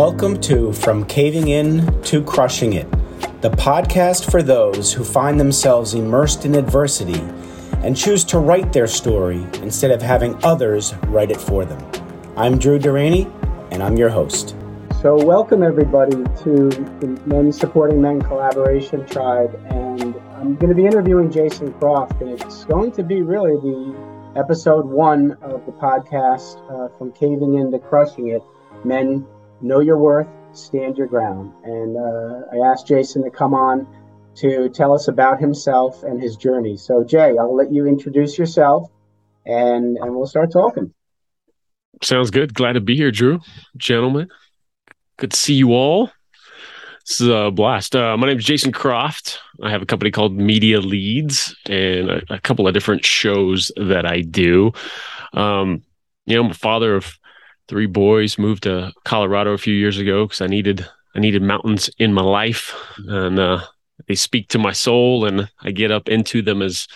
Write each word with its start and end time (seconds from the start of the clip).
Welcome 0.00 0.40
to 0.40 0.72
From 0.72 1.04
Caving 1.04 1.48
In 1.48 2.02
to 2.04 2.24
Crushing 2.24 2.72
It, 2.72 2.90
the 3.42 3.50
podcast 3.50 4.30
for 4.30 4.42
those 4.42 4.94
who 4.94 5.04
find 5.04 5.38
themselves 5.38 5.92
immersed 5.92 6.46
in 6.46 6.54
adversity 6.54 7.20
and 7.84 7.94
choose 7.94 8.24
to 8.24 8.38
write 8.38 8.72
their 8.72 8.86
story 8.86 9.46
instead 9.60 9.90
of 9.90 10.00
having 10.00 10.42
others 10.42 10.94
write 11.08 11.30
it 11.30 11.38
for 11.38 11.66
them. 11.66 11.86
I'm 12.34 12.56
Drew 12.56 12.78
Durrani, 12.78 13.30
and 13.72 13.82
I'm 13.82 13.98
your 13.98 14.08
host. 14.08 14.56
So, 15.02 15.22
welcome 15.22 15.62
everybody 15.62 16.16
to 16.44 16.70
the 17.00 17.20
Men 17.26 17.52
Supporting 17.52 18.00
Men 18.00 18.22
Collaboration 18.22 19.04
Tribe, 19.04 19.54
and 19.68 20.16
I'm 20.32 20.56
going 20.56 20.70
to 20.70 20.74
be 20.74 20.86
interviewing 20.86 21.30
Jason 21.30 21.74
Croft, 21.74 22.22
and 22.22 22.40
it's 22.40 22.64
going 22.64 22.90
to 22.92 23.02
be 23.02 23.20
really 23.20 23.52
the 23.52 23.94
episode 24.34 24.86
one 24.86 25.32
of 25.42 25.66
the 25.66 25.72
podcast 25.72 26.56
uh, 26.70 26.88
from 26.96 27.12
caving 27.12 27.56
in 27.56 27.70
to 27.70 27.78
crushing 27.78 28.28
it. 28.28 28.42
Men 28.82 29.26
know 29.62 29.80
your 29.80 29.98
worth, 29.98 30.28
stand 30.52 30.96
your 30.96 31.06
ground. 31.06 31.52
And 31.64 31.96
uh, 31.96 32.42
I 32.52 32.70
asked 32.70 32.86
Jason 32.86 33.22
to 33.24 33.30
come 33.30 33.54
on 33.54 33.86
to 34.36 34.68
tell 34.68 34.92
us 34.92 35.08
about 35.08 35.40
himself 35.40 36.02
and 36.02 36.20
his 36.20 36.36
journey. 36.36 36.76
So, 36.76 37.04
Jay, 37.04 37.36
I'll 37.38 37.54
let 37.54 37.72
you 37.72 37.86
introduce 37.86 38.38
yourself 38.38 38.90
and, 39.46 39.96
and 39.98 40.14
we'll 40.14 40.26
start 40.26 40.52
talking. 40.52 40.92
Sounds 42.02 42.30
good. 42.30 42.54
Glad 42.54 42.74
to 42.74 42.80
be 42.80 42.96
here, 42.96 43.10
Drew. 43.10 43.40
Gentlemen, 43.76 44.28
good 45.18 45.32
to 45.32 45.36
see 45.36 45.54
you 45.54 45.72
all. 45.72 46.10
This 47.06 47.20
is 47.20 47.28
a 47.28 47.50
blast. 47.50 47.96
Uh, 47.96 48.16
my 48.16 48.28
name 48.28 48.38
is 48.38 48.44
Jason 48.44 48.72
Croft. 48.72 49.40
I 49.62 49.70
have 49.70 49.82
a 49.82 49.86
company 49.86 50.10
called 50.10 50.36
Media 50.36 50.80
Leads 50.80 51.56
and 51.66 52.08
a, 52.08 52.22
a 52.30 52.40
couple 52.40 52.68
of 52.68 52.74
different 52.74 53.04
shows 53.04 53.72
that 53.76 54.06
I 54.06 54.20
do. 54.20 54.72
Um, 55.32 55.82
you 56.26 56.36
know, 56.36 56.44
I'm 56.44 56.50
a 56.52 56.54
father 56.54 56.94
of 56.94 57.18
three 57.70 57.86
boys. 57.86 58.36
Moved 58.36 58.64
to 58.64 58.92
Colorado 59.04 59.52
a 59.52 59.58
few 59.58 59.72
years 59.72 59.96
ago 59.96 60.26
because 60.26 60.42
I 60.42 60.48
needed 60.48 60.86
I 61.14 61.20
needed 61.20 61.42
mountains 61.42 61.88
in 61.98 62.12
my 62.12 62.22
life, 62.22 62.74
and 62.98 63.38
uh, 63.38 63.60
they 64.06 64.16
speak 64.16 64.48
to 64.48 64.58
my 64.58 64.72
soul, 64.72 65.24
and 65.24 65.48
I 65.62 65.70
get 65.70 65.90
up 65.90 66.08
into 66.08 66.42
them 66.42 66.60
as 66.60 66.86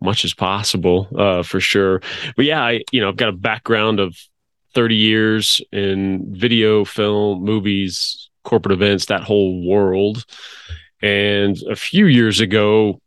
much 0.00 0.24
as 0.24 0.32
possible, 0.32 1.08
uh, 1.18 1.42
for 1.42 1.60
sure. 1.60 2.00
But 2.36 2.46
yeah, 2.46 2.62
I 2.62 2.80
you 2.92 3.00
know 3.00 3.08
I've 3.08 3.16
got 3.16 3.28
a 3.28 3.32
background 3.50 4.00
of 4.00 4.16
30 4.74 4.94
years 4.94 5.60
in 5.72 6.24
video, 6.34 6.84
film, 6.84 7.44
movies, 7.44 8.30
corporate 8.44 8.72
events, 8.72 9.06
that 9.06 9.22
whole 9.22 9.68
world. 9.68 10.24
And 11.02 11.56
a 11.70 11.76
few 11.76 12.06
years 12.06 12.40
ago, 12.40 13.00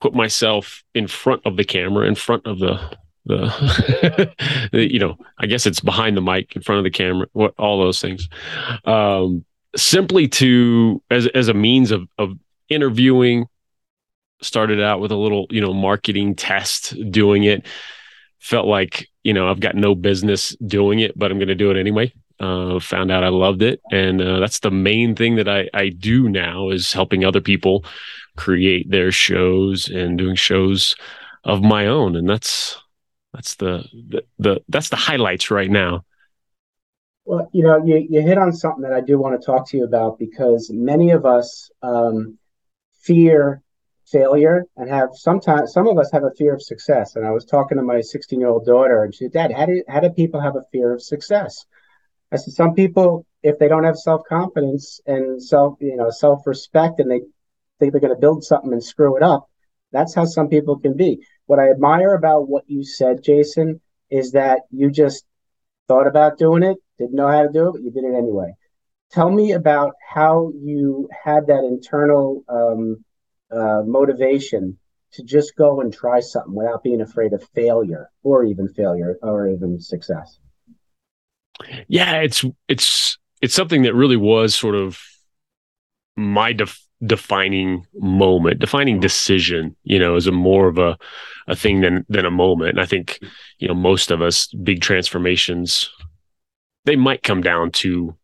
put 0.00 0.14
myself 0.14 0.84
in 0.94 1.06
front 1.06 1.42
of 1.46 1.56
the 1.56 1.64
camera, 1.64 2.06
in 2.06 2.14
front 2.14 2.46
of 2.46 2.58
the 2.58 2.78
the, 3.26 4.34
you 4.72 4.98
know, 4.98 5.16
I 5.38 5.46
guess 5.46 5.66
it's 5.66 5.80
behind 5.80 6.16
the 6.16 6.20
mic, 6.20 6.54
in 6.54 6.62
front 6.62 6.78
of 6.78 6.84
the 6.84 6.90
camera, 6.90 7.26
what 7.32 7.54
all 7.58 7.80
those 7.80 8.00
things. 8.00 8.28
Um, 8.84 9.44
simply 9.76 10.28
to 10.28 11.02
as 11.10 11.26
as 11.28 11.48
a 11.48 11.54
means 11.54 11.90
of 11.90 12.08
of 12.18 12.36
interviewing. 12.68 13.46
Started 14.42 14.82
out 14.82 15.00
with 15.00 15.10
a 15.10 15.16
little, 15.16 15.46
you 15.48 15.60
know, 15.60 15.72
marketing 15.72 16.34
test, 16.34 16.94
doing 17.10 17.44
it. 17.44 17.64
Felt 18.40 18.66
like, 18.66 19.08
you 19.22 19.32
know, 19.32 19.48
I've 19.48 19.60
got 19.60 19.74
no 19.74 19.94
business 19.94 20.54
doing 20.56 20.98
it, 20.98 21.18
but 21.18 21.30
I'm 21.30 21.38
going 21.38 21.48
to 21.48 21.54
do 21.54 21.70
it 21.70 21.78
anyway. 21.78 22.12
Uh, 22.40 22.78
found 22.78 23.10
out 23.10 23.24
I 23.24 23.28
loved 23.28 23.62
it, 23.62 23.80
and 23.90 24.20
uh, 24.20 24.40
that's 24.40 24.58
the 24.58 24.70
main 24.70 25.14
thing 25.14 25.36
that 25.36 25.48
I 25.48 25.70
I 25.72 25.88
do 25.88 26.28
now 26.28 26.68
is 26.68 26.92
helping 26.92 27.24
other 27.24 27.40
people 27.40 27.86
create 28.36 28.90
their 28.90 29.12
shows 29.12 29.88
and 29.88 30.18
doing 30.18 30.34
shows 30.34 30.96
of 31.44 31.62
my 31.62 31.86
own, 31.86 32.16
and 32.16 32.28
that's 32.28 32.76
that's 33.34 33.56
the, 33.56 33.84
the, 33.92 34.22
the 34.38 34.60
that's 34.68 34.88
the 34.88 34.96
highlights 34.96 35.50
right 35.50 35.70
now. 35.70 36.04
Well, 37.24 37.48
you 37.52 37.64
know, 37.64 37.84
you, 37.84 38.06
you 38.08 38.20
hit 38.20 38.38
on 38.38 38.52
something 38.52 38.82
that 38.82 38.92
I 38.92 39.00
do 39.00 39.18
want 39.18 39.40
to 39.40 39.44
talk 39.44 39.68
to 39.70 39.76
you 39.76 39.84
about 39.84 40.18
because 40.18 40.70
many 40.72 41.10
of 41.10 41.26
us 41.26 41.70
um, 41.82 42.38
fear 43.00 43.62
failure 44.06 44.64
and 44.76 44.88
have 44.88 45.08
sometimes 45.14 45.72
some 45.72 45.88
of 45.88 45.98
us 45.98 46.10
have 46.12 46.24
a 46.24 46.30
fear 46.36 46.54
of 46.54 46.62
success. 46.62 47.16
And 47.16 47.26
I 47.26 47.30
was 47.30 47.44
talking 47.44 47.78
to 47.78 47.82
my 47.82 48.00
16 48.00 48.38
year 48.38 48.48
old 48.48 48.66
daughter, 48.66 49.02
and 49.02 49.14
she 49.14 49.24
said, 49.24 49.32
"Dad, 49.32 49.52
how 49.52 49.66
do 49.66 49.82
how 49.88 50.00
do 50.00 50.10
people 50.10 50.40
have 50.40 50.56
a 50.56 50.64
fear 50.70 50.92
of 50.92 51.02
success?" 51.02 51.64
I 52.30 52.36
said, 52.36 52.54
"Some 52.54 52.74
people, 52.74 53.26
if 53.42 53.58
they 53.58 53.68
don't 53.68 53.84
have 53.84 53.96
self 53.96 54.22
confidence 54.28 55.00
and 55.06 55.42
self 55.42 55.78
you 55.80 55.96
know 55.96 56.10
self 56.10 56.46
respect, 56.46 57.00
and 57.00 57.10
they 57.10 57.20
think 57.80 57.92
they're 57.92 58.00
going 58.00 58.14
to 58.14 58.20
build 58.20 58.44
something 58.44 58.72
and 58.72 58.84
screw 58.84 59.16
it 59.16 59.22
up, 59.22 59.48
that's 59.92 60.14
how 60.14 60.24
some 60.24 60.48
people 60.48 60.78
can 60.78 60.96
be." 60.96 61.24
What 61.46 61.58
I 61.58 61.70
admire 61.70 62.14
about 62.14 62.48
what 62.48 62.64
you 62.66 62.84
said, 62.84 63.22
Jason, 63.22 63.80
is 64.10 64.32
that 64.32 64.60
you 64.70 64.90
just 64.90 65.24
thought 65.88 66.06
about 66.06 66.38
doing 66.38 66.62
it, 66.62 66.78
didn't 66.98 67.14
know 67.14 67.28
how 67.28 67.42
to 67.42 67.52
do 67.52 67.68
it, 67.68 67.72
but 67.72 67.82
you 67.82 67.90
did 67.90 68.04
it 68.04 68.16
anyway. 68.16 68.52
Tell 69.10 69.30
me 69.30 69.52
about 69.52 69.94
how 70.14 70.52
you 70.56 71.08
had 71.24 71.46
that 71.46 71.64
internal 71.64 72.42
um, 72.48 73.04
uh, 73.50 73.82
motivation 73.86 74.78
to 75.12 75.22
just 75.22 75.54
go 75.56 75.80
and 75.80 75.92
try 75.92 76.20
something 76.20 76.54
without 76.54 76.82
being 76.82 77.00
afraid 77.00 77.32
of 77.32 77.46
failure 77.54 78.10
or 78.22 78.44
even 78.44 78.68
failure 78.68 79.16
or 79.22 79.48
even 79.48 79.80
success. 79.80 80.38
Yeah, 81.86 82.16
it's 82.16 82.44
it's 82.68 83.18
it's 83.40 83.54
something 83.54 83.82
that 83.82 83.94
really 83.94 84.16
was 84.16 84.54
sort 84.54 84.74
of 84.74 85.00
my 86.16 86.52
def- 86.52 86.83
defining 87.06 87.86
moment, 87.94 88.60
defining 88.60 89.00
decision, 89.00 89.76
you 89.84 89.98
know, 89.98 90.16
is 90.16 90.26
a 90.26 90.32
more 90.32 90.68
of 90.68 90.78
a, 90.78 90.96
a 91.48 91.56
thing 91.56 91.80
than, 91.80 92.04
than 92.08 92.24
a 92.24 92.30
moment. 92.30 92.70
And 92.70 92.80
I 92.80 92.86
think, 92.86 93.20
you 93.58 93.68
know, 93.68 93.74
most 93.74 94.10
of 94.10 94.22
us 94.22 94.46
big 94.48 94.80
transformations, 94.80 95.90
they 96.84 96.96
might 96.96 97.22
come 97.22 97.42
down 97.42 97.70
to 97.72 98.16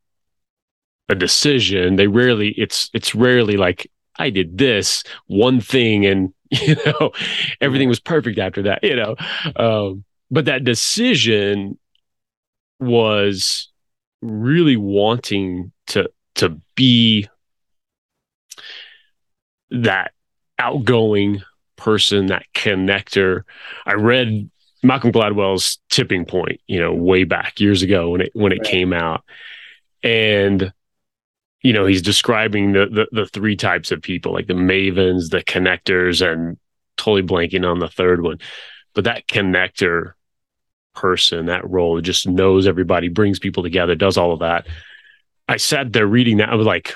a 1.08 1.14
decision. 1.14 1.96
They 1.96 2.06
rarely, 2.06 2.54
it's, 2.56 2.90
it's 2.94 3.14
rarely 3.14 3.56
like, 3.56 3.90
I 4.18 4.30
did 4.30 4.58
this 4.58 5.02
one 5.26 5.60
thing 5.60 6.06
and, 6.06 6.32
you 6.50 6.76
know, 6.86 7.12
everything 7.60 7.88
was 7.88 8.00
perfect 8.00 8.38
after 8.38 8.62
that, 8.62 8.82
you 8.82 8.96
know. 8.96 9.16
Um, 9.56 10.04
but 10.30 10.44
that 10.44 10.64
decision 10.64 11.78
was 12.78 13.70
really 14.22 14.76
wanting 14.76 15.72
to, 15.88 16.10
to 16.36 16.60
be 16.74 17.28
that 19.70 20.12
outgoing 20.58 21.42
person, 21.76 22.26
that 22.26 22.46
connector. 22.54 23.42
I 23.86 23.94
read 23.94 24.50
Malcolm 24.82 25.12
Gladwell's 25.12 25.78
Tipping 25.90 26.24
Point, 26.24 26.60
you 26.66 26.80
know, 26.80 26.92
way 26.92 27.24
back 27.24 27.60
years 27.60 27.82
ago 27.82 28.10
when 28.10 28.22
it 28.22 28.30
when 28.34 28.52
it 28.52 28.60
right. 28.60 28.70
came 28.70 28.92
out, 28.92 29.24
and 30.02 30.72
you 31.62 31.72
know 31.72 31.86
he's 31.86 32.02
describing 32.02 32.72
the, 32.72 32.86
the 32.86 33.06
the 33.12 33.26
three 33.26 33.56
types 33.56 33.90
of 33.92 34.02
people, 34.02 34.32
like 34.32 34.46
the 34.46 34.54
mavens, 34.54 35.30
the 35.30 35.42
connectors, 35.42 36.26
and 36.26 36.58
totally 36.96 37.22
blanking 37.22 37.68
on 37.68 37.78
the 37.78 37.88
third 37.88 38.22
one, 38.22 38.38
but 38.94 39.04
that 39.04 39.26
connector 39.26 40.12
person, 40.94 41.46
that 41.46 41.68
role, 41.68 42.00
just 42.00 42.28
knows 42.28 42.66
everybody, 42.66 43.08
brings 43.08 43.38
people 43.38 43.62
together, 43.62 43.94
does 43.94 44.16
all 44.16 44.32
of 44.32 44.40
that. 44.40 44.66
I 45.48 45.56
sat 45.56 45.92
there 45.92 46.06
reading 46.06 46.38
that. 46.38 46.50
I 46.50 46.54
was 46.54 46.66
like, 46.66 46.94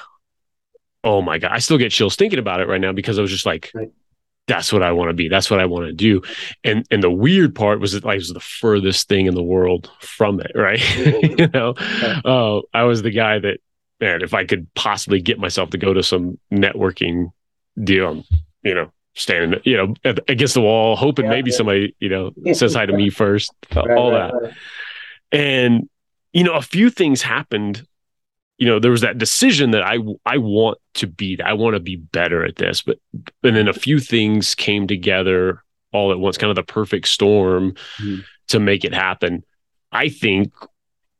oh 1.04 1.22
my 1.22 1.38
god, 1.38 1.52
I 1.52 1.58
still 1.58 1.78
get 1.78 1.92
chills 1.92 2.16
thinking 2.16 2.38
about 2.38 2.60
it 2.60 2.68
right 2.68 2.80
now 2.80 2.92
because 2.92 3.18
I 3.18 3.22
was 3.22 3.30
just 3.30 3.46
like, 3.46 3.70
right. 3.74 3.92
that's 4.46 4.72
what 4.72 4.82
I 4.82 4.92
want 4.92 5.10
to 5.10 5.14
be. 5.14 5.28
That's 5.28 5.50
what 5.50 5.60
I 5.60 5.66
want 5.66 5.86
to 5.86 5.92
do. 5.92 6.22
And 6.64 6.86
and 6.90 7.02
the 7.02 7.10
weird 7.10 7.54
part 7.54 7.80
was 7.80 7.92
that 7.92 8.04
I 8.04 8.14
was 8.14 8.32
the 8.32 8.40
furthest 8.40 9.08
thing 9.08 9.26
in 9.26 9.34
the 9.34 9.42
world 9.42 9.90
from 10.00 10.40
it. 10.40 10.52
Right, 10.54 10.80
you 11.38 11.48
know, 11.48 11.74
uh, 12.24 12.60
I 12.76 12.84
was 12.84 13.02
the 13.02 13.10
guy 13.10 13.38
that 13.38 13.58
man, 14.00 14.22
if 14.22 14.34
I 14.34 14.44
could 14.44 14.72
possibly 14.74 15.20
get 15.20 15.38
myself 15.38 15.70
to 15.70 15.78
go 15.78 15.94
to 15.94 16.02
some 16.02 16.38
networking 16.52 17.32
deal, 17.82 18.24
you 18.62 18.74
know, 18.74 18.90
standing, 19.14 19.60
you 19.64 19.76
know, 19.76 19.94
against 20.28 20.54
the 20.54 20.60
wall, 20.60 20.96
hoping 20.96 21.26
yeah, 21.26 21.30
maybe 21.30 21.50
yeah. 21.50 21.56
somebody, 21.56 21.96
you 22.00 22.08
know, 22.08 22.32
says 22.52 22.74
hi 22.74 22.86
to 22.86 22.92
me 22.92 23.10
first, 23.10 23.52
right, 23.74 23.90
all 23.90 24.12
right, 24.12 24.32
that. 24.32 24.42
Right. 24.42 24.54
And, 25.32 25.88
you 26.32 26.44
know, 26.44 26.52
a 26.52 26.62
few 26.62 26.90
things 26.90 27.22
happened 27.22 27.86
you 28.58 28.66
know 28.66 28.78
there 28.78 28.90
was 28.90 29.00
that 29.00 29.18
decision 29.18 29.72
that 29.72 29.82
i 29.82 29.98
i 30.24 30.38
want 30.38 30.78
to 30.94 31.06
be 31.06 31.40
i 31.44 31.52
want 31.52 31.74
to 31.74 31.80
be 31.80 31.96
better 31.96 32.44
at 32.44 32.56
this 32.56 32.82
but 32.82 32.98
and 33.42 33.56
then 33.56 33.68
a 33.68 33.72
few 33.72 33.98
things 33.98 34.54
came 34.54 34.86
together 34.86 35.64
all 35.94 36.12
at 36.12 36.18
once 36.18 36.36
kind 36.36 36.50
of 36.50 36.56
the 36.56 36.62
perfect 36.62 37.08
storm 37.08 37.72
mm-hmm. 37.98 38.20
to 38.48 38.60
make 38.60 38.84
it 38.84 38.92
happen. 38.92 39.42
I 39.92 40.08
think 40.08 40.52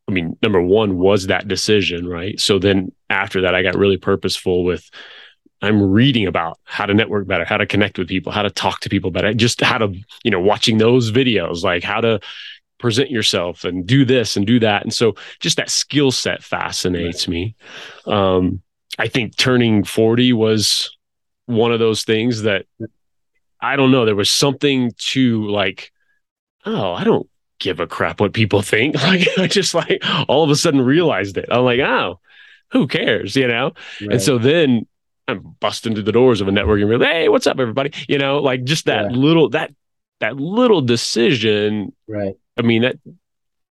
i 0.08 0.12
mean 0.12 0.36
number 0.42 0.60
one 0.60 0.98
was 0.98 1.28
that 1.28 1.48
decision 1.48 2.06
right? 2.06 2.38
So 2.38 2.58
then 2.58 2.92
after 3.08 3.40
that 3.42 3.54
i 3.54 3.62
got 3.62 3.76
really 3.76 3.96
purposeful 3.96 4.64
with 4.64 4.90
i'm 5.62 5.80
reading 5.80 6.26
about 6.26 6.58
how 6.64 6.84
to 6.84 6.92
network 6.92 7.26
better 7.26 7.44
how 7.44 7.56
to 7.56 7.66
connect 7.66 7.98
with 7.98 8.08
people 8.08 8.32
how 8.32 8.42
to 8.42 8.50
talk 8.50 8.80
to 8.80 8.90
people 8.90 9.10
better 9.10 9.32
just 9.32 9.60
how 9.60 9.78
to 9.78 9.94
you 10.24 10.30
know 10.30 10.40
watching 10.40 10.78
those 10.78 11.12
videos 11.12 11.62
like 11.62 11.84
how 11.84 12.00
to 12.00 12.20
present 12.84 13.10
yourself 13.10 13.64
and 13.64 13.86
do 13.86 14.04
this 14.04 14.36
and 14.36 14.46
do 14.46 14.60
that. 14.60 14.82
And 14.82 14.92
so 14.92 15.14
just 15.40 15.56
that 15.56 15.70
skill 15.70 16.10
set 16.10 16.42
fascinates 16.42 17.26
right. 17.26 17.32
me. 17.32 17.56
Um, 18.06 18.60
I 18.98 19.08
think 19.08 19.36
turning 19.36 19.84
40 19.84 20.34
was 20.34 20.94
one 21.46 21.72
of 21.72 21.78
those 21.78 22.04
things 22.04 22.42
that 22.42 22.66
I 23.58 23.76
don't 23.76 23.90
know. 23.90 24.04
There 24.04 24.14
was 24.14 24.30
something 24.30 24.92
to 24.98 25.48
like, 25.48 25.92
oh, 26.66 26.92
I 26.92 27.04
don't, 27.04 27.26
give 27.60 27.80
a 27.80 27.86
crap 27.86 28.20
what 28.20 28.34
people 28.34 28.60
think. 28.60 28.94
Like 29.02 29.26
I 29.38 29.46
just 29.46 29.74
like 29.74 30.02
all 30.28 30.44
of 30.44 30.50
a 30.50 30.56
sudden 30.56 30.82
realized 30.82 31.38
it. 31.38 31.46
I'm 31.50 31.64
like, 31.64 31.80
oh, 31.80 32.20
who 32.72 32.86
cares? 32.86 33.34
You 33.34 33.48
know? 33.48 33.72
Right. 34.02 34.12
And 34.12 34.22
so 34.22 34.36
then 34.36 34.86
I'm 35.26 35.56
busting 35.60 35.94
through 35.94 36.02
the 36.02 36.12
doors 36.12 36.42
of 36.42 36.48
a 36.48 36.52
network 36.52 36.82
and 36.82 36.90
like, 36.90 37.08
hey, 37.08 37.30
what's 37.30 37.46
up, 37.46 37.58
everybody? 37.58 37.92
You 38.08 38.18
know, 38.18 38.40
like 38.40 38.64
just 38.64 38.84
that 38.86 39.10
yeah. 39.10 39.16
little 39.16 39.48
that 39.50 39.72
that 40.20 40.36
little 40.36 40.80
decision. 40.80 41.94
Right. 42.08 42.34
I 42.56 42.62
mean, 42.62 42.82
that 42.82 42.96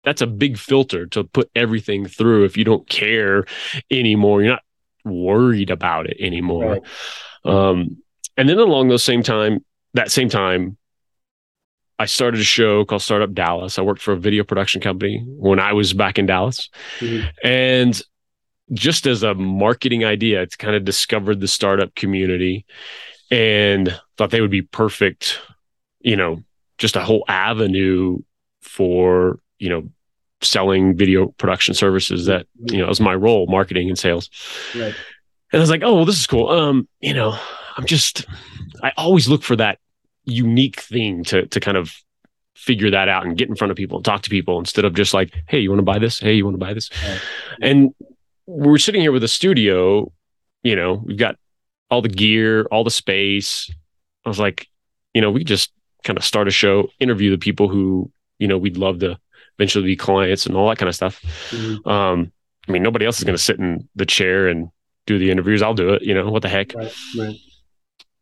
that's 0.04 0.22
a 0.22 0.26
big 0.26 0.56
filter 0.56 1.06
to 1.06 1.24
put 1.24 1.50
everything 1.54 2.06
through 2.06 2.44
if 2.44 2.56
you 2.56 2.64
don't 2.64 2.88
care 2.88 3.44
anymore. 3.90 4.42
You're 4.42 4.52
not 4.52 4.62
worried 5.04 5.70
about 5.70 6.06
it 6.06 6.16
anymore. 6.20 6.80
Right. 7.44 7.68
Um, 7.70 8.02
and 8.36 8.48
then 8.48 8.58
along 8.58 8.88
those 8.88 9.04
same 9.04 9.22
time, 9.22 9.64
that 9.94 10.10
same 10.10 10.28
time, 10.28 10.76
I 11.98 12.04
started 12.06 12.40
a 12.40 12.44
show 12.44 12.84
called 12.84 13.02
Startup 13.02 13.32
Dallas. 13.32 13.78
I 13.78 13.82
worked 13.82 14.02
for 14.02 14.12
a 14.12 14.18
video 14.18 14.44
production 14.44 14.80
company 14.80 15.24
when 15.26 15.58
I 15.58 15.72
was 15.72 15.92
back 15.92 16.18
in 16.18 16.26
Dallas. 16.26 16.68
Mm-hmm. 16.98 17.28
And 17.42 18.02
just 18.72 19.06
as 19.06 19.22
a 19.22 19.34
marketing 19.34 20.04
idea, 20.04 20.42
it's 20.42 20.56
kind 20.56 20.76
of 20.76 20.84
discovered 20.84 21.40
the 21.40 21.48
startup 21.48 21.94
community 21.94 22.66
and 23.30 23.98
thought 24.16 24.30
they 24.30 24.40
would 24.40 24.50
be 24.50 24.62
perfect, 24.62 25.40
you 26.00 26.16
know, 26.16 26.42
just 26.78 26.96
a 26.96 27.00
whole 27.00 27.24
avenue 27.28 28.18
for, 28.76 29.38
you 29.58 29.70
know, 29.70 29.88
selling 30.42 30.94
video 30.94 31.28
production 31.38 31.74
services 31.74 32.26
that, 32.26 32.46
you 32.70 32.76
know, 32.76 32.86
was 32.86 33.00
my 33.00 33.14
role, 33.14 33.46
marketing 33.46 33.88
and 33.88 33.98
sales. 33.98 34.28
Right. 34.74 34.94
And 35.52 35.58
I 35.58 35.58
was 35.58 35.70
like, 35.70 35.82
oh, 35.82 35.94
well, 35.94 36.04
this 36.04 36.18
is 36.18 36.26
cool. 36.26 36.50
Um, 36.50 36.86
you 37.00 37.14
know, 37.14 37.38
I'm 37.76 37.86
just 37.86 38.26
I 38.82 38.92
always 38.96 39.28
look 39.28 39.42
for 39.42 39.56
that 39.56 39.78
unique 40.24 40.80
thing 40.80 41.24
to 41.24 41.46
to 41.46 41.60
kind 41.60 41.78
of 41.78 41.94
figure 42.54 42.90
that 42.90 43.08
out 43.08 43.24
and 43.24 43.36
get 43.36 43.48
in 43.48 43.56
front 43.56 43.70
of 43.70 43.76
people 43.76 43.98
and 43.98 44.04
talk 44.04 44.22
to 44.22 44.30
people 44.30 44.58
instead 44.58 44.84
of 44.84 44.94
just 44.94 45.14
like, 45.14 45.32
hey, 45.48 45.58
you 45.58 45.70
want 45.70 45.78
to 45.78 45.84
buy 45.84 45.98
this? 45.98 46.18
Hey, 46.18 46.34
you 46.34 46.44
want 46.44 46.54
to 46.54 46.58
buy 46.58 46.74
this? 46.74 46.90
Right. 47.02 47.20
And 47.62 47.94
we're 48.46 48.78
sitting 48.78 49.00
here 49.00 49.12
with 49.12 49.24
a 49.24 49.28
studio, 49.28 50.12
you 50.62 50.76
know, 50.76 51.02
we've 51.04 51.18
got 51.18 51.36
all 51.90 52.02
the 52.02 52.08
gear, 52.08 52.66
all 52.70 52.84
the 52.84 52.90
space. 52.90 53.70
I 54.24 54.28
was 54.28 54.38
like, 54.38 54.68
you 55.14 55.20
know, 55.20 55.30
we 55.30 55.44
just 55.44 55.70
kind 56.02 56.18
of 56.18 56.24
start 56.24 56.48
a 56.48 56.50
show, 56.50 56.88
interview 57.00 57.30
the 57.30 57.38
people 57.38 57.68
who, 57.68 58.10
you 58.38 58.48
know, 58.48 58.58
we'd 58.58 58.76
love 58.76 59.00
to 59.00 59.18
eventually 59.58 59.84
be 59.84 59.96
clients 59.96 60.46
and 60.46 60.56
all 60.56 60.68
that 60.68 60.78
kind 60.78 60.88
of 60.88 60.94
stuff. 60.94 61.22
Mm-hmm. 61.50 61.88
Um, 61.88 62.32
I 62.68 62.72
mean, 62.72 62.82
nobody 62.82 63.06
else 63.06 63.18
is 63.18 63.24
going 63.24 63.36
to 63.36 63.42
sit 63.42 63.58
in 63.58 63.88
the 63.94 64.06
chair 64.06 64.48
and 64.48 64.70
do 65.06 65.18
the 65.18 65.30
interviews. 65.30 65.62
I'll 65.62 65.74
do 65.74 65.94
it. 65.94 66.02
You 66.02 66.14
know, 66.14 66.28
what 66.30 66.42
the 66.42 66.48
heck? 66.48 66.74
Right, 66.74 66.92
right. 67.18 67.36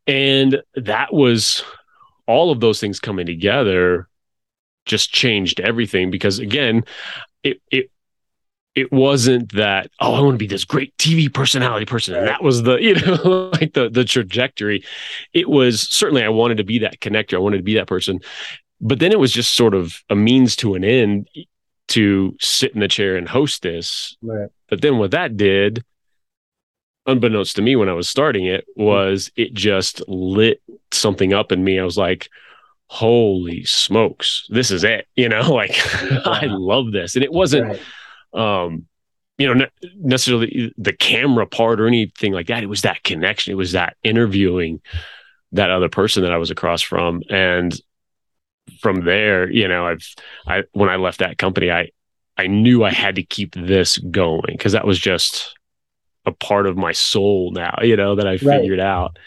And 0.07 0.63
that 0.75 1.13
was 1.13 1.65
all 2.27 2.51
of 2.51 2.61
those 2.61 2.81
things 2.81 3.01
coming 3.01 3.27
together 3.27 4.09
just 4.85 5.13
changed 5.13 5.61
everything 5.61 6.11
because 6.11 6.39
again, 6.39 6.85
it 7.43 7.61
it 7.71 7.91
it 8.75 8.93
wasn't 8.93 9.53
that 9.53 9.91
oh 10.01 10.15
I 10.15 10.21
want 10.21 10.35
to 10.35 10.39
be 10.39 10.47
this 10.47 10.65
great 10.65 10.97
TV 10.99 11.33
personality 11.33 11.87
person 11.87 12.15
and 12.15 12.27
that 12.27 12.43
was 12.43 12.65
the 12.65 12.77
you 12.83 12.95
know 12.95 13.51
like 13.53 13.73
the 13.73 13.89
the 13.89 14.05
trajectory. 14.05 14.85
It 15.33 15.49
was 15.49 15.81
certainly 15.81 16.23
I 16.23 16.29
wanted 16.29 16.59
to 16.59 16.65
be 16.65 16.81
that 16.81 17.01
connector. 17.01 17.35
I 17.35 17.39
wanted 17.39 17.59
to 17.59 17.63
be 17.63 17.75
that 17.75 17.87
person. 17.87 18.21
But 18.81 18.99
then 18.99 19.13
it 19.13 19.19
was 19.19 19.33
just 19.33 19.55
sort 19.55 19.75
of 19.75 20.03
a 20.11 20.15
means 20.15 20.57
to 20.57 20.75
an 20.75 20.85
end 20.85 21.29
to 21.89 22.37
sit 22.41 22.75
in 22.75 22.81
the 22.81 22.89
chair 22.89 23.17
and 23.17 23.29
host 23.29 23.63
this. 23.63 24.17
Right. 24.23 24.49
But 24.69 24.83
then 24.83 24.99
what 24.99 25.13
that 25.13 25.37
did 25.37 25.85
unbeknownst 27.07 27.57
to 27.57 27.63
me 27.63 27.77
when 27.77 27.89
I 27.89 27.93
was 27.93 28.09
starting 28.09 28.47
it, 28.47 28.67
mm-hmm. 28.69 28.83
was 28.83 29.31
it 29.37 29.55
just 29.55 30.07
lit 30.09 30.63
something 30.93 31.33
up 31.33 31.53
in 31.53 31.63
me. 31.63 31.79
I 31.79 31.85
was 31.85 31.99
like, 31.99 32.29
holy 32.89 33.65
smokes, 33.65 34.47
this 34.49 34.71
is 34.71 34.85
it. 34.85 35.07
You 35.17 35.29
know, 35.29 35.41
like 35.53 35.77
I 36.27 36.47
love 36.47 36.93
this. 36.93 37.15
And 37.15 37.25
it 37.25 37.33
wasn't, 37.33 37.79
right. 38.35 38.65
um, 38.65 38.87
you 39.39 39.49
know, 39.49 39.55
ne- 39.55 39.91
necessarily 39.97 40.73
the 40.79 40.93
camera 40.93 41.47
part 41.47 41.81
or 41.81 41.87
anything 41.87 42.33
like 42.33 42.47
that. 42.47 42.63
It 42.63 42.69
was 42.69 42.83
that 42.83 43.03
connection. 43.03 43.53
It 43.53 43.57
was 43.57 43.73
that 43.73 43.97
interviewing 44.05 44.81
that 45.53 45.71
other 45.71 45.89
person 45.89 46.23
that 46.23 46.33
I 46.33 46.39
was 46.39 46.51
across 46.51 46.83
from. 46.83 47.23
And 47.29 47.75
from 48.85 49.07
there, 49.07 49.51
you 49.51 49.67
know, 49.67 49.87
I've, 49.87 50.07
I, 50.47 50.65
when 50.73 50.91
I 50.91 50.97
left 50.97 51.21
that 51.21 51.39
company, 51.39 51.71
I, 51.71 51.89
I 52.37 52.49
knew 52.49 52.85
I 52.85 52.91
had 52.91 53.15
to 53.15 53.23
keep 53.23 53.55
this 53.55 53.97
going 53.97 54.43
because 54.49 54.73
that 54.73 54.87
was 54.87 54.99
just 54.99 55.57
a 56.27 56.33
part 56.33 56.67
of 56.67 56.77
my 56.77 56.93
soul 56.93 57.51
now, 57.53 57.79
you 57.81 57.97
know, 57.97 58.15
that 58.17 58.27
I 58.27 58.37
figured 58.37 58.79
right. 58.79 58.87
out. 58.87 59.19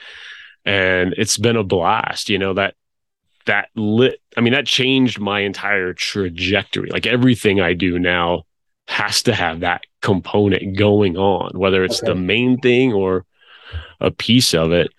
And 0.64 1.16
it's 1.18 1.40
been 1.40 1.56
a 1.56 1.64
blast, 1.64 2.30
you 2.30 2.38
know, 2.38 2.54
that 2.54 2.76
that 3.48 3.70
lit 3.76 4.22
I 4.38 4.42
mean, 4.42 4.54
that 4.54 4.68
changed 4.68 5.20
my 5.20 5.40
entire 5.40 5.94
trajectory. 5.94 6.92
Like 6.92 7.08
everything 7.08 7.60
I 7.60 7.74
do 7.74 7.98
now 7.98 8.44
has 8.88 9.24
to 9.24 9.34
have 9.34 9.62
that 9.62 9.86
component 10.04 10.78
going 10.78 11.18
on, 11.18 11.58
whether 11.58 11.84
it's 11.84 12.04
okay. 12.04 12.12
the 12.12 12.16
main 12.16 12.60
thing 12.60 12.94
or 12.94 13.26
a 14.00 14.12
piece 14.12 14.54
of 14.54 14.72
it. 14.72 14.92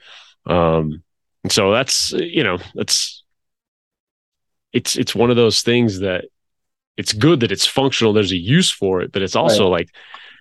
Um 0.47 1.05
so 1.49 1.71
that's 1.71 2.11
you 2.11 2.43
know, 2.43 2.59
that's 2.75 3.18
it's 4.73 4.97
it's 4.97 5.15
one 5.15 5.31
of 5.31 5.37
those 5.37 5.63
things 5.63 6.01
that 6.01 6.27
it's 6.97 7.13
good 7.13 7.41
that 7.41 7.53
it's 7.53 7.67
functional, 7.67 8.13
there's 8.13 8.33
a 8.33 8.37
use 8.37 8.71
for 8.71 9.01
it, 9.03 9.13
but 9.13 9.23
it's 9.23 9.37
also 9.37 9.65
right. 9.65 9.81
like 9.81 9.91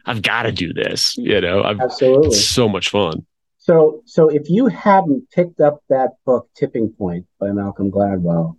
I've 0.05 0.21
got 0.21 0.43
to 0.43 0.51
do 0.51 0.73
this. 0.73 1.15
You 1.17 1.41
know, 1.41 1.63
I've, 1.63 1.79
absolutely, 1.79 2.27
it's 2.27 2.45
so 2.45 2.67
much 2.67 2.89
fun. 2.89 3.25
So, 3.57 4.01
so 4.05 4.29
if 4.29 4.49
you 4.49 4.67
hadn't 4.67 5.29
picked 5.29 5.59
up 5.59 5.83
that 5.89 6.11
book, 6.25 6.49
Tipping 6.55 6.93
Point 6.93 7.25
by 7.39 7.51
Malcolm 7.51 7.91
Gladwell, 7.91 8.55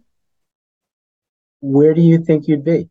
where 1.61 1.94
do 1.94 2.03
you 2.03 2.19
think 2.19 2.47
you'd 2.47 2.64
be? 2.64 2.91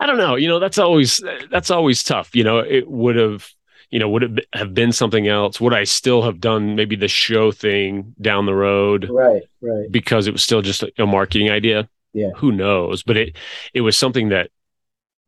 I 0.00 0.06
don't 0.06 0.16
know. 0.16 0.36
You 0.36 0.48
know, 0.48 0.58
that's 0.58 0.78
always 0.78 1.22
that's 1.50 1.70
always 1.70 2.02
tough. 2.02 2.34
You 2.34 2.44
know, 2.44 2.58
it 2.58 2.88
would 2.88 3.16
have, 3.16 3.46
you 3.90 3.98
know, 3.98 4.08
would 4.08 4.22
it 4.24 4.46
have 4.52 4.74
been 4.74 4.92
something 4.92 5.28
else? 5.28 5.60
Would 5.60 5.72
I 5.72 5.84
still 5.84 6.22
have 6.22 6.40
done 6.40 6.74
maybe 6.74 6.96
the 6.96 7.08
show 7.08 7.52
thing 7.52 8.14
down 8.20 8.46
the 8.46 8.54
road? 8.54 9.08
Right, 9.08 9.42
right. 9.60 9.90
Because 9.90 10.26
it 10.26 10.32
was 10.32 10.42
still 10.42 10.62
just 10.62 10.84
a 10.98 11.06
marketing 11.06 11.50
idea. 11.50 11.88
Yeah. 12.12 12.30
Who 12.36 12.50
knows? 12.50 13.02
But 13.02 13.16
it 13.16 13.36
it 13.74 13.82
was 13.82 13.96
something 13.96 14.30
that 14.30 14.50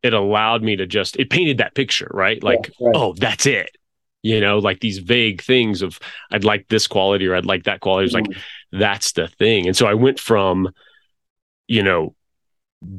it 0.03 0.13
allowed 0.13 0.63
me 0.63 0.75
to 0.75 0.87
just 0.87 1.17
it 1.17 1.29
painted 1.29 1.57
that 1.57 1.75
picture 1.75 2.09
right 2.13 2.41
like 2.43 2.71
yeah, 2.79 2.87
right. 2.87 2.95
oh 2.95 3.13
that's 3.17 3.45
it 3.45 3.75
you 4.21 4.39
know 4.39 4.59
like 4.59 4.79
these 4.79 4.99
vague 4.99 5.41
things 5.41 5.81
of 5.81 5.99
i'd 6.31 6.43
like 6.43 6.67
this 6.69 6.87
quality 6.87 7.27
or 7.27 7.35
i'd 7.35 7.45
like 7.45 7.63
that 7.63 7.79
quality 7.79 8.05
it's 8.05 8.15
mm-hmm. 8.15 8.31
like 8.31 8.41
that's 8.71 9.13
the 9.13 9.27
thing 9.27 9.67
and 9.67 9.75
so 9.75 9.87
i 9.87 9.93
went 9.93 10.19
from 10.19 10.69
you 11.67 11.83
know 11.83 12.15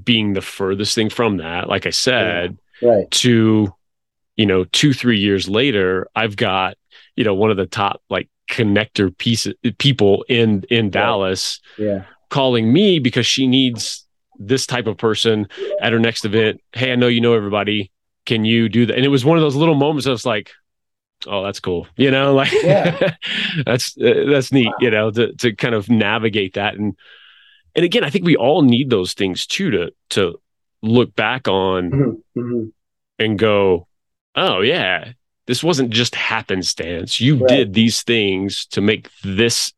being 0.04 0.34
the 0.34 0.42
furthest 0.42 0.94
thing 0.94 1.08
from 1.08 1.38
that 1.38 1.68
like 1.68 1.86
i 1.86 1.90
said 1.90 2.58
yeah. 2.82 2.88
right. 2.90 3.10
to 3.10 3.72
you 4.36 4.46
know 4.46 4.64
two 4.64 4.92
three 4.92 5.18
years 5.18 5.48
later 5.48 6.08
i've 6.14 6.36
got 6.36 6.76
you 7.16 7.24
know 7.24 7.34
one 7.34 7.50
of 7.50 7.56
the 7.56 7.66
top 7.66 8.02
like 8.08 8.28
connector 8.48 9.16
pieces 9.16 9.54
people 9.78 10.24
in 10.28 10.64
in 10.70 10.90
dallas 10.90 11.60
yeah 11.78 12.04
calling 12.30 12.72
me 12.72 12.98
because 12.98 13.26
she 13.26 13.46
needs 13.46 14.06
this 14.38 14.66
type 14.66 14.86
of 14.86 14.96
person 14.96 15.46
at 15.82 15.92
her 15.92 15.98
next 15.98 16.24
event. 16.24 16.60
Hey, 16.72 16.92
I 16.92 16.96
know 16.96 17.08
you 17.08 17.20
know 17.20 17.34
everybody. 17.34 17.92
Can 18.24 18.44
you 18.44 18.68
do 18.68 18.86
that? 18.86 18.96
And 18.96 19.04
it 19.04 19.08
was 19.08 19.24
one 19.24 19.36
of 19.36 19.42
those 19.42 19.56
little 19.56 19.74
moments 19.74 20.06
I 20.06 20.10
was 20.10 20.24
like, 20.24 20.50
oh, 21.26 21.44
that's 21.44 21.60
cool. 21.60 21.86
You 21.96 22.10
know, 22.10 22.34
like 22.36 22.52
yeah. 22.52 23.16
that's 23.66 23.96
uh, 23.98 24.24
that's 24.28 24.50
neat. 24.50 24.66
Wow. 24.66 24.76
You 24.80 24.90
know, 24.90 25.10
to 25.10 25.34
to 25.36 25.54
kind 25.54 25.74
of 25.74 25.90
navigate 25.90 26.54
that 26.54 26.74
and 26.74 26.96
and 27.76 27.84
again, 27.84 28.02
I 28.02 28.10
think 28.10 28.24
we 28.24 28.36
all 28.36 28.62
need 28.62 28.90
those 28.90 29.12
things 29.12 29.46
too 29.46 29.70
to 29.70 29.92
to 30.10 30.40
look 30.82 31.14
back 31.14 31.46
on 31.46 31.90
mm-hmm. 31.90 32.40
mm-hmm. 32.40 32.68
and 33.18 33.38
go, 33.38 33.86
oh 34.34 34.60
yeah, 34.60 35.12
this 35.46 35.62
wasn't 35.62 35.90
just 35.90 36.14
happenstance. 36.14 37.20
You 37.20 37.36
right. 37.36 37.48
did 37.48 37.74
these 37.74 38.02
things 38.02 38.66
to 38.66 38.80
make 38.80 39.08
this 39.22 39.72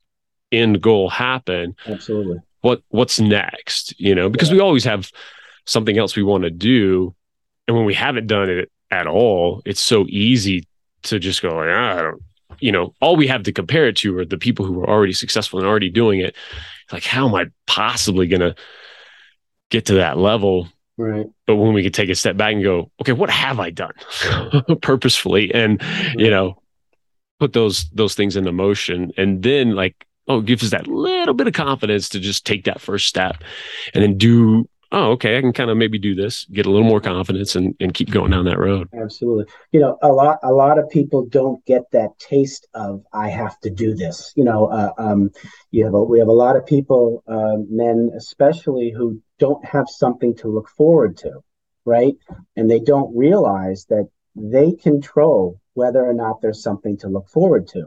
end 0.51 0.81
goal 0.81 1.09
happen. 1.09 1.77
Absolutely 1.87 2.41
what 2.63 2.81
what's 2.89 3.21
next 3.21 3.99
you 4.01 4.15
know 4.15 4.31
because 4.31 4.49
yeah. 4.49 4.55
we 4.55 4.61
always 4.61 4.85
have 4.85 5.11
something 5.67 5.99
else 5.99 6.17
we 6.17 6.23
want 6.23 6.45
to 6.45 6.51
do 6.51 7.15
and 7.69 7.77
when 7.77 7.85
we 7.85 7.95
haven't 7.95 8.27
done 8.27 8.49
it 8.49 8.73
at 8.91 9.07
all 9.07 9.61
it's 9.67 9.81
so 9.81 10.07
easy 10.09 10.67
to 11.03 11.19
just 11.19 11.43
go 11.43 11.55
like 11.55 11.69
ah, 11.69 11.99
i 11.99 12.01
don't 12.01 12.23
you 12.61 12.73
know 12.73 12.95
all 13.01 13.17
we 13.17 13.27
have 13.27 13.43
to 13.43 13.53
compare 13.53 13.87
it 13.89 13.97
to 13.97 14.17
are 14.17 14.25
the 14.25 14.39
people 14.39 14.65
who 14.65 14.81
are 14.81 14.89
already 14.89 15.13
successful 15.13 15.59
and 15.59 15.69
already 15.69 15.91
doing 15.91 16.21
it 16.21 16.35
like 16.93 17.05
how 17.05 17.29
am 17.29 17.35
i 17.35 17.47
possibly 17.67 18.27
going 18.27 18.41
to 18.41 18.55
get 19.71 19.87
to 19.87 19.95
that 19.95 20.17
level 20.17 20.69
right. 21.03 21.27
But 21.47 21.57
when 21.57 21.73
we 21.73 21.83
could 21.83 21.95
take 21.95 22.09
a 22.09 22.15
step 22.15 22.37
back 22.37 22.55
and 22.55 22.63
go 22.63 22.91
okay 23.01 23.13
what 23.13 23.31
have 23.31 23.61
i 23.61 23.71
done 23.71 23.93
purposefully? 24.83 25.53
And 25.53 25.83
right. 25.83 26.15
you 26.17 26.31
know 26.31 26.63
put 27.43 27.53
those 27.53 27.91
those 27.91 28.15
things 28.15 28.37
into 28.37 28.53
motion. 28.53 29.13
And 29.17 29.43
then 29.43 29.75
like 29.75 30.07
oh, 30.29 30.39
it 30.39 30.47
gives 30.47 30.63
us 30.63 30.71
that 30.71 30.87
little 30.87 31.35
bit 31.35 31.49
of 31.49 31.55
confidence 31.55 32.09
to 32.11 32.21
just 32.21 32.47
take 32.47 32.65
that 32.65 32.81
first 32.81 33.09
step 33.09 33.43
and 33.95 34.03
then 34.03 34.17
do 34.17 34.69
oh, 34.93 35.13
okay, 35.13 35.39
I 35.39 35.41
can 35.41 35.53
kind 35.53 35.71
of 35.71 35.77
maybe 35.77 35.99
do 35.99 36.15
this, 36.15 36.45
get 36.45 36.67
a 36.67 36.71
little 36.71 36.87
more 36.87 37.01
confidence, 37.01 37.57
and 37.57 37.75
and 37.81 37.93
keep 37.93 38.11
going 38.11 38.31
down 38.31 38.45
that 38.45 38.59
road. 38.59 38.89
Absolutely. 38.95 39.47
You 39.73 39.81
know, 39.81 39.99
a 40.03 40.09
lot 40.09 40.39
a 40.43 40.53
lot 40.53 40.79
of 40.79 40.89
people 40.91 41.27
don't 41.27 41.65
get 41.65 41.83
that 41.93 42.19
taste 42.19 42.69
of 42.75 43.03
I 43.13 43.31
have 43.31 43.59
to 43.61 43.71
do 43.71 43.95
this. 43.95 44.33
You 44.37 44.45
know, 44.45 44.67
uh, 44.67 44.93
um, 44.99 45.31
you 45.71 45.85
have 45.85 45.95
a, 45.95 46.03
we 46.03 46.19
have 46.19 46.29
a 46.29 46.33
lot 46.33 46.57
of 46.57 46.67
people, 46.67 47.25
uh, 47.27 47.57
men 47.69 48.11
especially, 48.17 48.93
who 48.97 49.21
don't 49.39 49.65
have 49.65 49.87
something 49.89 50.37
to 50.37 50.49
look 50.49 50.69
forward 50.69 51.17
to, 51.19 51.41
right? 51.85 52.15
And 52.57 52.71
they 52.71 52.81
don't 52.81 53.17
realize 53.17 53.87
that 53.89 54.09
they 54.37 54.73
control 54.73 55.59
whether 55.75 56.05
or 56.05 56.15
not 56.15 56.41
there's 56.41 56.63
something 56.63 56.99
to 56.99 57.09
look 57.09 57.29
forward 57.29 57.67
to. 57.69 57.87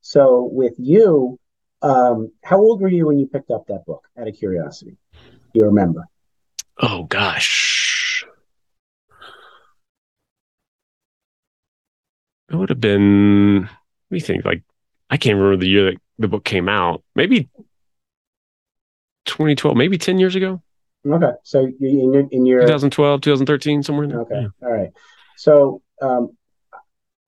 So 0.00 0.48
with 0.50 0.74
you, 0.78 1.38
um, 1.82 2.32
how 2.42 2.58
old 2.58 2.80
were 2.80 2.88
you 2.88 3.06
when 3.06 3.18
you 3.18 3.26
picked 3.26 3.50
up 3.50 3.66
that 3.68 3.84
book? 3.86 4.06
Out 4.18 4.28
of 4.28 4.34
curiosity, 4.34 4.96
do 5.12 5.60
you 5.60 5.66
remember? 5.66 6.04
Oh 6.80 7.04
gosh. 7.04 8.24
It 12.50 12.56
would 12.56 12.70
have 12.70 12.80
been, 12.80 13.62
let 13.62 13.70
me 14.10 14.20
think, 14.20 14.44
like, 14.44 14.62
I 15.10 15.16
can't 15.16 15.36
remember 15.36 15.58
the 15.58 15.68
year 15.68 15.90
that 15.90 16.00
the 16.18 16.28
book 16.28 16.44
came 16.44 16.68
out. 16.68 17.02
Maybe 17.14 17.50
2012, 19.26 19.76
maybe 19.76 19.98
10 19.98 20.18
years 20.18 20.34
ago. 20.34 20.62
Okay. 21.06 21.32
So 21.42 21.60
in 21.80 22.12
your, 22.12 22.26
in 22.30 22.46
your 22.46 22.60
2012, 22.60 23.20
2013, 23.20 23.82
somewhere 23.82 24.04
in 24.04 24.10
there. 24.10 24.20
Okay. 24.20 24.40
Yeah. 24.42 24.48
All 24.62 24.72
right. 24.72 24.90
So 25.36 25.82
um, 26.02 26.36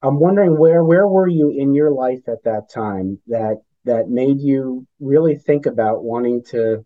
I'm 0.02 0.18
wondering 0.18 0.58
where 0.58 0.82
where 0.82 1.06
were 1.06 1.28
you 1.28 1.50
in 1.50 1.74
your 1.74 1.90
life 1.90 2.28
at 2.28 2.44
that 2.44 2.70
time 2.70 3.20
that 3.28 3.62
that 3.84 4.08
made 4.08 4.40
you 4.40 4.86
really 4.98 5.36
think 5.36 5.66
about 5.66 6.02
wanting 6.02 6.42
to 6.50 6.84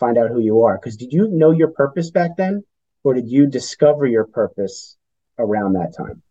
find 0.00 0.18
out 0.18 0.30
who 0.30 0.40
you 0.40 0.62
are? 0.62 0.78
Because 0.78 0.96
did 0.96 1.12
you 1.12 1.28
know 1.28 1.52
your 1.52 1.68
purpose 1.68 2.10
back 2.10 2.36
then, 2.36 2.64
or 3.04 3.14
did 3.14 3.28
you 3.28 3.46
discover 3.46 4.06
your 4.06 4.24
purpose 4.24 4.96
around 5.38 5.74
that 5.74 5.94
time? 5.96 6.22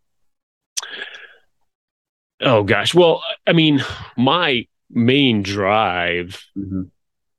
Oh 2.42 2.64
gosh. 2.64 2.94
Well, 2.94 3.22
I 3.46 3.52
mean, 3.52 3.82
my 4.16 4.66
main 4.90 5.42
drive, 5.42 6.42
mm-hmm. 6.56 6.84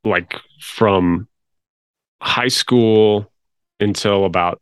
like 0.04 0.36
from 0.60 1.28
high 2.22 2.48
school 2.48 3.32
until 3.80 4.26
about 4.26 4.62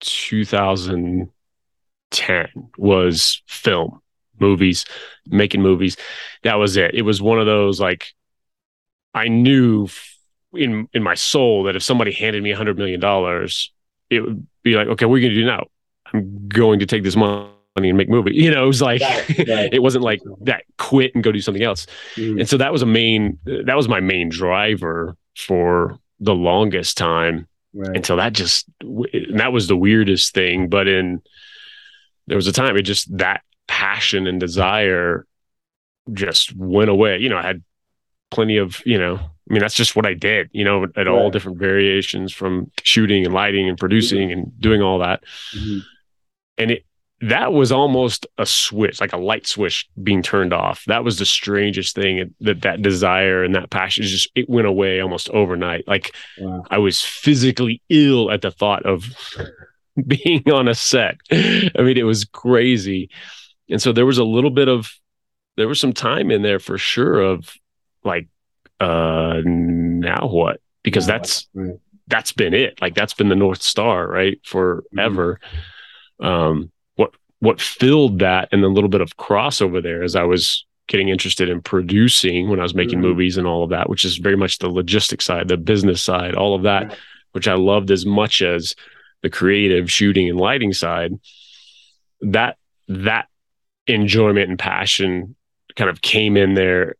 2010, 0.00 2.48
was 2.78 3.42
film, 3.46 4.00
movies, 4.38 4.84
making 5.26 5.60
movies. 5.60 5.96
That 6.44 6.54
was 6.54 6.76
it. 6.76 6.94
It 6.94 7.02
was 7.02 7.20
one 7.20 7.40
of 7.40 7.46
those 7.46 7.80
like 7.80 8.14
I 9.12 9.26
knew 9.28 9.88
in 10.54 10.88
in 10.92 11.02
my 11.02 11.14
soul 11.14 11.64
that 11.64 11.76
if 11.76 11.82
somebody 11.82 12.12
handed 12.12 12.42
me 12.42 12.50
a 12.50 12.56
hundred 12.56 12.78
million 12.78 13.00
dollars, 13.00 13.72
it 14.08 14.20
would 14.20 14.46
be 14.62 14.74
like, 14.74 14.88
okay, 14.88 15.06
what 15.06 15.16
are 15.16 15.18
you 15.18 15.28
gonna 15.28 15.40
do 15.40 15.46
now? 15.46 15.66
I'm 16.12 16.48
going 16.48 16.80
to 16.80 16.86
take 16.86 17.02
this 17.02 17.16
money 17.16 17.50
and 17.76 17.96
make 17.96 18.08
movie. 18.08 18.32
You 18.34 18.50
know, 18.50 18.64
it 18.64 18.66
was 18.66 18.82
like 18.82 19.00
right, 19.00 19.48
right. 19.48 19.70
it 19.72 19.82
wasn't 19.82 20.04
like 20.04 20.20
that 20.42 20.64
quit 20.78 21.14
and 21.14 21.22
go 21.22 21.32
do 21.32 21.40
something 21.40 21.62
else. 21.62 21.86
Mm. 22.16 22.40
And 22.40 22.48
so 22.48 22.56
that 22.56 22.72
was 22.72 22.82
a 22.82 22.86
main 22.86 23.38
that 23.44 23.76
was 23.76 23.88
my 23.88 24.00
main 24.00 24.28
driver 24.28 25.16
for 25.36 25.98
the 26.18 26.34
longest 26.34 26.98
time 26.98 27.48
right. 27.72 27.96
until 27.96 28.16
that 28.16 28.32
just 28.32 28.68
that 29.34 29.52
was 29.52 29.68
the 29.68 29.76
weirdest 29.76 30.34
thing. 30.34 30.68
But 30.68 30.88
in 30.88 31.22
there 32.26 32.36
was 32.36 32.46
a 32.46 32.52
time 32.52 32.76
it 32.76 32.82
just 32.82 33.16
that 33.18 33.42
passion 33.66 34.26
and 34.26 34.40
desire 34.40 35.26
just 36.12 36.54
went 36.56 36.90
away. 36.90 37.18
You 37.18 37.28
know, 37.28 37.38
I 37.38 37.42
had 37.42 37.62
plenty 38.30 38.56
of, 38.56 38.82
you 38.84 38.98
know, 38.98 39.20
I 39.50 39.52
mean, 39.52 39.60
that's 39.60 39.74
just 39.74 39.96
what 39.96 40.06
I 40.06 40.14
did, 40.14 40.48
you 40.52 40.64
know, 40.64 40.84
at 40.84 40.96
right. 40.96 41.08
all 41.08 41.28
different 41.28 41.58
variations 41.58 42.32
from 42.32 42.70
shooting 42.84 43.24
and 43.24 43.34
lighting 43.34 43.68
and 43.68 43.76
producing 43.76 44.28
mm-hmm. 44.28 44.38
and 44.38 44.60
doing 44.60 44.80
all 44.80 45.00
that. 45.00 45.24
Mm-hmm. 45.56 45.78
And 46.58 46.70
it, 46.70 46.84
that 47.22 47.52
was 47.52 47.72
almost 47.72 48.28
a 48.38 48.46
switch, 48.46 49.00
like 49.00 49.12
a 49.12 49.18
light 49.18 49.48
switch 49.48 49.88
being 50.00 50.22
turned 50.22 50.52
off. 50.52 50.84
That 50.86 51.02
was 51.02 51.18
the 51.18 51.26
strangest 51.26 51.96
thing 51.96 52.32
that 52.40 52.62
that 52.62 52.80
desire 52.80 53.42
and 53.42 53.54
that 53.56 53.70
passion 53.70 54.04
just, 54.04 54.30
it 54.36 54.48
went 54.48 54.68
away 54.68 55.00
almost 55.00 55.28
overnight. 55.30 55.86
Like 55.88 56.14
wow. 56.38 56.64
I 56.70 56.78
was 56.78 57.02
physically 57.02 57.82
ill 57.88 58.30
at 58.30 58.42
the 58.42 58.52
thought 58.52 58.86
of 58.86 59.04
being 60.06 60.48
on 60.48 60.68
a 60.68 60.74
set. 60.76 61.16
I 61.32 61.72
mean, 61.78 61.98
it 61.98 62.06
was 62.06 62.24
crazy. 62.24 63.10
And 63.68 63.82
so 63.82 63.92
there 63.92 64.06
was 64.06 64.18
a 64.18 64.24
little 64.24 64.50
bit 64.50 64.68
of, 64.68 64.92
there 65.56 65.68
was 65.68 65.80
some 65.80 65.92
time 65.92 66.30
in 66.30 66.42
there 66.42 66.60
for 66.60 66.78
sure 66.78 67.20
of 67.20 67.52
like 68.04 68.28
uh 68.80 69.40
now 69.44 70.26
what 70.28 70.60
because 70.82 71.06
that's 71.06 71.48
right. 71.54 71.78
that's 72.06 72.32
been 72.32 72.54
it 72.54 72.80
like 72.80 72.94
that's 72.94 73.14
been 73.14 73.28
the 73.28 73.36
north 73.36 73.62
star 73.62 74.06
right 74.06 74.40
forever 74.44 75.38
mm-hmm. 76.20 76.26
um 76.26 76.70
what 76.96 77.12
what 77.40 77.60
filled 77.60 78.20
that 78.20 78.48
and 78.52 78.64
a 78.64 78.68
little 78.68 78.88
bit 78.88 79.00
of 79.00 79.16
crossover 79.16 79.82
there 79.82 80.02
as 80.02 80.16
i 80.16 80.22
was 80.22 80.64
getting 80.88 81.08
interested 81.08 81.48
in 81.48 81.60
producing 81.60 82.48
when 82.48 82.58
i 82.58 82.62
was 82.62 82.74
making 82.74 82.98
mm-hmm. 82.98 83.08
movies 83.08 83.36
and 83.36 83.46
all 83.46 83.62
of 83.62 83.70
that 83.70 83.88
which 83.90 84.04
is 84.04 84.16
very 84.16 84.36
much 84.36 84.58
the 84.58 84.70
logistic 84.70 85.20
side 85.20 85.48
the 85.48 85.56
business 85.56 86.02
side 86.02 86.34
all 86.34 86.54
of 86.54 86.62
that 86.62 86.96
which 87.32 87.46
i 87.46 87.54
loved 87.54 87.90
as 87.90 88.06
much 88.06 88.40
as 88.40 88.74
the 89.22 89.30
creative 89.30 89.90
shooting 89.90 90.28
and 90.28 90.40
lighting 90.40 90.72
side 90.72 91.12
that 92.22 92.56
that 92.88 93.28
enjoyment 93.86 94.48
and 94.48 94.58
passion 94.58 95.36
kind 95.76 95.90
of 95.90 96.00
came 96.00 96.36
in 96.36 96.54
there 96.54 96.96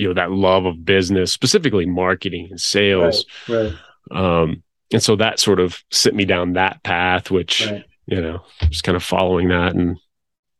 you 0.00 0.08
know 0.08 0.14
that 0.14 0.30
love 0.30 0.64
of 0.64 0.84
business 0.84 1.32
specifically 1.32 1.86
marketing 1.86 2.48
and 2.50 2.60
sales 2.60 3.26
right, 3.48 3.72
right. 4.10 4.18
um 4.18 4.62
and 4.92 5.02
so 5.02 5.14
that 5.14 5.38
sort 5.38 5.60
of 5.60 5.82
sent 5.90 6.16
me 6.16 6.24
down 6.24 6.54
that 6.54 6.82
path 6.82 7.30
which 7.30 7.66
right. 7.66 7.84
you 8.06 8.20
know 8.20 8.42
just 8.70 8.82
kind 8.82 8.96
of 8.96 9.02
following 9.02 9.48
that 9.48 9.74
and 9.74 9.98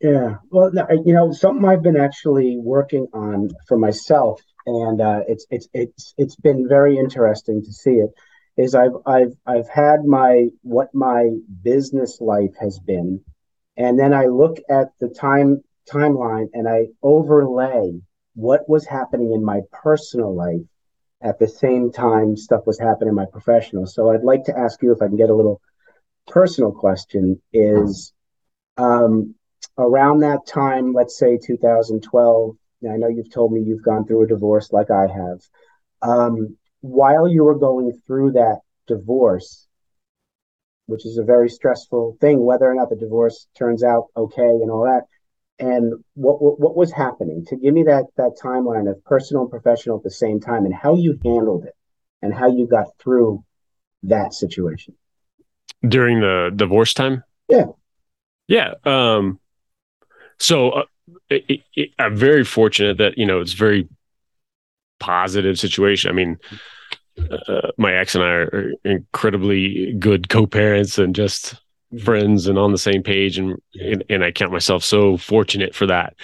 yeah 0.01 0.37
well 0.51 0.71
you 1.05 1.15
know 1.15 1.33
something 1.33 1.65
i've 1.65 1.83
been 1.83 1.97
actually 1.97 2.59
working 2.59 3.07
on 3.15 3.49
for 3.67 3.79
myself 3.79 4.41
and 4.67 5.01
uh, 5.01 5.21
it's 5.27 5.47
it's 5.51 5.69
it's 5.73 6.15
it's 6.19 6.37
been 6.37 6.69
very 6.69 6.99
interesting 6.99 7.63
to 7.63 7.73
see 7.73 7.95
it 7.95 8.11
is 8.57 8.75
i've 8.75 8.97
i've 9.07 9.33
i've 9.47 9.69
had 9.69 10.05
my 10.05 10.49
what 10.63 10.95
my 10.95 11.31
business 11.63 12.21
life 12.21 12.55
has 12.61 12.79
been 12.79 13.21
and 13.77 13.99
then 13.99 14.13
i 14.13 14.27
look 14.27 14.59
at 14.69 14.89
the 15.01 15.09
time 15.09 15.63
timeline 15.91 16.49
and 16.53 16.69
i 16.69 16.87
overlay 17.03 18.01
what 18.35 18.69
was 18.69 18.87
happening 18.87 19.33
in 19.33 19.45
my 19.45 19.61
personal 19.73 20.35
life 20.35 20.61
at 21.23 21.39
the 21.39 21.49
same 21.49 21.93
time 21.93 22.37
stuff 22.37 22.67
was 22.67 22.79
happening 22.79 23.11
in 23.11 23.15
my 23.15 23.27
professional. 23.31 23.87
So 23.87 24.11
I'd 24.11 24.23
like 24.23 24.45
to 24.45 24.59
ask 24.59 24.83
you 24.83 24.93
if 24.93 25.03
I 25.03 25.09
can 25.09 25.17
get 25.17 25.31
a 25.31 25.35
little 25.35 25.61
personal 26.27 26.73
question 26.73 27.41
is 27.53 28.13
um, 28.77 29.35
around 29.77 30.21
that 30.21 30.47
time, 30.47 30.93
let's 30.93 31.19
say 31.19 31.39
2012, 31.39 32.57
I 32.91 32.97
know 32.97 33.09
you've 33.09 33.33
told 33.33 33.53
me 33.53 33.61
you've 33.61 33.83
gone 33.83 34.07
through 34.07 34.25
a 34.25 34.29
divorce 34.29 34.73
like 34.73 34.91
I 34.91 35.07
have. 35.07 35.41
Um, 36.01 36.57
while 36.81 37.29
you 37.29 37.45
were 37.45 37.59
going 37.59 37.93
through 38.07 38.33
that 38.33 38.61
divorce, 38.87 39.67
which 40.87 41.05
is 41.05 41.19
a 41.19 41.25
very 41.25 41.51
stressful 41.51 42.17
thing, 42.21 42.45
whether 42.45 42.71
or 42.71 42.75
not 42.75 42.89
the 42.89 42.97
divorce 42.97 43.47
turns 43.57 43.85
out 43.85 44.07
okay 44.17 44.43
and 44.43 44.71
all 44.71 44.85
that, 44.85 45.05
and 45.61 45.93
what, 46.15 46.43
what, 46.43 46.59
what 46.59 46.77
was 46.77 46.93
happening 46.93 47.45
to 47.47 47.57
give 47.57 47.75
me 47.75 47.85
that 47.85 48.07
that 48.17 48.37
timeline 48.43 48.91
of 48.91 49.03
personal 49.05 49.43
and 49.43 49.51
professional 49.51 49.99
at 49.99 50.03
the 50.03 50.11
same 50.11 50.41
time 50.41 50.65
and 50.65 50.75
how 50.75 50.95
you 50.97 51.19
handled 51.25 51.65
it 51.65 51.75
and 52.23 52.35
how 52.35 52.49
you 52.49 52.67
got 52.67 52.87
through 52.99 53.45
that 54.05 54.33
situation. 54.35 54.95
During 55.87 56.21
the 56.21 56.51
divorce 56.55 56.95
time? 56.95 57.23
Yeah. 57.49 57.67
Yeah 58.49 58.75
um 58.85 59.39
so 60.39 60.71
uh, 60.71 60.85
it, 61.29 61.61
it, 61.75 61.91
i'm 61.99 62.17
very 62.17 62.45
fortunate 62.45 62.99
that 62.99 63.19
you 63.19 63.27
know 63.27 63.41
it's 63.41 63.53
very 63.53 63.89
positive 64.99 65.59
situation. 65.59 66.11
I 66.11 66.15
mean 66.15 66.39
uh, 67.49 67.71
my 67.77 67.95
ex 67.95 68.15
and 68.15 68.25
i 68.25 68.29
are 68.29 68.73
incredibly 68.85 69.93
good 69.95 70.29
co-parents 70.29 70.99
and 70.99 71.15
just. 71.15 71.55
Friends 72.05 72.47
and 72.47 72.59
on 72.59 72.73
the 72.73 72.79
same 72.79 73.03
page 73.03 73.39
and, 73.39 73.61
and, 73.75 74.05
and 74.09 74.25
I 74.25 74.31
count 74.31 74.53
myself 74.53 74.85
so 74.85 75.17
fortunate 75.17 75.75
for 75.75 75.87
that 75.87 76.15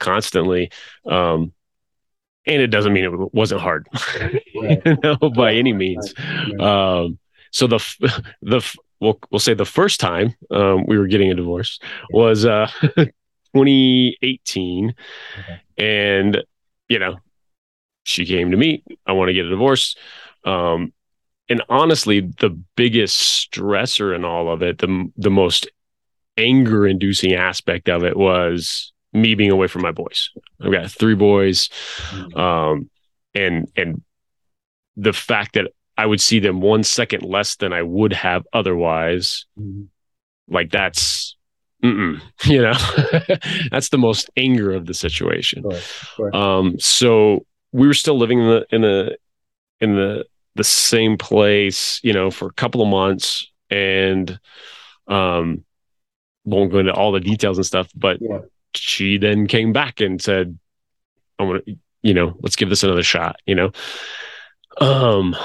constantly 0.00 0.70
um 1.06 1.52
and 2.46 2.60
it 2.60 2.66
doesn't 2.66 2.92
mean 2.92 3.04
it 3.04 3.34
wasn't 3.34 3.60
hard 3.60 3.86
right. 4.20 4.82
you 4.84 4.96
know 5.02 5.16
by 5.30 5.54
any 5.54 5.72
means 5.72 6.12
right. 6.18 6.60
um 7.04 7.18
so 7.52 7.66
the 7.66 7.78
the 8.42 8.76
we'll 9.00 9.18
we'll 9.30 9.38
say 9.38 9.54
the 9.54 9.64
first 9.64 10.00
time 10.00 10.34
um 10.50 10.84
we 10.86 10.98
were 10.98 11.06
getting 11.06 11.30
a 11.30 11.34
divorce 11.34 11.78
was 12.10 12.44
uh 12.44 12.68
2018 13.54 14.94
okay. 15.38 15.62
and 15.78 16.42
you 16.88 16.98
know 16.98 17.16
she 18.02 18.26
came 18.26 18.50
to 18.50 18.56
me 18.56 18.82
I 19.06 19.12
want 19.12 19.28
to 19.28 19.34
get 19.34 19.46
a 19.46 19.50
divorce 19.50 19.96
um 20.44 20.92
and 21.48 21.62
honestly, 21.68 22.20
the 22.20 22.50
biggest 22.76 23.50
stressor 23.50 24.14
in 24.14 24.24
all 24.24 24.52
of 24.52 24.62
it, 24.62 24.78
the 24.78 25.10
the 25.16 25.30
most 25.30 25.68
anger 26.36 26.86
inducing 26.86 27.34
aspect 27.34 27.88
of 27.88 28.02
it 28.02 28.16
was 28.16 28.92
me 29.12 29.34
being 29.34 29.52
away 29.52 29.66
from 29.66 29.82
my 29.82 29.92
boys. 29.92 30.30
I've 30.60 30.72
got 30.72 30.90
three 30.90 31.14
boys, 31.14 31.68
mm-hmm. 32.08 32.38
um, 32.38 32.90
and 33.34 33.70
and 33.76 34.02
the 34.96 35.12
fact 35.12 35.54
that 35.54 35.70
I 35.96 36.06
would 36.06 36.20
see 36.20 36.40
them 36.40 36.60
one 36.60 36.82
second 36.82 37.22
less 37.22 37.56
than 37.56 37.72
I 37.72 37.82
would 37.82 38.12
have 38.12 38.44
otherwise. 38.52 39.46
Mm-hmm. 39.58 39.84
Like 40.48 40.70
that's, 40.70 41.36
you 41.82 42.18
know, 42.62 42.74
that's 43.70 43.90
the 43.90 43.98
most 43.98 44.30
anger 44.36 44.72
of 44.72 44.86
the 44.86 44.94
situation. 44.94 45.64
Of 45.66 46.08
course. 46.16 46.34
Um, 46.34 46.78
so 46.78 47.46
we 47.72 47.86
were 47.86 47.94
still 47.94 48.18
living 48.18 48.40
in 48.40 48.46
the 48.46 48.66
in 48.70 48.82
the 48.82 49.18
in 49.80 49.94
the 49.94 50.24
the 50.54 50.64
same 50.64 51.18
place, 51.18 52.00
you 52.02 52.12
know, 52.12 52.30
for 52.30 52.46
a 52.46 52.52
couple 52.52 52.82
of 52.82 52.88
months, 52.88 53.50
and 53.70 54.38
um, 55.06 55.64
won't 56.44 56.70
go 56.70 56.78
into 56.78 56.92
all 56.92 57.12
the 57.12 57.20
details 57.20 57.58
and 57.58 57.66
stuff, 57.66 57.88
but 57.94 58.18
yeah. 58.20 58.40
she 58.74 59.18
then 59.18 59.46
came 59.46 59.72
back 59.72 60.00
and 60.00 60.20
said, 60.20 60.58
"I 61.38 61.44
want 61.44 61.64
to, 61.66 61.76
you 62.02 62.14
know, 62.14 62.36
let's 62.40 62.56
give 62.56 62.68
this 62.68 62.82
another 62.82 63.02
shot," 63.02 63.36
you 63.46 63.54
know. 63.54 63.72
Um, 64.80 65.36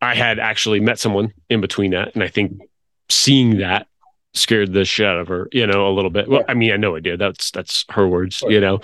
I 0.00 0.14
had 0.14 0.38
actually 0.38 0.80
met 0.80 0.98
someone 0.98 1.32
in 1.48 1.60
between 1.60 1.92
that, 1.92 2.14
and 2.14 2.22
I 2.22 2.28
think 2.28 2.60
seeing 3.08 3.58
that 3.58 3.86
scared 4.34 4.72
the 4.72 4.84
shit 4.84 5.06
out 5.06 5.18
of 5.18 5.28
her, 5.28 5.48
you 5.52 5.66
know, 5.66 5.88
a 5.88 5.92
little 5.92 6.10
bit. 6.10 6.28
Well, 6.28 6.44
I 6.48 6.54
mean, 6.54 6.72
I 6.72 6.76
know 6.76 6.96
I 6.96 7.00
did. 7.00 7.18
That's 7.18 7.50
that's 7.50 7.84
her 7.90 8.06
words, 8.06 8.42
you 8.46 8.60
know. 8.60 8.80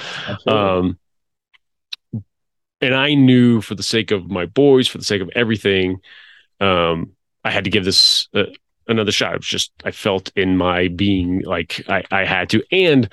Um, 0.47 0.99
and 2.81 2.95
I 2.95 3.15
knew 3.15 3.61
for 3.61 3.75
the 3.75 3.83
sake 3.83 4.11
of 4.11 4.31
my 4.31 4.47
boys, 4.47 4.89
for 4.89 4.99
the 4.99 5.05
sake 5.05 5.23
of 5.23 5.31
everything, 5.35 5.99
um, 6.61 7.13
I 7.45 7.51
had 7.51 7.65
to 7.65 7.71
give 7.71 7.85
this 7.85 8.29
uh, 8.35 8.45
another 8.87 9.13
shot. 9.13 9.35
It 9.35 9.39
was 9.39 9.47
just 9.47 9.73
I 9.85 9.91
felt 9.91 10.31
in 10.37 10.57
my 10.57 10.89
being 10.89 11.43
like 11.45 11.83
I 11.89 12.05
I 12.11 12.25
had 12.25 12.51
to, 12.51 12.63
and 12.73 13.11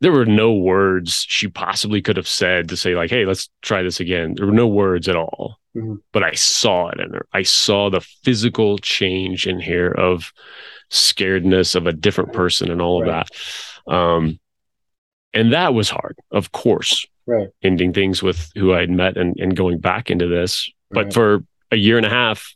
there 0.00 0.12
were 0.12 0.26
no 0.26 0.52
words 0.52 1.24
she 1.28 1.48
possibly 1.48 2.02
could 2.02 2.16
have 2.16 2.28
said 2.28 2.68
to 2.68 2.76
say 2.76 2.94
like, 2.94 3.10
"Hey, 3.10 3.24
let's 3.24 3.48
try 3.62 3.82
this 3.82 4.00
again." 4.00 4.34
There 4.36 4.46
were 4.46 4.52
no 4.52 4.68
words 4.68 5.08
at 5.08 5.16
all, 5.16 5.58
mm-hmm. 5.76 5.96
but 6.12 6.22
I 6.22 6.32
saw 6.32 6.88
it 6.88 7.00
in 7.00 7.12
her. 7.12 7.26
I 7.32 7.42
saw 7.42 7.90
the 7.90 8.00
physical 8.00 8.78
change 8.78 9.46
in 9.46 9.60
here 9.60 9.90
of 9.90 10.32
scaredness 10.90 11.74
of 11.74 11.86
a 11.86 11.92
different 11.92 12.32
person 12.32 12.70
and 12.70 12.82
all 12.82 13.02
right. 13.02 13.10
of 13.10 13.28
that. 13.86 13.92
Um, 13.92 14.38
and 15.32 15.52
that 15.52 15.74
was 15.74 15.90
hard, 15.90 16.18
of 16.30 16.52
course. 16.52 17.06
Right. 17.26 17.48
Ending 17.62 17.92
things 17.92 18.22
with 18.22 18.50
who 18.54 18.74
I'd 18.74 18.90
met 18.90 19.16
and, 19.16 19.34
and 19.38 19.56
going 19.56 19.78
back 19.78 20.10
into 20.10 20.28
this. 20.28 20.70
Right. 20.90 21.04
But 21.04 21.14
for 21.14 21.44
a 21.70 21.76
year 21.76 21.96
and 21.96 22.06
a 22.06 22.10
half, 22.10 22.54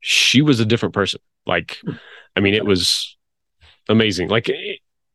she 0.00 0.42
was 0.42 0.60
a 0.60 0.64
different 0.64 0.94
person. 0.94 1.20
Like, 1.46 1.78
I 2.36 2.40
mean, 2.40 2.54
it 2.54 2.64
was 2.64 3.16
amazing. 3.88 4.28
Like 4.28 4.50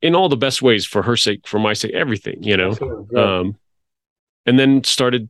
in 0.01 0.15
all 0.15 0.29
the 0.29 0.38
best 0.38 0.62
ways 0.62 0.86
for 0.86 1.01
her 1.03 1.18
sake, 1.18 1.48
for 1.48 1.60
my 1.60 1.74
sake, 1.74 1.94
everything, 1.94 2.44
you 2.44 2.58
know. 2.58 2.75
Um, 3.15 3.58
and 4.46 4.58
then 4.58 4.84
started, 4.84 5.29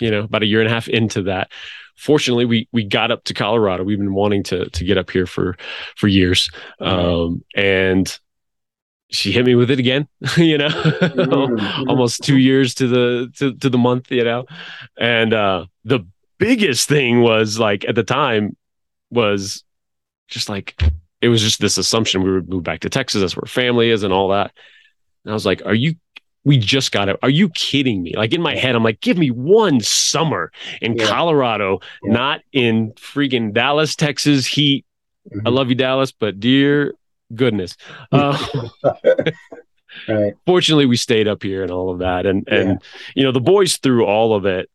you 0.00 0.10
know, 0.10 0.20
about 0.20 0.42
a 0.42 0.46
year 0.46 0.60
and 0.60 0.68
a 0.68 0.72
half 0.72 0.88
into 0.88 1.22
that. 1.22 1.50
Fortunately, 1.96 2.44
we 2.44 2.68
we 2.72 2.84
got 2.84 3.10
up 3.10 3.24
to 3.24 3.34
Colorado. 3.34 3.82
We've 3.82 3.98
been 3.98 4.14
wanting 4.14 4.44
to 4.44 4.70
to 4.70 4.84
get 4.84 4.98
up 4.98 5.10
here 5.10 5.26
for 5.26 5.56
for 5.96 6.06
years, 6.06 6.48
um, 6.80 7.44
and 7.56 8.18
she 9.10 9.32
hit 9.32 9.44
me 9.44 9.54
with 9.54 9.70
it 9.70 9.78
again. 9.78 10.06
you 10.36 10.58
know, 10.58 10.68
mm-hmm. 10.68 11.88
almost 11.88 12.22
two 12.22 12.38
years 12.38 12.74
to 12.74 12.88
the 12.88 13.32
to 13.38 13.54
to 13.56 13.70
the 13.70 13.78
month. 13.78 14.10
You 14.10 14.24
know, 14.24 14.44
and 14.98 15.32
uh, 15.32 15.66
the 15.84 16.06
biggest 16.38 16.88
thing 16.88 17.20
was 17.22 17.58
like 17.58 17.84
at 17.86 17.94
the 17.94 18.04
time 18.04 18.56
was 19.10 19.64
just 20.28 20.48
like 20.48 20.80
it 21.20 21.28
was 21.28 21.42
just 21.42 21.60
this 21.60 21.78
assumption 21.78 22.22
we 22.22 22.32
would 22.32 22.48
move 22.48 22.62
back 22.62 22.80
to 22.80 22.90
Texas. 22.90 23.20
That's 23.20 23.36
where 23.36 23.46
family 23.46 23.90
is 23.90 24.02
and 24.02 24.12
all 24.12 24.28
that. 24.28 24.52
And 25.24 25.32
I 25.32 25.34
was 25.34 25.46
like, 25.46 25.62
are 25.64 25.74
you, 25.74 25.96
we 26.44 26.58
just 26.58 26.92
got 26.92 27.08
it. 27.08 27.18
Are 27.22 27.30
you 27.30 27.48
kidding 27.50 28.02
me? 28.02 28.14
Like 28.16 28.32
in 28.32 28.40
my 28.40 28.54
head, 28.54 28.74
I'm 28.74 28.84
like, 28.84 29.00
give 29.00 29.18
me 29.18 29.30
one 29.30 29.80
summer 29.80 30.52
in 30.80 30.96
yeah. 30.96 31.06
Colorado, 31.06 31.80
yeah. 32.02 32.12
not 32.12 32.40
in 32.52 32.92
freaking 32.92 33.52
Dallas, 33.52 33.96
Texas 33.96 34.46
heat. 34.46 34.86
Mm-hmm. 35.32 35.46
I 35.46 35.50
love 35.50 35.68
you, 35.68 35.74
Dallas, 35.74 36.12
but 36.12 36.38
dear 36.38 36.94
goodness. 37.34 37.76
Uh, 38.12 38.38
right. 40.08 40.34
Fortunately, 40.46 40.86
we 40.86 40.96
stayed 40.96 41.28
up 41.28 41.42
here 41.42 41.62
and 41.62 41.70
all 41.70 41.90
of 41.90 41.98
that. 41.98 42.26
And, 42.26 42.44
yeah. 42.46 42.54
and, 42.54 42.82
you 43.14 43.24
know, 43.24 43.32
the 43.32 43.40
boys 43.40 43.78
through 43.78 44.04
all 44.04 44.34
of 44.34 44.46
it, 44.46 44.70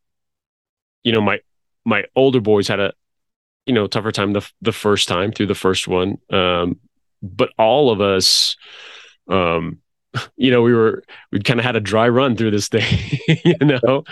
you 1.03 1.12
know, 1.12 1.22
my, 1.22 1.39
my 1.86 2.03
older 2.15 2.41
boys 2.41 2.67
had 2.67 2.79
a, 2.79 2.93
you 3.65 3.74
know 3.74 3.88
tougher 3.88 4.12
time 4.12 4.33
the 4.33 4.48
the 4.62 4.72
first 4.72 5.07
time 5.07 5.31
through 5.31 5.48
the 5.48 5.55
first 5.55 5.87
one 5.87 6.18
um, 6.31 6.79
but 7.22 7.50
all 7.57 7.89
of 7.89 8.01
us 8.01 8.55
um, 9.29 9.79
you 10.35 10.51
know 10.51 10.61
we 10.61 10.74
were 10.74 11.03
we'd 11.31 11.46
kind 11.46 11.59
of 11.59 11.66
had 11.66 11.75
a 11.75 11.81
dry 11.81 12.07
run 12.07 12.35
through 12.35 12.51
this 12.51 12.68
thing 12.68 12.85
you 13.46 13.55
know 13.61 14.03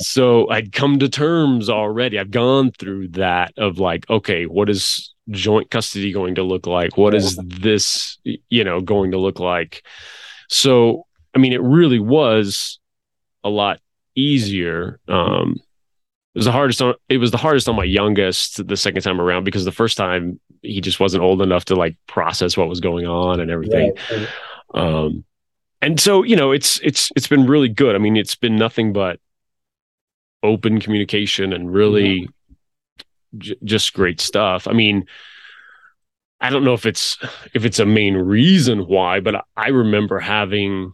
so 0.00 0.48
i'd 0.50 0.72
come 0.72 0.98
to 0.98 1.08
terms 1.08 1.70
already 1.70 2.18
i've 2.18 2.30
gone 2.30 2.70
through 2.72 3.08
that 3.08 3.52
of 3.56 3.78
like 3.78 4.08
okay 4.10 4.46
what 4.46 4.68
is 4.68 5.14
joint 5.30 5.70
custody 5.70 6.12
going 6.12 6.36
to 6.36 6.42
look 6.42 6.66
like? 6.66 6.96
What 6.96 7.14
is 7.14 7.36
this 7.36 8.18
you 8.24 8.64
know 8.64 8.80
going 8.80 9.12
to 9.12 9.18
look 9.18 9.40
like? 9.40 9.84
So 10.48 11.04
i 11.34 11.38
mean 11.38 11.52
it 11.52 11.62
really 11.62 12.00
was 12.00 12.78
a 13.44 13.48
lot 13.48 13.80
easier 14.14 14.98
um 15.08 15.54
it 16.34 16.38
was 16.38 16.44
the 16.44 16.52
hardest 16.52 16.82
on 16.82 16.94
it 17.08 17.18
was 17.18 17.30
the 17.30 17.36
hardest 17.36 17.68
on 17.68 17.76
my 17.76 17.84
youngest 17.84 18.66
the 18.66 18.76
second 18.76 19.02
time 19.02 19.20
around 19.20 19.44
because 19.44 19.64
the 19.64 19.72
first 19.72 19.96
time 19.96 20.40
he 20.62 20.80
just 20.80 21.00
wasn't 21.00 21.22
old 21.22 21.40
enough 21.40 21.64
to 21.66 21.76
like 21.76 21.96
process 22.06 22.56
what 22.56 22.68
was 22.68 22.80
going 22.80 23.06
on 23.06 23.40
and 23.40 23.50
everything. 23.50 23.92
Right. 24.10 24.28
um 24.74 25.24
and 25.80 26.00
so 26.00 26.24
you 26.24 26.36
know 26.36 26.50
it's 26.50 26.80
it's 26.80 27.10
it's 27.14 27.28
been 27.28 27.46
really 27.46 27.68
good. 27.68 27.94
I 27.94 27.98
mean 27.98 28.16
it's 28.16 28.34
been 28.34 28.56
nothing 28.56 28.92
but 28.92 29.20
open 30.42 30.80
communication 30.80 31.52
and 31.52 31.72
really 31.72 32.22
mm-hmm. 32.22 32.32
J- 33.36 33.56
just 33.64 33.92
great 33.92 34.20
stuff 34.20 34.66
i 34.66 34.72
mean 34.72 35.04
i 36.40 36.50
don't 36.50 36.64
know 36.64 36.74
if 36.74 36.86
it's 36.86 37.18
if 37.54 37.64
it's 37.64 37.78
a 37.78 37.86
main 37.86 38.14
reason 38.14 38.80
why 38.80 39.20
but 39.20 39.44
i 39.56 39.68
remember 39.68 40.18
having 40.18 40.92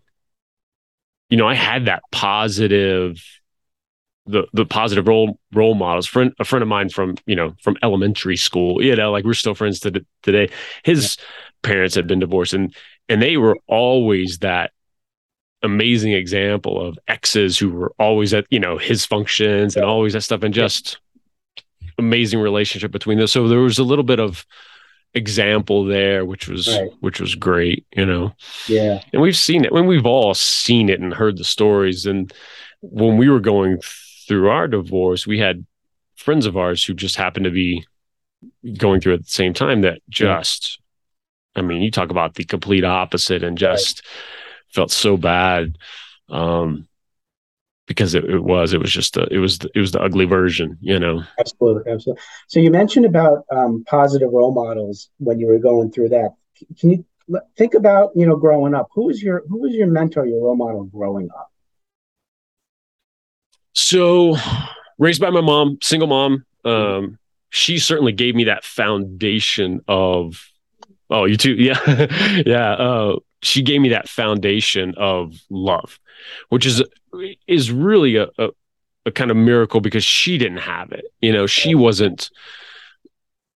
you 1.30 1.36
know 1.36 1.46
i 1.46 1.54
had 1.54 1.86
that 1.86 2.02
positive 2.10 3.22
the 4.26 4.44
the 4.52 4.64
positive 4.64 5.06
role 5.06 5.38
role 5.52 5.74
models. 5.74 6.06
Friend, 6.06 6.32
a 6.38 6.44
friend 6.44 6.62
of 6.62 6.68
mine 6.68 6.88
from 6.88 7.16
you 7.26 7.36
know 7.36 7.54
from 7.62 7.76
elementary 7.82 8.36
school, 8.36 8.82
you 8.82 8.96
know, 8.96 9.12
like 9.12 9.24
we're 9.24 9.34
still 9.34 9.54
friends 9.54 9.80
to, 9.80 10.04
today. 10.22 10.50
His 10.82 11.16
yeah. 11.18 11.24
parents 11.62 11.94
had 11.94 12.06
been 12.06 12.20
divorced, 12.20 12.54
and 12.54 12.74
and 13.08 13.20
they 13.20 13.36
were 13.36 13.58
always 13.66 14.38
that 14.38 14.72
amazing 15.62 16.12
example 16.12 16.80
of 16.80 16.98
exes 17.08 17.58
who 17.58 17.70
were 17.70 17.92
always 17.98 18.34
at 18.34 18.46
you 18.50 18.60
know 18.60 18.78
his 18.78 19.04
functions 19.04 19.76
and 19.76 19.84
always 19.84 20.14
that 20.14 20.22
stuff, 20.22 20.42
and 20.42 20.54
just 20.54 20.98
amazing 21.98 22.40
relationship 22.40 22.90
between 22.90 23.18
those. 23.18 23.32
So 23.32 23.48
there 23.48 23.60
was 23.60 23.78
a 23.78 23.84
little 23.84 24.04
bit 24.04 24.20
of 24.20 24.46
example 25.16 25.84
there 25.84 26.24
which 26.24 26.48
was 26.48 26.66
right. 26.66 26.90
which 26.98 27.20
was 27.20 27.36
great 27.36 27.86
you 27.94 28.04
know 28.04 28.34
yeah 28.66 29.00
and 29.12 29.22
we've 29.22 29.36
seen 29.36 29.64
it 29.64 29.70
when 29.70 29.86
we've 29.86 30.06
all 30.06 30.34
seen 30.34 30.88
it 30.88 30.98
and 30.98 31.14
heard 31.14 31.38
the 31.38 31.44
stories 31.44 32.04
and 32.04 32.32
when 32.90 33.16
we 33.16 33.28
were 33.28 33.40
going 33.40 33.78
through 34.26 34.50
our 34.50 34.68
divorce, 34.68 35.26
we 35.26 35.38
had 35.38 35.64
friends 36.16 36.46
of 36.46 36.56
ours 36.56 36.84
who 36.84 36.94
just 36.94 37.16
happened 37.16 37.44
to 37.44 37.50
be 37.50 37.84
going 38.78 39.00
through 39.00 39.14
at 39.14 39.24
the 39.24 39.30
same 39.30 39.54
time 39.54 39.82
that 39.82 40.00
just, 40.08 40.78
yeah. 41.56 41.62
I 41.62 41.66
mean, 41.66 41.82
you 41.82 41.90
talk 41.90 42.10
about 42.10 42.34
the 42.34 42.44
complete 42.44 42.84
opposite 42.84 43.42
and 43.42 43.56
just 43.56 44.02
right. 44.04 44.74
felt 44.74 44.90
so 44.90 45.16
bad. 45.16 45.78
Um, 46.28 46.88
because 47.86 48.14
it, 48.14 48.24
it, 48.24 48.42
was 48.42 48.72
it 48.72 48.80
was 48.80 48.90
just 48.90 49.16
a, 49.16 49.26
it 49.30 49.38
was 49.38 49.58
the, 49.58 49.70
it 49.74 49.80
was 49.80 49.92
the 49.92 50.00
ugly 50.00 50.24
version 50.24 50.76
you 50.80 50.98
know? 50.98 51.22
Absolutely 51.38 51.92
absolutely. 51.92 52.22
So 52.48 52.60
you 52.60 52.70
mentioned 52.70 53.06
about 53.06 53.44
um, 53.50 53.84
positive 53.86 54.30
role 54.32 54.52
models 54.52 55.10
when 55.18 55.38
you 55.38 55.46
were 55.46 55.58
going 55.58 55.90
through 55.90 56.10
that. 56.10 56.30
Can 56.78 56.90
you 56.90 57.04
think 57.56 57.74
about 57.74 58.10
you 58.14 58.26
know 58.26 58.36
growing 58.36 58.74
up 58.74 58.88
who 58.94 59.06
was 59.06 59.22
your 59.22 59.42
who 59.48 59.60
was 59.60 59.72
your 59.72 59.86
mentor 59.86 60.26
your 60.26 60.42
role 60.42 60.56
model 60.56 60.84
growing 60.84 61.28
up? 61.38 61.50
So, 63.74 64.36
raised 64.98 65.20
by 65.20 65.30
my 65.30 65.40
mom, 65.40 65.78
single 65.82 66.08
mom, 66.08 66.44
um, 66.64 67.18
she 67.50 67.78
certainly 67.78 68.12
gave 68.12 68.34
me 68.34 68.44
that 68.44 68.64
foundation 68.64 69.80
of, 69.88 70.48
oh, 71.10 71.24
you 71.24 71.36
too, 71.36 71.54
yeah, 71.58 72.42
yeah. 72.46 72.72
Uh, 72.72 73.16
she 73.42 73.62
gave 73.62 73.80
me 73.80 73.90
that 73.90 74.08
foundation 74.08 74.94
of 74.96 75.34
love, 75.50 75.98
which 76.48 76.66
is 76.66 76.82
is 77.46 77.70
really 77.70 78.16
a, 78.16 78.28
a, 78.38 78.48
a 79.06 79.12
kind 79.12 79.30
of 79.30 79.36
miracle 79.36 79.80
because 79.80 80.04
she 80.04 80.38
didn't 80.38 80.58
have 80.58 80.92
it. 80.92 81.04
You 81.20 81.32
know, 81.32 81.46
she 81.46 81.74
wasn't 81.74 82.30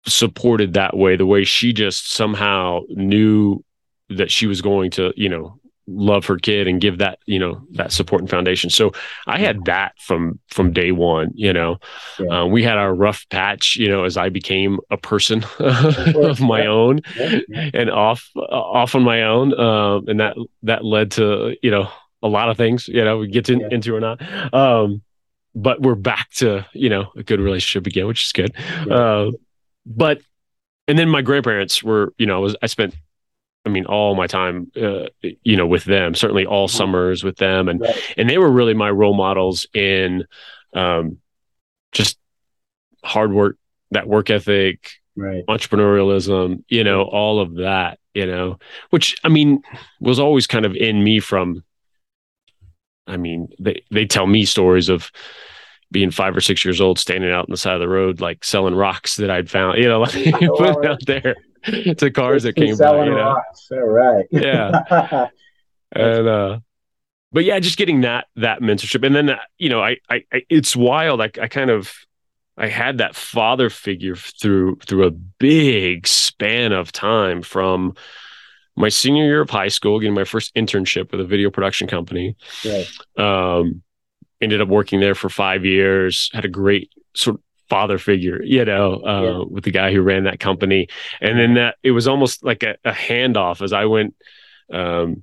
supported 0.07 0.75
that 0.75 0.97
way. 0.97 1.17
The 1.17 1.27
way 1.27 1.45
she 1.45 1.73
just 1.73 2.12
somehow 2.12 2.81
knew 2.88 3.64
that 4.11 4.31
she 4.31 4.47
was 4.47 4.61
going 4.61 4.90
to, 4.93 5.12
you 5.17 5.29
know, 5.29 5.59
love 5.87 6.27
her 6.27 6.38
kid 6.38 6.67
and 6.67 6.81
give 6.81 6.99
that 6.99 7.19
you 7.27 7.38
know 7.38 7.61
that 7.73 7.93
support 7.93 8.23
and 8.23 8.31
foundation 8.31 8.71
so 8.71 8.90
i 9.27 9.38
had 9.38 9.62
that 9.67 9.93
from 9.99 10.38
from 10.49 10.73
day 10.73 10.93
one 10.93 11.31
you 11.35 11.53
know 11.53 11.77
yeah. 12.19 12.40
um, 12.40 12.51
we 12.51 12.62
had 12.62 12.79
our 12.79 12.95
rough 12.95 13.27
patch 13.29 13.77
you 13.77 13.87
know 13.87 14.05
as 14.05 14.17
i 14.17 14.31
became 14.31 14.79
a 14.90 14.97
person 14.97 15.45
of 15.59 16.40
my 16.40 16.62
yeah. 16.62 16.69
own 16.69 17.01
yeah. 17.17 17.71
and 17.75 17.90
off 17.90 18.31
uh, 18.37 18.40
off 18.40 18.95
on 18.95 19.03
my 19.03 19.23
own 19.23 19.59
um, 19.61 20.09
and 20.09 20.21
that 20.21 20.37
that 20.62 20.85
led 20.85 21.11
to 21.11 21.55
you 21.62 21.71
know 21.71 21.90
a 22.25 22.29
lot 22.29 22.49
of 22.49 22.57
things 22.57 22.89
you 22.89 23.05
know 23.05 23.19
we 23.19 23.29
get 23.29 23.45
to, 23.45 23.69
into 23.69 23.95
or 23.95 24.01
not 24.01 24.21
um, 24.53 25.01
but 25.55 25.81
we're 25.81 25.95
back 25.95 26.31
to 26.31 26.67
you 26.73 26.89
know 26.89 27.13
a 27.17 27.23
good 27.23 27.41
relationship 27.41 27.87
again, 27.87 28.07
which 28.07 28.27
is 28.27 28.33
good. 28.33 28.53
Yeah. 28.87 28.95
Uh, 28.95 29.31
but 29.87 30.21
and 30.89 30.99
then 30.99 31.09
my 31.09 31.23
grandparents 31.23 31.83
were 31.83 32.13
you 32.19 32.27
know 32.27 32.37
I 32.37 32.39
was 32.41 32.57
I 32.61 32.67
spent 32.67 32.95
I 33.67 33.71
mean, 33.71 33.87
all 33.87 34.15
my 34.15 34.27
time, 34.27 34.71
uh, 34.77 35.07
you 35.23 35.57
know, 35.57 35.67
with 35.67 35.85
them. 35.85 36.15
Certainly, 36.15 36.45
all 36.45 36.69
mm-hmm. 36.69 36.77
summers 36.77 37.25
with 37.25 37.37
them, 37.37 37.69
and 37.69 37.81
right. 37.81 38.15
and 38.19 38.29
they 38.29 38.37
were 38.37 38.51
really 38.51 38.75
my 38.75 38.91
role 38.91 39.15
models 39.15 39.67
in 39.73 40.27
um, 40.75 41.19
just 41.93 42.19
hard 43.03 43.33
work, 43.33 43.57
that 43.93 44.07
work 44.07 44.29
ethic, 44.29 44.91
right. 45.17 45.45
entrepreneurialism. 45.47 46.63
You 46.69 46.85
know, 46.85 47.03
all 47.03 47.41
of 47.41 47.55
that. 47.57 47.99
You 48.13 48.27
know, 48.27 48.59
which 48.91 49.17
I 49.25 49.29
mean 49.29 49.63
was 49.99 50.21
always 50.21 50.47
kind 50.47 50.67
of 50.67 50.77
in 50.77 51.03
me 51.03 51.21
from. 51.21 51.65
I 53.07 53.17
mean, 53.17 53.49
they 53.59 53.83
they 53.90 54.07
tell 54.07 54.27
me 54.27 54.45
stories 54.45 54.88
of 54.88 55.11
being 55.90 56.11
five 56.11 56.37
or 56.37 56.40
six 56.40 56.64
years 56.64 56.81
old, 56.81 56.99
standing 56.99 57.31
out 57.31 57.45
on 57.45 57.51
the 57.51 57.57
side 57.57 57.75
of 57.75 57.81
the 57.81 57.88
road, 57.88 58.21
like 58.21 58.45
selling 58.45 58.75
rocks 58.75 59.17
that 59.17 59.31
I'd 59.31 59.51
found, 59.51 59.79
you 59.79 59.88
know, 59.88 60.01
like 60.01 60.35
oh, 60.43 60.57
putting 60.57 60.90
out 60.90 61.05
there 61.07 61.35
to 61.97 62.11
cars 62.11 62.43
that 62.43 62.57
came 62.57 62.77
by. 62.77 63.05
You 63.05 63.11
know? 63.11 63.17
Rocks. 63.17 63.69
All 63.71 63.79
right. 63.81 64.27
yeah. 64.31 65.29
and 65.93 66.29
uh 66.29 66.59
but 67.33 67.45
yeah, 67.45 67.59
just 67.59 67.79
getting 67.79 68.03
that 68.03 68.27
that 68.37 68.61
mentorship. 68.61 69.05
And 69.05 69.14
then 69.14 69.31
uh, 69.31 69.38
you 69.59 69.69
know, 69.69 69.83
I, 69.83 69.97
I, 70.09 70.25
I 70.33 70.43
it's 70.49 70.77
wild. 70.77 71.21
I 71.21 71.31
I 71.40 71.49
kind 71.49 71.71
of 71.71 71.93
I 72.57 72.69
had 72.69 72.99
that 72.99 73.17
father 73.17 73.71
figure 73.71 74.14
through 74.14 74.77
through 74.87 75.07
a 75.07 75.11
big 75.11 76.07
span 76.07 76.73
of 76.73 76.93
time 76.93 77.43
from 77.43 77.95
my 78.77 78.89
senior 78.89 79.25
year 79.25 79.41
of 79.43 79.51
high 79.51 79.69
school, 79.69 80.01
getting 80.01 80.15
my 80.15 80.25
first 80.25 80.55
internship 80.55 81.11
with 81.13 81.21
a 81.21 81.25
video 81.25 81.51
production 81.51 81.87
company. 81.87 82.37
Right. 82.65 82.89
Um, 83.17 83.83
ended 84.41 84.61
up 84.61 84.69
working 84.69 85.01
there 85.01 85.15
for 85.15 85.29
five 85.29 85.65
years. 85.65 86.31
Had 86.33 86.45
a 86.45 86.49
great 86.49 86.93
sort 87.15 87.37
of 87.37 87.43
father 87.69 87.99
figure, 87.99 88.43
you 88.43 88.65
know, 88.65 89.01
uh, 89.05 89.23
yeah. 89.23 89.45
with 89.49 89.65
the 89.65 89.71
guy 89.71 89.93
who 89.93 90.03
ran 90.03 90.25
that 90.25 90.41
company. 90.41 90.89
And 91.21 91.39
then 91.39 91.55
that 91.55 91.77
it 91.83 91.93
was 91.93 92.07
almost 92.07 92.45
like 92.45 92.63
a, 92.63 92.77
a 92.85 92.93
handoff 92.93 93.63
as 93.63 93.73
I 93.73 93.87
went, 93.87 94.15
um, 94.73 95.23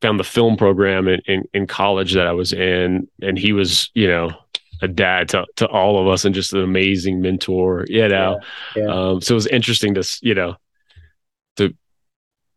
found 0.00 0.18
the 0.18 0.24
film 0.24 0.56
program 0.56 1.08
in, 1.08 1.20
in, 1.26 1.44
in, 1.52 1.66
college 1.66 2.14
that 2.14 2.26
I 2.26 2.32
was 2.32 2.52
in. 2.52 3.08
And 3.22 3.38
he 3.38 3.52
was, 3.52 3.90
you 3.94 4.08
know, 4.08 4.30
a 4.80 4.88
dad 4.88 5.28
to, 5.30 5.46
to 5.56 5.66
all 5.66 6.00
of 6.00 6.08
us 6.08 6.24
and 6.24 6.34
just 6.34 6.52
an 6.52 6.62
amazing 6.62 7.20
mentor, 7.20 7.84
you 7.88 8.08
know? 8.08 8.40
Yeah. 8.76 8.82
Yeah. 8.82 8.88
Um, 8.92 9.20
so 9.20 9.34
it 9.34 9.36
was 9.36 9.46
interesting 9.46 9.94
to, 9.94 10.18
you 10.22 10.34
know, 10.34 10.56
to, 11.56 11.74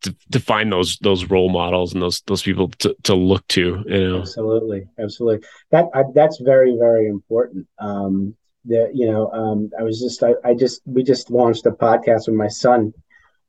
to, 0.02 0.16
to 0.32 0.40
find 0.40 0.72
those 0.72 0.98
those 1.00 1.26
role 1.26 1.50
models 1.50 1.94
and 1.94 2.02
those 2.02 2.22
those 2.28 2.42
people 2.42 2.70
to, 2.80 2.96
to 3.04 3.16
look 3.16 3.48
to 3.50 3.84
you 3.88 4.10
know? 4.10 4.20
Absolutely. 4.20 4.88
Absolutely. 5.00 5.48
That 5.72 5.86
I, 5.94 6.04
that's 6.14 6.40
very 6.40 6.76
very 6.78 7.08
important. 7.08 7.68
Um 7.80 8.36
that 8.66 8.92
you 8.94 9.12
know 9.12 9.30
um, 9.32 9.70
I 9.80 9.84
was 9.84 10.00
just 10.00 10.22
I, 10.24 10.34
I 10.44 10.54
just 10.54 10.82
we 10.86 11.04
just 11.04 11.32
launched 11.32 11.66
a 11.66 11.72
podcast 11.72 12.28
with 12.28 12.36
my 12.36 12.48
son 12.48 12.94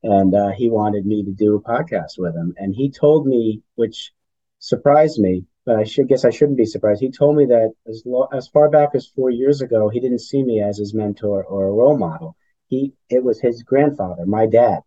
and 0.02 0.34
uh, 0.34 0.48
he 0.48 0.68
wanted 0.68 1.06
me 1.06 1.22
to 1.24 1.30
do 1.30 1.54
a 1.54 1.62
podcast 1.62 2.18
with 2.18 2.34
him. 2.34 2.54
And 2.56 2.74
he 2.74 2.90
told 2.90 3.26
me 3.26 3.62
which 3.74 4.12
surprised 4.58 5.18
me 5.18 5.44
but 5.64 5.76
I 5.76 5.84
should 5.84 6.08
guess 6.08 6.24
I 6.24 6.30
shouldn't 6.30 6.58
be 6.58 6.64
surprised. 6.64 7.00
He 7.00 7.10
told 7.12 7.36
me 7.36 7.46
that 7.46 7.72
as 7.88 8.02
lo- 8.04 8.28
as 8.32 8.48
far 8.48 8.68
back 8.68 8.90
as 8.94 9.06
4 9.06 9.30
years 9.30 9.60
ago 9.60 9.88
he 9.88 10.00
didn't 10.00 10.20
see 10.20 10.42
me 10.42 10.60
as 10.60 10.78
his 10.78 10.94
mentor 10.94 11.44
or 11.44 11.66
a 11.66 11.72
role 11.72 11.98
model. 11.98 12.36
He 12.68 12.94
it 13.08 13.22
was 13.22 13.40
his 13.40 13.62
grandfather 13.62 14.26
my 14.26 14.46
dad 14.46 14.80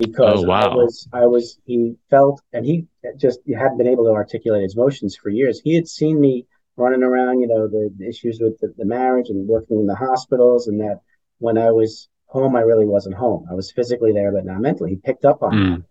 because 0.00 0.42
oh, 0.42 0.48
wow. 0.48 0.72
I 0.72 0.74
was 0.74 1.08
I 1.12 1.26
was 1.26 1.60
he 1.64 1.94
felt 2.08 2.42
and 2.52 2.66
he 2.66 2.86
just 3.16 3.40
hadn't 3.46 3.78
been 3.78 3.86
able 3.86 4.04
to 4.04 4.10
articulate 4.10 4.62
his 4.62 4.74
emotions 4.74 5.16
for 5.16 5.28
years 5.28 5.60
he 5.62 5.74
had 5.74 5.86
seen 5.86 6.20
me 6.20 6.46
running 6.80 7.02
around, 7.02 7.40
you 7.40 7.46
know, 7.46 7.68
the, 7.68 7.90
issues 8.06 8.40
with 8.40 8.58
the, 8.60 8.72
the, 8.76 8.84
marriage 8.84 9.28
and 9.28 9.46
working 9.46 9.78
in 9.78 9.86
the 9.86 9.94
hospitals, 9.94 10.66
and 10.66 10.80
that 10.80 11.00
when 11.38 11.58
I 11.58 11.70
was 11.70 12.08
home, 12.26 12.56
I 12.56 12.60
really 12.60 12.86
wasn't 12.86 13.16
home. 13.16 13.46
I 13.50 13.54
was 13.54 13.70
physically 13.70 14.12
there, 14.12 14.32
but 14.32 14.44
not 14.44 14.60
mentally. 14.60 14.90
He 14.90 14.96
picked 14.96 15.24
up 15.24 15.42
on 15.42 15.52
mm. 15.52 15.76
that. 15.76 15.84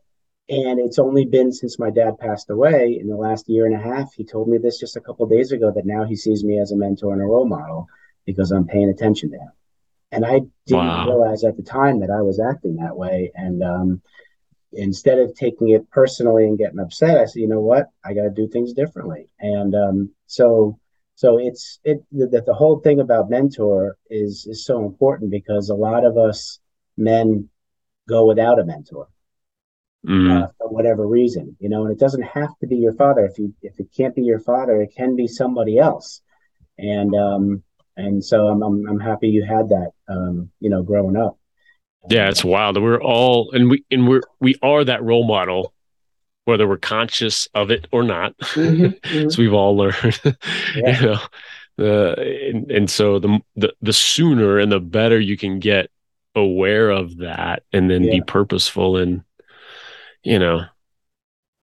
And 0.51 0.79
it's 0.79 0.97
only 0.97 1.25
been 1.25 1.51
since 1.51 1.77
my 1.77 1.91
dad 1.91 2.17
passed 2.17 2.49
away 2.49 2.97
in 2.99 3.07
the 3.07 3.15
last 3.15 3.47
year 3.47 3.67
and 3.67 3.75
a 3.75 3.79
half. 3.79 4.11
He 4.15 4.25
told 4.25 4.49
me 4.49 4.57
this 4.57 4.79
just 4.79 4.97
a 4.97 5.01
couple 5.01 5.27
days 5.27 5.51
ago 5.51 5.71
that 5.75 5.85
now 5.85 6.05
he 6.05 6.15
sees 6.15 6.43
me 6.43 6.59
as 6.59 6.71
a 6.71 6.75
mentor 6.75 7.13
and 7.13 7.21
a 7.21 7.25
role 7.25 7.47
model 7.47 7.87
because 8.25 8.49
I'm 8.49 8.65
paying 8.65 8.89
attention 8.89 9.29
to 9.29 9.37
him. 9.37 9.51
And 10.11 10.25
I 10.25 10.41
didn't 10.65 10.87
wow. 10.87 11.05
realize 11.05 11.43
at 11.43 11.55
the 11.55 11.63
time 11.63 11.99
that 11.99 12.09
I 12.09 12.21
was 12.21 12.39
acting 12.39 12.77
that 12.77 12.97
way. 12.97 13.31
And 13.35 13.63
um, 13.63 14.01
instead 14.73 15.19
of 15.19 15.35
taking 15.35 15.69
it 15.69 15.89
personally 15.91 16.45
and 16.45 16.57
getting 16.57 16.79
upset, 16.79 17.17
I 17.17 17.25
said, 17.25 17.41
you 17.41 17.47
know 17.47 17.61
what, 17.61 17.87
I 18.03 18.13
got 18.13 18.23
to 18.23 18.29
do 18.29 18.47
things 18.47 18.73
differently. 18.73 19.29
And 19.39 19.75
um, 19.75 20.11
so, 20.25 20.79
so 21.15 21.37
it's 21.37 21.79
it 21.83 22.03
that 22.11 22.45
the 22.45 22.53
whole 22.53 22.79
thing 22.79 22.99
about 22.99 23.29
mentor 23.29 23.97
is 24.09 24.47
is 24.47 24.65
so 24.65 24.85
important 24.85 25.31
because 25.31 25.69
a 25.69 25.75
lot 25.75 26.05
of 26.05 26.17
us 26.17 26.59
men 26.97 27.49
go 28.07 28.25
without 28.25 28.59
a 28.59 28.63
mentor 28.63 29.09
mm. 30.07 30.43
uh, 30.43 30.47
for 30.57 30.69
whatever 30.69 31.05
reason, 31.05 31.55
you 31.59 31.69
know, 31.69 31.83
and 31.83 31.91
it 31.91 31.99
doesn't 31.99 32.23
have 32.23 32.57
to 32.59 32.67
be 32.67 32.77
your 32.77 32.93
father. 32.93 33.25
If 33.25 33.37
you 33.37 33.53
if 33.61 33.79
it 33.79 33.89
can't 33.95 34.15
be 34.15 34.23
your 34.23 34.39
father, 34.39 34.81
it 34.81 34.93
can 34.95 35.15
be 35.15 35.27
somebody 35.27 35.77
else. 35.77 36.21
And 36.77 37.13
um, 37.15 37.63
and 37.99 38.23
so 38.23 38.47
I'm 38.47 38.63
I'm, 38.63 38.87
I'm 38.87 38.99
happy 38.99 39.29
you 39.29 39.43
had 39.43 39.69
that, 39.69 39.91
um, 40.07 40.49
you 40.59 40.69
know, 40.69 40.83
growing 40.83 41.17
up. 41.17 41.37
Yeah, 42.09 42.29
it's 42.29 42.43
wild. 42.43 42.81
We're 42.81 43.01
all 43.01 43.51
and 43.51 43.69
we 43.69 43.83
and 43.91 44.07
we're 44.07 44.23
we 44.39 44.55
are 44.61 44.83
that 44.83 45.03
role 45.03 45.27
model, 45.27 45.73
whether 46.45 46.67
we're 46.67 46.77
conscious 46.77 47.47
of 47.53 47.71
it 47.71 47.87
or 47.91 48.03
not. 48.03 48.35
Mm-hmm, 48.49 48.83
mm-hmm. 48.83 49.29
so 49.29 49.41
we've 49.41 49.53
all 49.53 49.77
learned, 49.77 50.19
yeah. 50.75 51.01
you 51.01 51.07
know. 51.07 51.19
Uh, 51.79 52.13
and, 52.19 52.69
and 52.71 52.89
so 52.89 53.19
the, 53.19 53.39
the 53.55 53.73
the 53.81 53.93
sooner 53.93 54.59
and 54.59 54.69
the 54.69 54.81
better 54.81 55.17
you 55.17 55.37
can 55.37 55.59
get 55.59 55.89
aware 56.35 56.89
of 56.89 57.17
that, 57.17 57.63
and 57.71 57.89
then 57.89 58.03
yeah. 58.03 58.11
be 58.11 58.21
purposeful 58.21 58.97
and 58.97 59.23
you 60.23 60.39
know, 60.39 60.65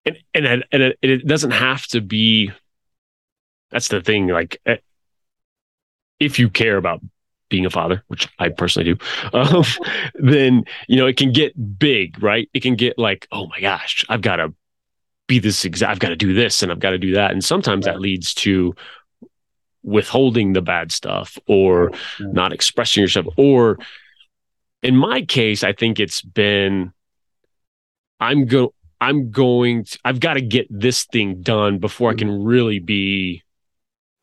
and 0.04 0.16
and 0.34 0.64
and 0.72 0.82
it, 0.82 0.98
it 1.02 1.26
doesn't 1.26 1.50
have 1.50 1.86
to 1.88 2.00
be. 2.00 2.50
That's 3.70 3.88
the 3.88 4.00
thing. 4.00 4.28
Like, 4.28 4.60
if 6.20 6.38
you 6.38 6.48
care 6.48 6.76
about 6.76 7.00
being 7.48 7.66
a 7.66 7.70
father, 7.70 8.02
which 8.08 8.28
I 8.38 8.48
personally 8.48 8.94
do, 8.94 9.04
um, 9.32 9.64
then 10.14 10.64
you 10.88 10.96
know 10.96 11.06
it 11.06 11.16
can 11.16 11.32
get 11.32 11.78
big, 11.78 12.22
right? 12.22 12.48
It 12.52 12.62
can 12.62 12.76
get 12.76 12.98
like, 12.98 13.26
oh 13.32 13.46
my 13.48 13.60
gosh, 13.60 14.04
I've 14.08 14.22
got 14.22 14.36
to 14.36 14.54
be 15.26 15.38
this 15.38 15.64
exact, 15.64 15.90
I've 15.90 15.98
got 15.98 16.10
to 16.10 16.16
do 16.16 16.34
this, 16.34 16.62
and 16.62 16.70
I've 16.70 16.80
got 16.80 16.90
to 16.90 16.98
do 16.98 17.14
that, 17.14 17.32
and 17.32 17.44
sometimes 17.44 17.86
right. 17.86 17.94
that 17.94 18.00
leads 18.00 18.34
to 18.34 18.74
withholding 19.82 20.52
the 20.52 20.62
bad 20.62 20.90
stuff 20.90 21.38
or 21.46 21.92
not 22.18 22.52
expressing 22.52 23.02
yourself, 23.02 23.26
or 23.36 23.78
in 24.82 24.96
my 24.96 25.22
case, 25.22 25.64
I 25.64 25.72
think 25.72 26.00
it's 26.00 26.22
been, 26.22 26.92
I'm 28.20 28.46
go, 28.46 28.74
I'm 29.00 29.30
going, 29.30 29.84
to, 29.84 29.98
I've 30.04 30.20
got 30.20 30.34
to 30.34 30.40
get 30.40 30.66
this 30.70 31.04
thing 31.04 31.42
done 31.42 31.78
before 31.78 32.10
I 32.10 32.14
can 32.14 32.44
really 32.44 32.78
be 32.78 33.42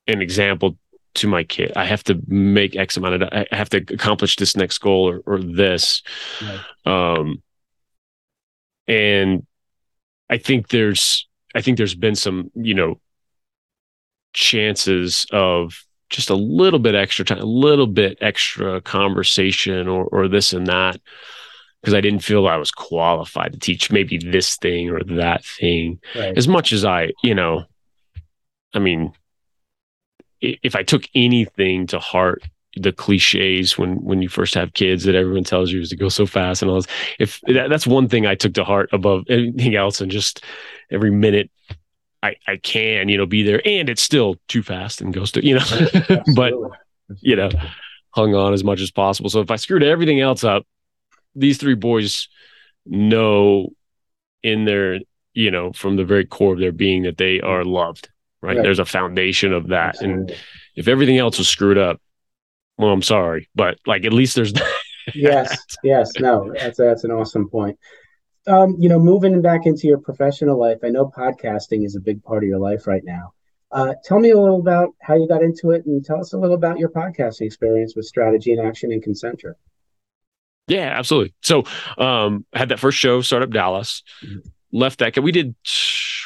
an 0.07 0.21
example 0.21 0.77
to 1.15 1.27
my 1.27 1.43
kid. 1.43 1.71
I 1.75 1.85
have 1.85 2.03
to 2.05 2.19
make 2.27 2.75
X 2.75 2.97
amount 2.97 3.21
of, 3.21 3.29
I 3.31 3.45
have 3.51 3.69
to 3.69 3.77
accomplish 3.77 4.35
this 4.35 4.55
next 4.55 4.79
goal 4.79 5.09
or, 5.09 5.21
or 5.25 5.39
this. 5.39 6.01
Right. 6.41 7.17
Um, 7.17 7.43
and 8.87 9.45
I 10.29 10.37
think 10.37 10.69
there's, 10.69 11.27
I 11.53 11.61
think 11.61 11.77
there's 11.77 11.95
been 11.95 12.15
some, 12.15 12.51
you 12.55 12.73
know, 12.73 12.99
chances 14.33 15.25
of 15.31 15.85
just 16.09 16.29
a 16.29 16.35
little 16.35 16.79
bit 16.79 16.95
extra 16.95 17.25
time, 17.25 17.39
a 17.39 17.45
little 17.45 17.87
bit 17.87 18.17
extra 18.21 18.81
conversation 18.81 19.87
or, 19.87 20.05
or 20.05 20.27
this 20.27 20.53
and 20.53 20.67
that. 20.67 20.99
Because 21.81 21.93
I 21.93 22.01
didn't 22.01 22.21
feel 22.21 22.47
I 22.47 22.55
was 22.55 22.71
qualified 22.71 23.51
to 23.51 23.59
teach 23.59 23.91
maybe 23.91 24.17
this 24.17 24.55
thing 24.55 24.89
or 24.89 25.03
that 25.17 25.43
thing 25.43 25.99
right. 26.15 26.37
as 26.37 26.47
much 26.47 26.71
as 26.71 26.85
I, 26.85 27.11
you 27.23 27.35
know, 27.35 27.65
I 28.73 28.79
mean, 28.79 29.11
if 30.43 30.75
I 30.75 30.83
took 30.83 31.07
anything 31.15 31.87
to 31.87 31.99
heart, 31.99 32.43
the 32.75 32.91
cliches 32.91 33.77
when 33.77 34.03
when 34.03 34.21
you 34.21 34.29
first 34.29 34.55
have 34.55 34.73
kids 34.73 35.03
that 35.03 35.15
everyone 35.15 35.43
tells 35.43 35.71
you 35.71 35.81
is 35.81 35.89
to 35.89 35.95
go 35.95 36.09
so 36.09 36.25
fast 36.25 36.61
and 36.61 36.71
all 36.71 36.77
this. 36.77 36.91
If 37.19 37.39
that, 37.41 37.69
that's 37.69 37.87
one 37.87 38.09
thing 38.09 38.25
I 38.25 38.35
took 38.35 38.53
to 38.55 38.63
heart 38.63 38.89
above 38.91 39.25
anything 39.29 39.75
else, 39.75 40.01
and 40.01 40.11
just 40.11 40.43
every 40.91 41.11
minute 41.11 41.51
I 42.21 42.35
I 42.47 42.57
can 42.57 43.09
you 43.09 43.17
know 43.17 43.25
be 43.25 43.43
there, 43.43 43.61
and 43.65 43.89
it's 43.89 44.01
still 44.01 44.37
too 44.47 44.63
fast 44.63 45.01
and 45.01 45.13
goes 45.13 45.31
to 45.33 45.45
you 45.45 45.55
know, 45.55 45.65
but 46.35 46.53
you 47.21 47.35
know 47.35 47.49
hung 48.11 48.35
on 48.35 48.53
as 48.53 48.63
much 48.63 48.81
as 48.81 48.91
possible. 48.91 49.29
So 49.29 49.41
if 49.41 49.51
I 49.51 49.55
screwed 49.55 49.83
everything 49.83 50.19
else 50.19 50.43
up, 50.43 50.65
these 51.35 51.57
three 51.57 51.75
boys 51.75 52.27
know 52.85 53.69
in 54.41 54.65
their 54.65 54.99
you 55.33 55.51
know 55.51 55.73
from 55.73 55.95
the 55.95 56.05
very 56.05 56.25
core 56.25 56.53
of 56.53 56.59
their 56.59 56.71
being 56.71 57.03
that 57.03 57.17
they 57.17 57.39
are 57.39 57.63
loved 57.63 58.09
right? 58.43 58.57
right. 58.57 58.63
There's 58.63 58.79
a 58.79 58.85
foundation 58.85 59.53
of 59.53 59.69
that. 59.69 59.95
Absolutely. 59.95 60.33
And 60.33 60.35
if 60.75 60.87
everything 60.87 61.17
else 61.17 61.39
is 61.39 61.47
screwed 61.47 61.77
up, 61.77 61.99
well, 62.77 62.91
I'm 62.91 63.01
sorry, 63.01 63.49
but 63.55 63.77
like 63.87 64.05
at 64.05 64.13
least 64.13 64.35
there's 64.35 64.53
yes, 65.15 65.57
yes, 65.83 66.11
no, 66.19 66.53
that's 66.53 66.77
that's 66.77 67.03
an 67.03 67.11
awesome 67.11 67.49
point. 67.49 67.79
Um, 68.45 68.75
you 68.77 68.89
know, 68.89 68.99
moving 68.99 69.41
back 69.41 69.65
into 69.65 69.87
your 69.87 69.99
professional 69.99 70.59
life, 70.59 70.79
I 70.83 70.89
know 70.89 71.09
podcasting 71.09 71.85
is 71.85 71.95
a 71.95 72.01
big 72.01 72.21
part 72.23 72.43
of 72.43 72.49
your 72.49 72.59
life 72.59 72.87
right 72.87 73.03
now. 73.05 73.33
Uh, 73.71 73.93
tell 74.03 74.19
me 74.19 74.31
a 74.31 74.39
little 74.39 74.59
about 74.59 74.89
how 75.01 75.15
you 75.15 75.27
got 75.27 75.41
into 75.41 75.71
it 75.71 75.85
and 75.85 76.03
tell 76.03 76.19
us 76.19 76.33
a 76.33 76.37
little 76.37 76.55
about 76.55 76.77
your 76.77 76.89
podcasting 76.89 77.45
experience 77.45 77.95
with 77.95 78.05
Strategy 78.05 78.51
and 78.51 78.67
Action 78.67 78.91
and 78.91 79.01
Concentric. 79.01 79.57
Yeah, 80.67 80.93
absolutely. 80.97 81.33
So, 81.41 81.63
um, 81.97 82.45
I 82.53 82.59
had 82.59 82.69
that 82.69 82.79
first 82.79 82.97
show, 82.97 83.21
Startup 83.21 83.49
Dallas. 83.49 84.03
Mm-hmm. 84.23 84.49
Left 84.73 84.99
that. 84.99 85.17
We 85.17 85.31
did 85.31 85.55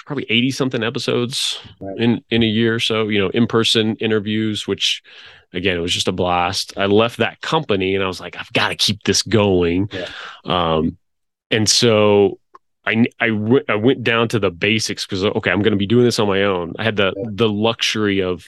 probably 0.06 0.26
eighty 0.30 0.50
something 0.50 0.82
episodes 0.82 1.60
right. 1.80 2.00
in 2.00 2.24
in 2.30 2.42
a 2.42 2.48
year 2.48 2.74
or 2.74 2.80
so. 2.80 3.10
You 3.10 3.20
know, 3.20 3.30
in 3.30 3.46
person 3.46 3.96
interviews, 3.98 4.66
which 4.66 5.04
again, 5.54 5.78
it 5.78 5.82
was 5.82 5.94
just 5.94 6.08
a 6.08 6.14
blast. 6.14 6.74
I 6.78 6.86
left 6.86 7.18
that 7.18 7.42
company 7.42 7.94
and 7.94 8.04
I 8.04 8.08
was 8.08 8.20
like, 8.20 8.38
I've 8.38 8.52
got 8.54 8.70
to 8.70 8.76
keep 8.76 9.04
this 9.04 9.22
going. 9.22 9.90
Yeah. 9.92 10.10
Um, 10.46 10.98
and 11.52 11.70
so 11.70 12.40
I, 12.86 13.06
I, 13.20 13.30
w- 13.30 13.64
I 13.68 13.76
went 13.76 14.04
down 14.04 14.28
to 14.30 14.40
the 14.40 14.50
basics 14.50 15.06
because 15.06 15.24
okay, 15.24 15.52
I'm 15.52 15.62
going 15.62 15.72
to 15.72 15.78
be 15.78 15.88
doing 15.88 16.06
this 16.06 16.20
on 16.20 16.28
my 16.28 16.44
own. 16.44 16.74
I 16.80 16.84
had 16.84 16.96
the 16.96 17.14
yeah. 17.16 17.30
the 17.34 17.50
luxury 17.50 18.22
of, 18.22 18.48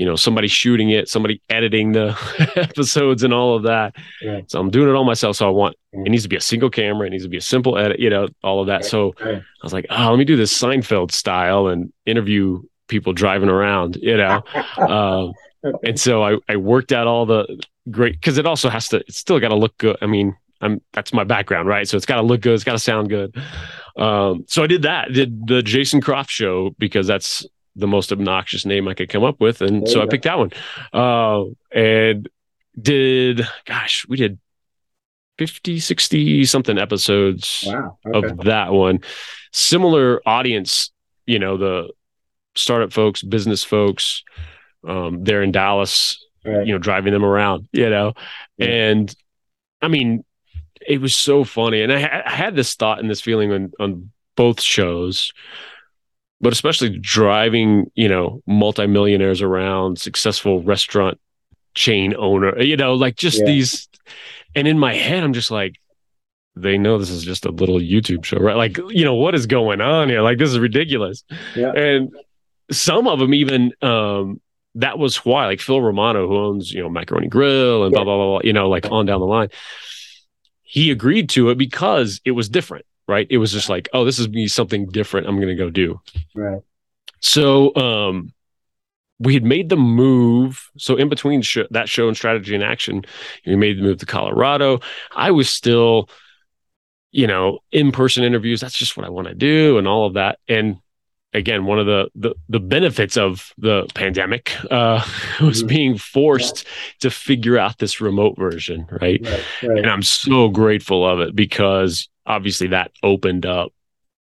you 0.00 0.06
know, 0.06 0.16
somebody 0.16 0.48
shooting 0.48 0.88
it, 0.88 1.10
somebody 1.10 1.42
editing 1.50 1.92
the 1.92 2.16
episodes 2.56 3.22
and 3.22 3.34
all 3.34 3.54
of 3.54 3.64
that. 3.64 3.94
Yeah. 4.22 4.40
So 4.46 4.58
I'm 4.58 4.70
doing 4.70 4.88
it 4.88 4.92
all 4.92 5.04
myself. 5.04 5.36
So 5.36 5.46
I 5.46 5.50
want 5.50 5.76
it 5.92 6.08
needs 6.08 6.22
to 6.22 6.28
be 6.30 6.36
a 6.36 6.40
single 6.40 6.70
camera. 6.70 7.06
It 7.06 7.10
needs 7.10 7.24
to 7.24 7.28
be 7.28 7.36
a 7.36 7.42
simple 7.42 7.76
edit. 7.76 8.00
You 8.00 8.08
know, 8.08 8.28
all 8.42 8.62
of 8.62 8.68
that. 8.68 8.86
So 8.86 9.12
I 9.22 9.42
was 9.62 9.74
like, 9.74 9.84
oh, 9.90 10.08
let 10.08 10.18
me 10.18 10.24
do 10.24 10.36
this 10.36 10.58
Seinfeld 10.58 11.12
style 11.12 11.66
and 11.66 11.92
interview 12.06 12.62
people 12.88 13.12
driving 13.12 13.50
around. 13.50 13.96
You 13.96 14.16
know, 14.16 14.42
uh, 14.78 15.32
and 15.84 16.00
so 16.00 16.24
I 16.24 16.38
I 16.48 16.56
worked 16.56 16.92
out 16.92 17.06
all 17.06 17.26
the 17.26 17.62
great 17.90 18.14
because 18.14 18.38
it 18.38 18.46
also 18.46 18.70
has 18.70 18.88
to. 18.88 19.00
It's 19.00 19.18
still 19.18 19.38
got 19.38 19.48
to 19.48 19.54
look 19.54 19.76
good. 19.76 19.98
I 20.00 20.06
mean, 20.06 20.34
I'm 20.62 20.80
that's 20.94 21.12
my 21.12 21.24
background, 21.24 21.68
right? 21.68 21.86
So 21.86 21.98
it's 21.98 22.06
got 22.06 22.16
to 22.16 22.22
look 22.22 22.40
good. 22.40 22.54
It's 22.54 22.64
got 22.64 22.72
to 22.72 22.78
sound 22.78 23.10
good. 23.10 23.36
Um, 23.98 24.46
so 24.48 24.62
I 24.62 24.66
did 24.66 24.80
that. 24.80 25.12
Did 25.12 25.46
the 25.46 25.62
Jason 25.62 26.00
Croft 26.00 26.30
show 26.30 26.70
because 26.78 27.06
that's 27.06 27.46
the 27.76 27.86
most 27.86 28.12
obnoxious 28.12 28.66
name 28.66 28.88
I 28.88 28.94
could 28.94 29.08
come 29.08 29.24
up 29.24 29.40
with, 29.40 29.62
and 29.62 29.88
so 29.88 30.02
I 30.02 30.06
picked 30.06 30.24
that 30.24 30.38
one. 30.38 30.50
Uh, 30.92 31.44
and 31.72 32.28
did 32.80 33.46
gosh, 33.64 34.06
we 34.08 34.16
did 34.16 34.38
50, 35.38 35.80
60 35.80 36.44
something 36.44 36.78
episodes 36.78 37.64
wow. 37.66 37.98
okay. 38.06 38.28
of 38.28 38.38
that 38.44 38.72
one. 38.72 39.00
Similar 39.52 40.20
audience, 40.26 40.92
you 41.26 41.38
know, 41.38 41.56
the 41.56 41.90
startup 42.54 42.92
folks, 42.92 43.22
business 43.22 43.64
folks. 43.64 44.22
Um, 44.86 45.24
they're 45.24 45.42
in 45.42 45.52
Dallas, 45.52 46.22
right. 46.44 46.66
you 46.66 46.72
know, 46.72 46.78
driving 46.78 47.12
them 47.12 47.24
around, 47.24 47.68
you 47.72 47.88
know, 47.88 48.12
yeah. 48.58 48.66
and 48.66 49.16
I 49.82 49.88
mean, 49.88 50.24
it 50.86 51.00
was 51.00 51.16
so 51.16 51.44
funny. 51.44 51.82
And 51.82 51.92
I, 51.92 52.22
I 52.24 52.30
had 52.30 52.56
this 52.56 52.74
thought 52.74 52.98
and 52.98 53.10
this 53.10 53.20
feeling 53.20 53.52
on, 53.52 53.72
on 53.78 54.10
both 54.36 54.60
shows, 54.60 55.32
but 56.40 56.52
especially 56.52 56.98
driving, 56.98 57.90
you 57.94 58.08
know, 58.08 58.42
multimillionaires 58.46 59.42
around, 59.42 59.98
successful 59.98 60.62
restaurant 60.62 61.20
chain 61.74 62.14
owner, 62.16 62.60
you 62.60 62.76
know, 62.76 62.94
like 62.94 63.16
just 63.16 63.40
yeah. 63.40 63.46
these. 63.46 63.88
And 64.54 64.66
in 64.66 64.78
my 64.78 64.94
head, 64.94 65.22
I'm 65.22 65.32
just 65.32 65.50
like, 65.50 65.76
they 66.56 66.78
know 66.78 66.98
this 66.98 67.10
is 67.10 67.24
just 67.24 67.46
a 67.46 67.50
little 67.50 67.78
YouTube 67.78 68.24
show, 68.24 68.38
right? 68.38 68.56
Like, 68.56 68.76
you 68.88 69.04
know, 69.04 69.14
what 69.14 69.34
is 69.34 69.46
going 69.46 69.80
on 69.80 70.08
here? 70.08 70.22
Like, 70.22 70.38
this 70.38 70.50
is 70.50 70.58
ridiculous. 70.58 71.22
Yeah. 71.54 71.72
And 71.72 72.10
some 72.72 73.06
of 73.06 73.18
them 73.18 73.32
even, 73.32 73.72
um, 73.82 74.40
that 74.74 74.98
was 74.98 75.24
why, 75.24 75.46
like 75.46 75.60
Phil 75.60 75.80
Romano, 75.80 76.26
who 76.26 76.36
owns, 76.36 76.72
you 76.72 76.82
know, 76.82 76.88
Macaroni 76.88 77.28
Grill 77.28 77.84
and 77.84 77.92
yeah. 77.92 77.98
blah, 77.98 78.04
blah, 78.04 78.16
blah, 78.16 78.26
blah, 78.26 78.40
you 78.42 78.52
know, 78.52 78.68
like 78.68 78.90
on 78.90 79.06
down 79.06 79.20
the 79.20 79.26
line 79.26 79.48
he 80.70 80.92
agreed 80.92 81.28
to 81.28 81.50
it 81.50 81.58
because 81.58 82.20
it 82.24 82.30
was 82.30 82.48
different, 82.48 82.86
right? 83.10 83.26
It 83.28 83.38
was 83.38 83.52
just 83.52 83.68
like, 83.68 83.88
oh, 83.92 84.04
this 84.04 84.18
is 84.18 84.28
me 84.28 84.48
something 84.48 84.86
different. 84.86 85.26
I'm 85.26 85.36
going 85.36 85.48
to 85.48 85.54
go 85.54 85.68
do. 85.68 86.00
Right. 86.34 86.62
So, 87.20 87.74
um, 87.74 88.32
we 89.18 89.34
had 89.34 89.44
made 89.44 89.68
the 89.68 89.76
move. 89.76 90.70
So 90.78 90.96
in 90.96 91.10
between 91.10 91.42
sh- 91.42 91.58
that 91.70 91.90
show 91.90 92.08
and 92.08 92.16
strategy 92.16 92.54
and 92.54 92.64
action, 92.64 93.04
we 93.44 93.54
made 93.54 93.76
the 93.76 93.82
move 93.82 93.98
to 93.98 94.06
Colorado. 94.06 94.80
I 95.14 95.30
was 95.30 95.50
still, 95.50 96.08
you 97.12 97.26
know, 97.26 97.58
in 97.70 97.92
person 97.92 98.24
interviews. 98.24 98.62
That's 98.62 98.78
just 98.78 98.96
what 98.96 99.04
I 99.04 99.10
want 99.10 99.28
to 99.28 99.34
do 99.34 99.76
and 99.76 99.86
all 99.86 100.06
of 100.06 100.14
that. 100.14 100.38
And 100.48 100.78
again 101.32 101.64
one 101.64 101.78
of 101.78 101.86
the 101.86 102.08
the, 102.14 102.34
the 102.48 102.60
benefits 102.60 103.16
of 103.16 103.52
the 103.58 103.86
pandemic 103.94 104.52
uh, 104.70 105.04
was 105.40 105.60
mm-hmm. 105.60 105.66
being 105.68 105.98
forced 105.98 106.64
yeah. 106.64 106.70
to 107.00 107.10
figure 107.10 107.58
out 107.58 107.78
this 107.78 108.00
remote 108.00 108.36
version 108.36 108.86
right? 109.00 109.20
Right, 109.24 109.44
right? 109.62 109.78
and 109.78 109.86
i'm 109.86 110.02
so 110.02 110.48
grateful 110.48 111.08
of 111.08 111.20
it 111.20 111.34
because 111.34 112.08
obviously 112.30 112.68
that 112.68 112.92
opened 113.02 113.44
up 113.44 113.72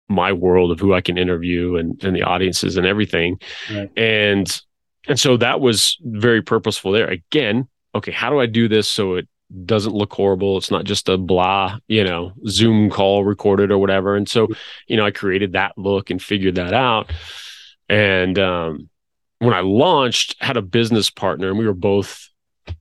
my 0.10 0.32
world 0.32 0.72
of 0.72 0.80
who 0.80 0.94
i 0.94 1.02
can 1.02 1.18
interview 1.18 1.76
and 1.76 2.04
and 2.04 2.16
the 2.16 2.24
audiences 2.24 2.78
and 2.78 2.88
everything 2.88 3.40
right. 3.74 3.92
and 3.98 4.62
and 5.08 5.20
so 5.20 5.38
that 5.38 5.60
was 5.60 5.98
very 6.02 6.42
purposeful 6.42 6.92
there 6.92 7.10
again 7.10 7.68
okay 7.94 8.12
how 8.12 8.30
do 8.30 8.40
i 8.40 8.46
do 8.46 8.68
this 8.68 8.88
so 8.88 9.16
it 9.16 9.28
doesn't 9.66 9.94
look 9.94 10.14
horrible. 10.14 10.58
It's 10.58 10.72
not 10.72 10.84
just 10.84 11.08
a 11.10 11.18
blah, 11.18 11.78
you 11.88 12.04
know, 12.04 12.34
Zoom 12.48 12.90
call 12.90 13.24
recorded 13.24 13.72
or 13.72 13.78
whatever. 13.78 14.16
And 14.16 14.28
so, 14.28 14.48
you 14.88 14.98
know, 14.98 15.06
I 15.06 15.12
created 15.12 15.54
that 15.54 15.78
look 15.78 16.10
and 16.10 16.22
figured 16.22 16.56
that 16.56 16.74
out. 16.74 17.12
And 17.88 18.38
um, 18.38 18.90
when 19.40 19.54
I 19.54 19.62
launched, 19.62 20.36
had 20.42 20.58
a 20.58 20.62
business 20.62 21.10
partner, 21.10 21.50
and 21.50 21.58
we 21.58 21.66
were 21.66 21.74
both 21.74 22.30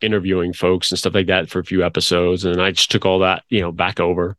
interviewing 0.00 0.52
folks 0.52 0.90
and 0.90 0.98
stuff 0.98 1.14
like 1.14 1.28
that 1.28 1.48
for 1.48 1.60
a 1.60 1.64
few 1.64 1.84
episodes. 1.84 2.44
And 2.44 2.60
I 2.60 2.72
just 2.72 2.90
took 2.90 3.06
all 3.06 3.20
that, 3.20 3.44
you 3.48 3.60
know, 3.60 3.70
back 3.70 4.00
over. 4.00 4.36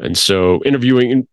And 0.00 0.16
so 0.16 0.62
interviewing, 0.64 1.28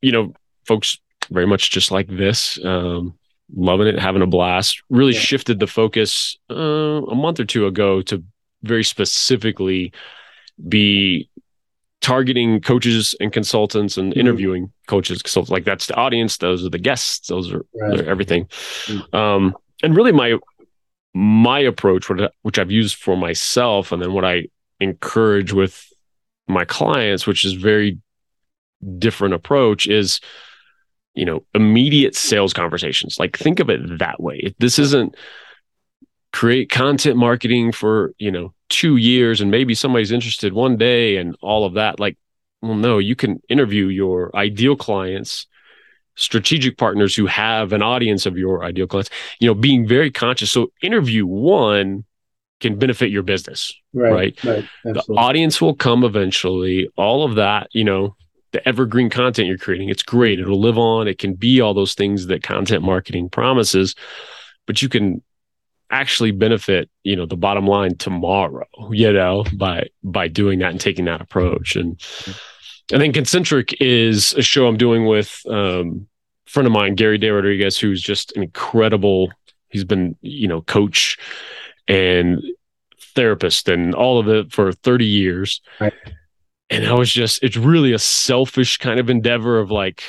you 0.00 0.12
know, 0.12 0.32
folks 0.66 0.98
very 1.30 1.46
much 1.46 1.70
just 1.70 1.90
like 1.90 2.08
this. 2.08 2.58
Um, 2.64 3.18
loving 3.54 3.86
it, 3.86 3.98
having 3.98 4.22
a 4.22 4.26
blast. 4.26 4.82
Really 4.90 5.14
yeah. 5.14 5.20
shifted 5.20 5.60
the 5.60 5.66
focus 5.66 6.36
uh, 6.50 6.54
a 6.54 7.14
month 7.14 7.40
or 7.40 7.44
two 7.44 7.66
ago 7.66 8.02
to 8.02 8.22
very 8.62 8.84
specifically 8.84 9.92
be 10.68 11.28
targeting 12.00 12.60
coaches 12.60 13.14
and 13.20 13.32
consultants 13.32 13.96
and 13.96 14.12
mm-hmm. 14.12 14.20
interviewing 14.20 14.72
coaches 14.86 15.22
consultants 15.22 15.50
like 15.50 15.64
that's 15.64 15.86
the 15.86 15.94
audience 15.94 16.36
those 16.36 16.64
are 16.64 16.68
the 16.68 16.78
guests 16.78 17.28
those 17.28 17.52
are, 17.52 17.64
right. 17.74 18.06
everything 18.06 18.44
mm-hmm. 18.84 19.16
um, 19.16 19.56
and 19.82 19.96
really 19.96 20.12
my 20.12 20.36
my 21.14 21.58
approach 21.58 22.08
which 22.42 22.58
i've 22.58 22.70
used 22.70 22.96
for 22.96 23.16
myself 23.16 23.92
and 23.92 24.02
then 24.02 24.12
what 24.12 24.24
i 24.24 24.46
encourage 24.78 25.52
with 25.52 25.90
my 26.48 26.64
clients 26.64 27.26
which 27.26 27.44
is 27.44 27.52
very 27.54 27.98
different 28.98 29.34
approach 29.34 29.86
is 29.86 30.20
you 31.14 31.24
know 31.24 31.44
immediate 31.54 32.14
sales 32.14 32.52
conversations. 32.52 33.18
Like 33.18 33.36
think 33.36 33.58
of 33.58 33.70
it 33.70 33.98
that 33.98 34.22
way. 34.22 34.54
This 34.58 34.78
isn't 34.78 35.16
create 36.32 36.70
content 36.70 37.16
marketing 37.16 37.72
for 37.72 38.12
you 38.18 38.30
know 38.30 38.52
two 38.68 38.96
years 38.96 39.40
and 39.40 39.50
maybe 39.50 39.74
somebody's 39.74 40.12
interested 40.12 40.52
one 40.52 40.76
day 40.76 41.16
and 41.16 41.36
all 41.40 41.64
of 41.64 41.74
that 41.74 41.98
like 42.00 42.18
well 42.60 42.74
no 42.74 42.98
you 42.98 43.14
can 43.14 43.40
interview 43.48 43.86
your 43.86 44.34
ideal 44.36 44.76
clients 44.76 45.46
strategic 46.16 46.76
partners 46.76 47.14
who 47.14 47.26
have 47.26 47.72
an 47.72 47.80
audience 47.80 48.26
of 48.26 48.36
your 48.36 48.64
ideal 48.64 48.86
clients 48.86 49.08
you 49.40 49.46
know 49.46 49.54
being 49.54 49.86
very 49.86 50.10
conscious. 50.10 50.50
So 50.50 50.72
interview 50.82 51.24
one 51.26 52.04
can 52.60 52.78
benefit 52.78 53.10
your 53.10 53.22
business 53.22 53.72
right, 53.92 54.12
right? 54.44 54.44
right. 54.44 54.94
the 54.94 55.04
audience 55.16 55.60
will 55.60 55.74
come 55.74 56.04
eventually. 56.04 56.88
All 56.96 57.24
of 57.24 57.34
that 57.36 57.68
you 57.72 57.84
know 57.84 58.16
the 58.52 58.66
evergreen 58.66 59.10
content 59.10 59.48
you're 59.48 59.58
creating 59.58 59.88
it's 59.88 60.02
great. 60.02 60.40
It'll 60.40 60.60
live 60.60 60.78
on. 60.78 61.08
It 61.08 61.18
can 61.18 61.34
be 61.34 61.60
all 61.60 61.74
those 61.74 61.94
things 61.94 62.26
that 62.26 62.42
content 62.42 62.82
marketing 62.82 63.28
promises 63.28 63.94
but 64.66 64.82
you 64.82 64.88
can 64.88 65.22
actually 65.90 66.32
benefit 66.32 66.90
you 67.04 67.14
know 67.14 67.26
the 67.26 67.36
bottom 67.36 67.66
line 67.66 67.96
tomorrow 67.96 68.66
you 68.90 69.12
know 69.12 69.44
by 69.56 69.84
by 70.02 70.26
doing 70.26 70.58
that 70.58 70.72
and 70.72 70.80
taking 70.80 71.04
that 71.04 71.20
approach. 71.20 71.76
And 71.76 72.00
and 72.92 73.00
then 73.00 73.12
concentric 73.12 73.80
is 73.80 74.32
a 74.34 74.42
show 74.42 74.66
i'm 74.66 74.76
doing 74.76 75.06
with 75.06 75.40
um 75.48 76.06
a 76.46 76.50
friend 76.50 76.66
of 76.66 76.72
mine 76.72 76.94
gary 76.94 77.18
de 77.18 77.28
rodriguez 77.28 77.78
who's 77.78 78.00
just 78.00 78.36
an 78.36 78.42
incredible 78.42 79.30
he's 79.68 79.84
been 79.84 80.16
you 80.22 80.46
know 80.46 80.62
coach 80.62 81.18
and 81.88 82.42
therapist 83.14 83.68
and 83.68 83.94
all 83.94 84.18
of 84.18 84.28
it 84.28 84.52
for 84.52 84.72
30 84.72 85.04
years. 85.04 85.60
Right. 85.80 85.92
and 86.68 86.84
i 86.86 86.92
was 86.92 87.12
just 87.12 87.42
it's 87.44 87.56
really 87.56 87.92
a 87.92 87.98
selfish 87.98 88.78
kind 88.78 88.98
of 88.98 89.08
endeavor 89.08 89.60
of 89.60 89.70
like 89.70 90.02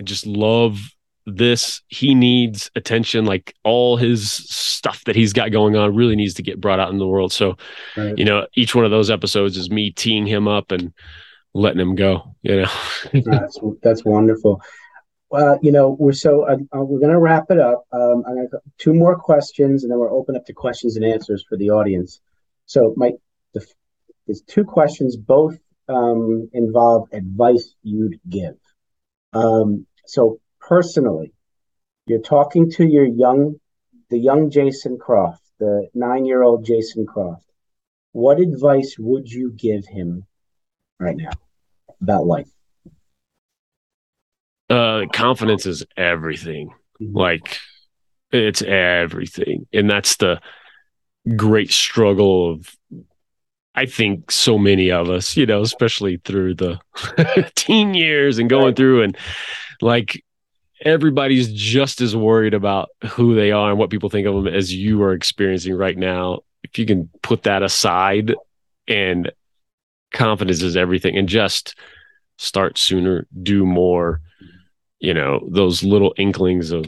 i 0.00 0.02
just 0.02 0.26
love 0.26 0.80
this. 1.26 1.82
He 1.88 2.14
needs 2.14 2.70
attention 2.76 3.24
like 3.24 3.54
all 3.64 3.96
his 3.96 4.32
stuff 4.32 5.02
that 5.04 5.16
he's 5.16 5.32
got 5.32 5.50
going 5.50 5.74
on 5.74 5.94
really 5.94 6.14
needs 6.14 6.34
to 6.34 6.42
get 6.42 6.60
brought 6.60 6.78
out 6.78 6.90
in 6.90 6.98
the 6.98 7.06
world. 7.06 7.32
So 7.32 7.56
right. 7.96 8.16
you 8.16 8.24
know 8.24 8.46
each 8.54 8.74
one 8.74 8.84
of 8.84 8.90
those 8.90 9.10
episodes 9.10 9.56
is 9.56 9.70
me 9.70 9.90
teeing 9.90 10.24
him 10.26 10.46
up 10.46 10.70
and 10.70 10.92
letting 11.52 11.80
him 11.80 11.94
go 11.94 12.36
you 12.42 12.62
know? 12.62 12.70
That's 13.24 13.58
that's 13.82 14.04
wonderful 14.04 14.60
well 15.30 15.58
you 15.62 15.72
know 15.72 15.96
we're 15.98 16.12
so 16.12 16.42
uh, 16.42 16.56
uh 16.76 16.82
we're 16.82 17.00
going 17.00 17.12
to 17.12 17.18
wrap 17.18 17.50
it 17.50 17.58
up 17.58 17.84
um 17.92 18.24
i 18.26 18.34
got 18.50 18.60
two 18.78 18.94
more 18.94 19.16
questions 19.16 19.82
and 19.82 19.90
then 19.90 19.98
we're 19.98 20.12
open 20.12 20.36
up 20.36 20.44
to 20.46 20.52
questions 20.52 20.96
and 20.96 21.04
answers 21.04 21.44
for 21.48 21.56
the 21.56 21.70
audience 21.70 22.20
so 22.66 22.94
mike 22.96 23.16
the, 23.54 23.66
there's 24.26 24.42
two 24.42 24.64
questions 24.64 25.16
both 25.16 25.58
um, 25.88 26.48
involve 26.52 27.08
advice 27.12 27.74
you'd 27.82 28.18
give 28.28 28.56
um, 29.32 29.86
so 30.06 30.40
personally, 30.60 31.32
You're 32.06 32.20
talking 32.20 32.70
to 32.72 32.86
your 32.86 33.04
young, 33.04 33.56
the 34.10 34.18
young 34.18 34.50
Jason 34.50 34.96
Croft, 34.98 35.42
the 35.58 35.88
nine-year-old 35.92 36.64
Jason 36.64 37.04
Croft. 37.04 37.44
What 38.12 38.40
advice 38.40 38.96
would 38.98 39.28
you 39.28 39.50
give 39.50 39.84
him 39.86 40.24
right 40.98 41.16
now 41.16 41.32
about 42.00 42.26
life? 42.26 42.50
Uh, 44.68 45.02
confidence 45.12 45.66
is 45.66 45.84
everything. 45.96 46.70
Mm-hmm. 47.00 47.16
Like 47.16 47.58
it's 48.32 48.62
everything, 48.62 49.66
and 49.72 49.88
that's 49.88 50.16
the 50.16 50.40
great 51.36 51.72
struggle 51.72 52.52
of 52.52 52.76
I 53.76 53.84
think 53.84 54.30
so 54.30 54.56
many 54.56 54.90
of 54.90 55.10
us, 55.10 55.36
you 55.36 55.44
know, 55.44 55.60
especially 55.60 56.16
through 56.24 56.54
the 56.54 56.80
teen 57.54 57.92
years 57.92 58.38
and 58.38 58.48
going 58.48 58.74
through 58.74 59.02
and 59.02 59.16
like 59.82 60.24
everybody's 60.80 61.52
just 61.52 62.00
as 62.00 62.16
worried 62.16 62.54
about 62.54 62.88
who 63.04 63.34
they 63.34 63.52
are 63.52 63.70
and 63.70 63.78
what 63.78 63.90
people 63.90 64.08
think 64.08 64.26
of 64.26 64.34
them 64.34 64.46
as 64.46 64.72
you 64.72 65.02
are 65.02 65.12
experiencing 65.12 65.74
right 65.74 65.96
now. 65.96 66.40
If 66.62 66.78
you 66.78 66.86
can 66.86 67.10
put 67.22 67.42
that 67.42 67.62
aside 67.62 68.34
and 68.88 69.30
confidence 70.10 70.62
is 70.62 70.76
everything 70.76 71.18
and 71.18 71.28
just 71.28 71.78
start 72.38 72.78
sooner, 72.78 73.26
do 73.42 73.66
more, 73.66 74.22
you 74.98 75.14
know, 75.14 75.46
those 75.50 75.82
little 75.82 76.14
inklings 76.16 76.72
of 76.72 76.86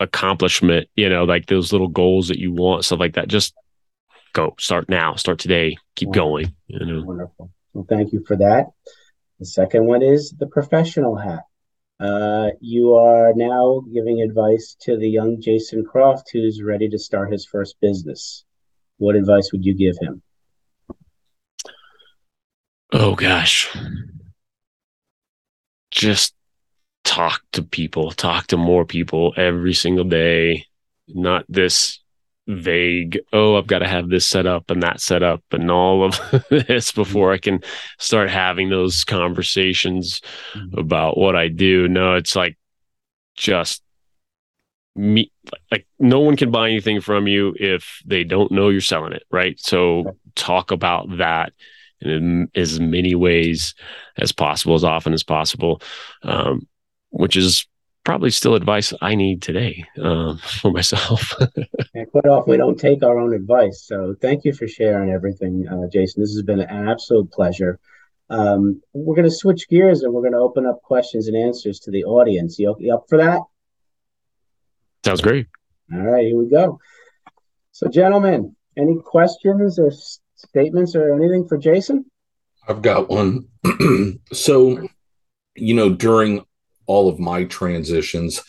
accomplishment, 0.00 0.88
you 0.94 1.08
know, 1.08 1.24
like 1.24 1.46
those 1.46 1.72
little 1.72 1.88
goals 1.88 2.28
that 2.28 2.38
you 2.38 2.52
want, 2.52 2.84
stuff 2.84 3.00
like 3.00 3.14
that. 3.14 3.28
Just 3.28 3.54
go 4.32 4.54
start 4.58 4.88
now, 4.88 5.14
start 5.14 5.38
today, 5.38 5.76
keep 5.96 6.12
going. 6.12 6.54
You 6.66 6.84
know? 6.84 7.04
Wonderful. 7.04 7.50
Well, 7.72 7.86
thank 7.88 8.12
you 8.12 8.24
for 8.26 8.36
that. 8.36 8.66
The 9.38 9.46
second 9.46 9.86
one 9.86 10.02
is 10.02 10.34
the 10.38 10.46
professional 10.46 11.16
hat. 11.16 11.44
Uh, 12.00 12.50
you 12.60 12.94
are 12.94 13.32
now 13.34 13.82
giving 13.92 14.20
advice 14.20 14.76
to 14.80 14.96
the 14.96 15.08
young 15.08 15.40
Jason 15.40 15.84
Croft 15.84 16.30
who's 16.32 16.62
ready 16.62 16.88
to 16.88 16.98
start 16.98 17.32
his 17.32 17.44
first 17.44 17.76
business. 17.80 18.44
What 18.98 19.16
advice 19.16 19.50
would 19.52 19.64
you 19.64 19.74
give 19.74 19.96
him? 20.00 20.22
Oh 22.92 23.14
gosh. 23.14 23.68
Just 25.90 26.34
talk 27.08 27.40
to 27.52 27.62
people, 27.62 28.10
talk 28.10 28.48
to 28.48 28.58
more 28.58 28.84
people 28.84 29.32
every 29.38 29.72
single 29.72 30.04
day. 30.04 30.66
Not 31.08 31.46
this 31.48 32.00
vague, 32.46 33.18
oh, 33.32 33.56
I've 33.56 33.66
got 33.66 33.78
to 33.78 33.88
have 33.88 34.10
this 34.10 34.26
set 34.26 34.46
up 34.46 34.70
and 34.70 34.82
that 34.82 35.00
set 35.00 35.22
up 35.22 35.42
and 35.50 35.70
all 35.70 36.04
of 36.04 36.20
this 36.50 36.92
before 36.92 37.32
I 37.32 37.38
can 37.38 37.60
start 37.98 38.28
having 38.28 38.68
those 38.68 39.04
conversations 39.04 40.20
mm-hmm. 40.52 40.78
about 40.78 41.16
what 41.16 41.34
I 41.34 41.48
do. 41.48 41.88
No, 41.88 42.14
it's 42.14 42.36
like 42.36 42.58
just 43.36 43.82
me 44.94 45.32
like 45.70 45.86
no 45.98 46.20
one 46.20 46.36
can 46.36 46.50
buy 46.50 46.68
anything 46.68 47.00
from 47.00 47.26
you 47.26 47.54
if 47.58 48.02
they 48.04 48.22
don't 48.22 48.52
know 48.52 48.68
you're 48.68 48.82
selling 48.82 49.14
it, 49.14 49.22
right? 49.30 49.58
So 49.58 50.18
talk 50.34 50.72
about 50.72 51.18
that 51.18 51.54
in 52.02 52.50
as 52.54 52.78
many 52.78 53.14
ways 53.14 53.74
as 54.18 54.30
possible, 54.30 54.74
as 54.74 54.84
often 54.84 55.14
as 55.14 55.22
possible, 55.22 55.80
um, 56.22 56.66
which 57.10 57.36
is 57.36 57.66
probably 58.04 58.30
still 58.30 58.54
advice 58.54 58.94
I 59.02 59.14
need 59.14 59.42
today 59.42 59.84
um, 60.00 60.38
for 60.60 60.70
myself. 60.70 61.34
and 61.94 62.10
quite 62.10 62.26
often 62.26 62.50
we 62.50 62.56
don't 62.56 62.78
take 62.78 63.02
our 63.02 63.18
own 63.18 63.34
advice. 63.34 63.84
So 63.86 64.14
thank 64.22 64.44
you 64.44 64.52
for 64.52 64.66
sharing 64.66 65.10
everything, 65.10 65.66
uh, 65.68 65.88
Jason. 65.92 66.22
This 66.22 66.32
has 66.32 66.42
been 66.42 66.60
an 66.60 66.88
absolute 66.88 67.30
pleasure. 67.30 67.78
Um, 68.30 68.82
we're 68.92 69.14
going 69.14 69.28
to 69.28 69.34
switch 69.34 69.68
gears 69.68 70.02
and 70.02 70.12
we're 70.12 70.22
going 70.22 70.32
to 70.32 70.38
open 70.38 70.66
up 70.66 70.82
questions 70.82 71.28
and 71.28 71.36
answers 71.36 71.80
to 71.80 71.90
the 71.90 72.04
audience. 72.04 72.58
You, 72.58 72.74
you 72.78 72.94
up 72.94 73.04
for 73.08 73.18
that? 73.18 73.40
Sounds 75.04 75.20
great. 75.20 75.46
All 75.92 76.00
right, 76.00 76.24
here 76.26 76.36
we 76.36 76.48
go. 76.50 76.80
So, 77.72 77.88
gentlemen, 77.88 78.56
any 78.76 78.98
questions 79.04 79.78
or 79.78 79.92
statements 80.34 80.94
or 80.94 81.14
anything 81.14 81.46
for 81.46 81.56
Jason? 81.56 82.04
I've 82.68 82.82
got 82.82 83.08
one. 83.08 83.48
so, 84.32 84.88
you 85.56 85.74
know, 85.74 85.90
during 85.90 86.44
all 86.88 87.08
of 87.08 87.20
my 87.20 87.44
transitions, 87.44 88.42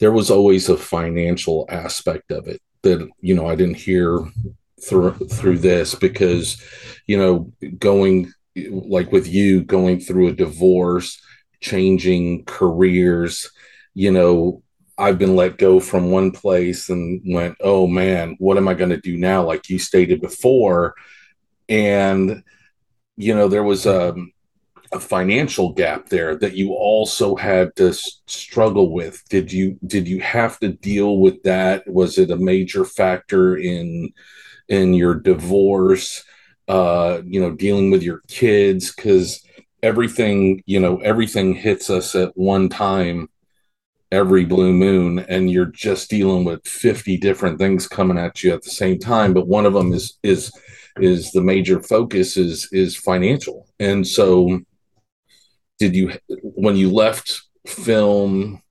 there 0.00 0.12
was 0.12 0.30
always 0.30 0.68
a 0.68 0.76
financial 0.76 1.66
aspect 1.68 2.32
of 2.32 2.48
it 2.48 2.60
that 2.82 3.08
you 3.20 3.34
know 3.34 3.46
I 3.46 3.54
didn't 3.54 3.76
hear 3.76 4.20
through 4.82 5.12
through 5.30 5.58
this 5.58 5.94
because 5.94 6.60
you 7.06 7.16
know 7.16 7.52
going 7.78 8.32
like 8.70 9.12
with 9.12 9.26
you 9.26 9.62
going 9.62 10.00
through 10.00 10.28
a 10.28 10.32
divorce, 10.32 11.20
changing 11.60 12.44
careers, 12.44 13.50
you 13.94 14.10
know, 14.12 14.62
I've 14.98 15.18
been 15.18 15.34
let 15.34 15.58
go 15.58 15.80
from 15.80 16.10
one 16.10 16.30
place 16.30 16.88
and 16.88 17.20
went, 17.24 17.56
oh 17.60 17.86
man, 17.86 18.36
what 18.38 18.56
am 18.56 18.68
I 18.68 18.74
going 18.74 18.90
to 18.90 19.00
do 19.00 19.16
now? 19.16 19.44
Like 19.44 19.68
you 19.68 19.78
stated 19.78 20.20
before. 20.20 20.94
And, 21.68 22.44
you 23.16 23.34
know, 23.34 23.48
there 23.48 23.64
was 23.64 23.86
a, 23.86 24.10
um, 24.10 24.32
a 24.94 25.00
financial 25.00 25.72
gap 25.72 26.08
there 26.08 26.36
that 26.36 26.54
you 26.54 26.72
also 26.72 27.34
had 27.34 27.74
to 27.76 27.92
struggle 27.92 28.92
with. 28.92 29.22
Did 29.28 29.52
you 29.52 29.78
did 29.86 30.06
you 30.06 30.20
have 30.20 30.58
to 30.60 30.68
deal 30.68 31.18
with 31.18 31.42
that? 31.42 31.86
Was 31.86 32.18
it 32.18 32.30
a 32.30 32.36
major 32.36 32.84
factor 32.84 33.56
in 33.56 34.12
in 34.68 34.94
your 34.94 35.14
divorce? 35.14 36.24
Uh 36.68 37.20
you 37.26 37.40
know 37.40 37.50
dealing 37.50 37.90
with 37.90 38.02
your 38.02 38.22
kids? 38.28 38.90
Cuz 38.90 39.42
everything 39.82 40.62
you 40.66 40.80
know 40.80 40.98
everything 40.98 41.54
hits 41.54 41.90
us 41.90 42.14
at 42.14 42.36
one 42.36 42.68
time 42.68 43.28
every 44.12 44.44
blue 44.44 44.72
moon 44.72 45.18
and 45.28 45.50
you're 45.50 45.66
just 45.66 46.08
dealing 46.08 46.44
with 46.44 46.66
50 46.66 47.16
different 47.16 47.58
things 47.58 47.88
coming 47.88 48.16
at 48.16 48.42
you 48.42 48.52
at 48.54 48.62
the 48.62 48.70
same 48.70 48.98
time 48.98 49.34
but 49.34 49.48
one 49.48 49.66
of 49.66 49.74
them 49.74 49.92
is 49.92 50.18
is 50.22 50.52
is 51.00 51.32
the 51.32 51.40
major 51.40 51.80
focus 51.80 52.36
is 52.36 52.68
is 52.72 52.96
financial. 52.96 53.66
And 53.80 54.06
so 54.06 54.60
did 55.78 55.94
you 55.94 56.12
when 56.42 56.76
you 56.76 56.90
left 56.90 57.42
film 57.66 58.62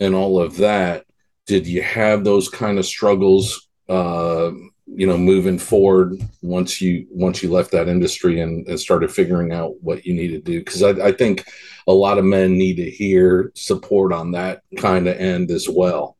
and 0.00 0.14
all 0.14 0.40
of 0.40 0.56
that 0.56 1.04
did 1.46 1.66
you 1.66 1.82
have 1.82 2.24
those 2.24 2.48
kind 2.48 2.78
of 2.78 2.86
struggles 2.86 3.68
uh 3.88 4.50
you 4.86 5.06
know 5.06 5.16
moving 5.16 5.58
forward 5.58 6.14
once 6.42 6.80
you 6.80 7.06
once 7.10 7.42
you 7.42 7.50
left 7.50 7.70
that 7.70 7.88
industry 7.88 8.40
and, 8.40 8.66
and 8.68 8.78
started 8.78 9.10
figuring 9.10 9.52
out 9.52 9.74
what 9.82 10.04
you 10.04 10.14
need 10.14 10.28
to 10.28 10.40
do? 10.40 10.58
Because 10.58 10.82
I, 10.82 10.90
I 11.06 11.12
think 11.12 11.46
a 11.86 11.92
lot 11.92 12.18
of 12.18 12.24
men 12.24 12.58
need 12.58 12.76
to 12.76 12.90
hear 12.90 13.50
support 13.54 14.12
on 14.12 14.32
that 14.32 14.62
kind 14.76 15.08
of 15.08 15.16
end 15.16 15.50
as 15.50 15.68
well. 15.68 16.16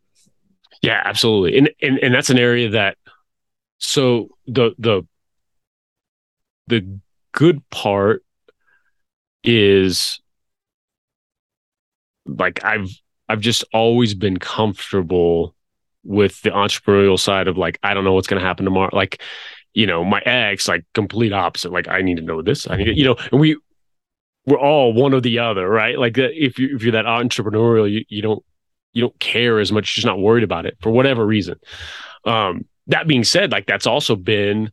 Yeah 0.82 1.02
absolutely. 1.04 1.58
And, 1.58 1.70
and 1.82 1.98
and 1.98 2.14
that's 2.14 2.30
an 2.30 2.38
area 2.38 2.70
that 2.70 2.96
so 3.78 4.30
the 4.46 4.72
the 4.78 5.06
the 6.66 6.98
good 7.32 7.68
part 7.70 8.24
is 9.44 10.20
like 12.26 12.64
I've 12.64 12.88
I've 13.28 13.40
just 13.40 13.64
always 13.72 14.14
been 14.14 14.38
comfortable 14.38 15.54
with 16.02 16.40
the 16.42 16.50
entrepreneurial 16.50 17.18
side 17.18 17.48
of 17.48 17.56
like 17.56 17.78
I 17.82 17.94
don't 17.94 18.04
know 18.04 18.12
what's 18.12 18.26
going 18.26 18.40
to 18.40 18.46
happen 18.46 18.64
tomorrow. 18.64 18.90
Like, 18.92 19.20
you 19.72 19.86
know, 19.86 20.04
my 20.04 20.20
ex 20.20 20.68
like 20.68 20.84
complete 20.94 21.32
opposite. 21.32 21.72
Like 21.72 21.88
I 21.88 22.02
need 22.02 22.16
to 22.16 22.22
know 22.22 22.42
this. 22.42 22.68
I 22.68 22.76
need 22.76 22.96
you 22.96 23.04
know, 23.04 23.16
and 23.32 23.40
we 23.40 23.56
we're 24.46 24.60
all 24.60 24.92
one 24.92 25.14
or 25.14 25.20
the 25.20 25.38
other, 25.38 25.68
right? 25.68 25.98
Like 25.98 26.18
if 26.18 26.58
you 26.58 26.74
if 26.74 26.82
you're 26.82 26.92
that 26.92 27.06
entrepreneurial, 27.06 27.90
you, 27.90 28.04
you 28.08 28.22
don't 28.22 28.44
you 28.92 29.02
don't 29.02 29.18
care 29.18 29.58
as 29.58 29.72
much, 29.72 29.94
just 29.94 30.06
not 30.06 30.20
worried 30.20 30.44
about 30.44 30.66
it 30.66 30.76
for 30.80 30.90
whatever 30.90 31.26
reason. 31.26 31.58
Um, 32.24 32.66
that 32.86 33.06
being 33.06 33.24
said, 33.24 33.50
like 33.50 33.66
that's 33.66 33.86
also 33.86 34.16
been 34.16 34.70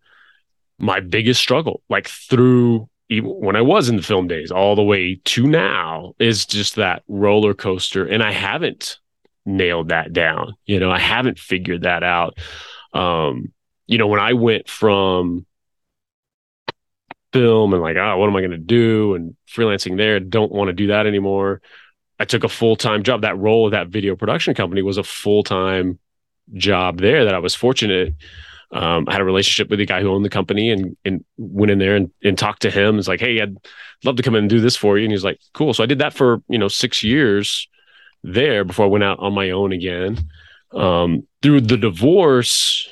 my 0.77 0.99
biggest 0.99 1.41
struggle, 1.41 1.81
like 1.89 2.07
through 2.07 2.89
when 3.19 3.55
I 3.55 3.61
was 3.61 3.89
in 3.89 3.97
the 3.97 4.03
film 4.03 4.27
days, 4.27 4.51
all 4.51 4.75
the 4.75 4.83
way 4.83 5.19
to 5.25 5.45
now, 5.45 6.13
is 6.19 6.45
just 6.45 6.75
that 6.75 7.03
roller 7.07 7.53
coaster. 7.53 8.05
And 8.05 8.23
I 8.23 8.31
haven't 8.31 8.99
nailed 9.45 9.89
that 9.89 10.13
down. 10.13 10.53
You 10.65 10.79
know, 10.79 10.91
I 10.91 10.99
haven't 10.99 11.39
figured 11.39 11.83
that 11.83 12.03
out. 12.03 12.37
Um, 12.93 13.51
you 13.87 13.97
know, 13.97 14.07
when 14.07 14.19
I 14.19 14.33
went 14.33 14.69
from 14.69 15.45
film 17.33 17.73
and 17.73 17.81
like, 17.81 17.97
oh, 17.97 18.17
what 18.17 18.29
am 18.29 18.35
I 18.35 18.41
going 18.41 18.51
to 18.51 18.57
do? 18.57 19.15
And 19.15 19.35
freelancing 19.47 19.97
there, 19.97 20.19
don't 20.19 20.51
want 20.51 20.69
to 20.69 20.73
do 20.73 20.87
that 20.87 21.07
anymore. 21.07 21.61
I 22.19 22.25
took 22.25 22.43
a 22.43 22.49
full 22.49 22.75
time 22.75 23.03
job. 23.03 23.23
That 23.23 23.37
role 23.37 23.65
of 23.65 23.71
that 23.71 23.87
video 23.87 24.15
production 24.15 24.53
company 24.53 24.81
was 24.81 24.97
a 24.97 25.03
full 25.03 25.43
time 25.43 25.99
job 26.53 26.99
there 26.99 27.25
that 27.25 27.35
I 27.35 27.39
was 27.39 27.55
fortunate 27.55 28.15
um, 28.73 29.05
I 29.07 29.13
had 29.13 29.21
a 29.21 29.25
relationship 29.25 29.69
with 29.69 29.79
the 29.79 29.85
guy 29.85 30.01
who 30.01 30.09
owned 30.09 30.23
the 30.23 30.29
company 30.29 30.69
and 30.69 30.95
and 31.03 31.23
went 31.37 31.71
in 31.71 31.79
there 31.79 31.95
and, 31.95 32.11
and 32.23 32.37
talked 32.37 32.61
to 32.61 32.71
him. 32.71 32.97
It's 32.97 33.07
like, 33.07 33.19
hey, 33.19 33.41
I'd 33.41 33.57
love 34.03 34.15
to 34.15 34.23
come 34.23 34.35
in 34.35 34.43
and 34.43 34.49
do 34.49 34.61
this 34.61 34.77
for 34.77 34.97
you. 34.97 35.03
And 35.05 35.11
he's 35.11 35.23
like, 35.23 35.39
cool. 35.53 35.73
So 35.73 35.83
I 35.83 35.87
did 35.87 35.99
that 35.99 36.13
for 36.13 36.41
you 36.47 36.57
know 36.57 36.67
six 36.67 37.03
years 37.03 37.67
there 38.23 38.63
before 38.63 38.85
I 38.85 38.89
went 38.89 39.03
out 39.03 39.19
on 39.19 39.33
my 39.33 39.51
own 39.51 39.73
again. 39.73 40.25
Um, 40.73 41.27
through 41.41 41.61
the 41.61 41.75
divorce, 41.75 42.87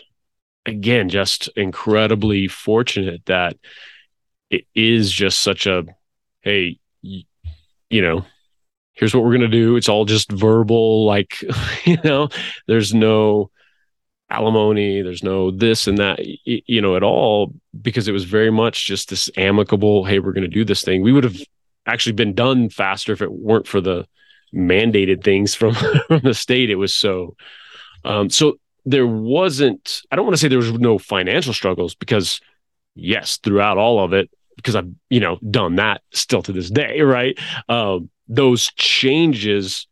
again, 0.66 1.08
just 1.08 1.50
incredibly 1.56 2.48
fortunate 2.48 3.26
that 3.28 3.56
it 4.50 4.66
is 4.76 5.12
just 5.12 5.40
such 5.40 5.66
a 5.66 5.86
hey, 6.42 6.80
you 7.02 8.02
know, 8.02 8.26
here's 8.94 9.16
what 9.16 9.24
we're 9.24 9.38
going 9.38 9.42
to 9.42 9.48
do. 9.48 9.76
It's 9.78 9.90
all 9.90 10.06
just 10.06 10.32
verbal, 10.32 11.06
like, 11.06 11.42
you 11.86 11.98
know, 12.04 12.30
there's 12.68 12.94
no 12.94 13.50
alimony, 14.30 15.02
there's 15.02 15.24
no 15.24 15.52
this 15.52 15.88
and 15.88 15.98
that, 15.98 16.20
you 16.46 16.82
know, 16.82 16.96
at 16.96 17.04
all, 17.04 17.54
because 17.82 18.08
it 18.08 18.12
was 18.12 18.26
very 18.26 18.52
much 18.52 18.86
just 18.86 19.10
this 19.10 19.30
amicable, 19.38 20.06
hey, 20.06 20.20
we're 20.20 20.34
going 20.34 20.44
to 20.44 20.48
do 20.48 20.66
this 20.66 20.84
thing. 20.84 21.02
We 21.02 21.12
would 21.12 21.24
have 21.24 21.38
actually 21.86 22.14
been 22.14 22.34
done 22.34 22.70
faster 22.70 23.12
if 23.12 23.22
it 23.22 23.32
weren't 23.32 23.68
for 23.68 23.82
the 23.82 24.08
mandated 24.54 25.24
things 25.24 25.56
from, 25.56 25.74
from 26.08 26.22
the 26.24 26.34
state. 26.34 26.70
It 26.70 26.76
was 26.76 26.94
so, 26.94 27.36
um, 28.06 28.30
so 28.30 28.60
there 28.86 29.08
wasn't, 29.08 30.02
I 30.12 30.16
don't 30.16 30.26
want 30.26 30.36
to 30.36 30.40
say 30.40 30.48
there 30.48 30.58
was 30.58 30.74
no 30.74 30.98
financial 30.98 31.54
struggles 31.54 31.96
because, 31.96 32.40
yes, 32.96 33.38
throughout 33.38 33.78
all 33.78 34.04
of 34.04 34.14
it, 34.14 34.30
because 34.56 34.76
I've, 34.76 34.90
you 35.10 35.20
know, 35.20 35.38
done 35.50 35.76
that 35.78 36.02
still 36.12 36.42
to 36.44 36.52
this 36.52 36.70
day, 36.70 37.02
right? 37.02 37.38
Um, 37.68 38.10
those 38.28 38.72
changes, 38.74 39.88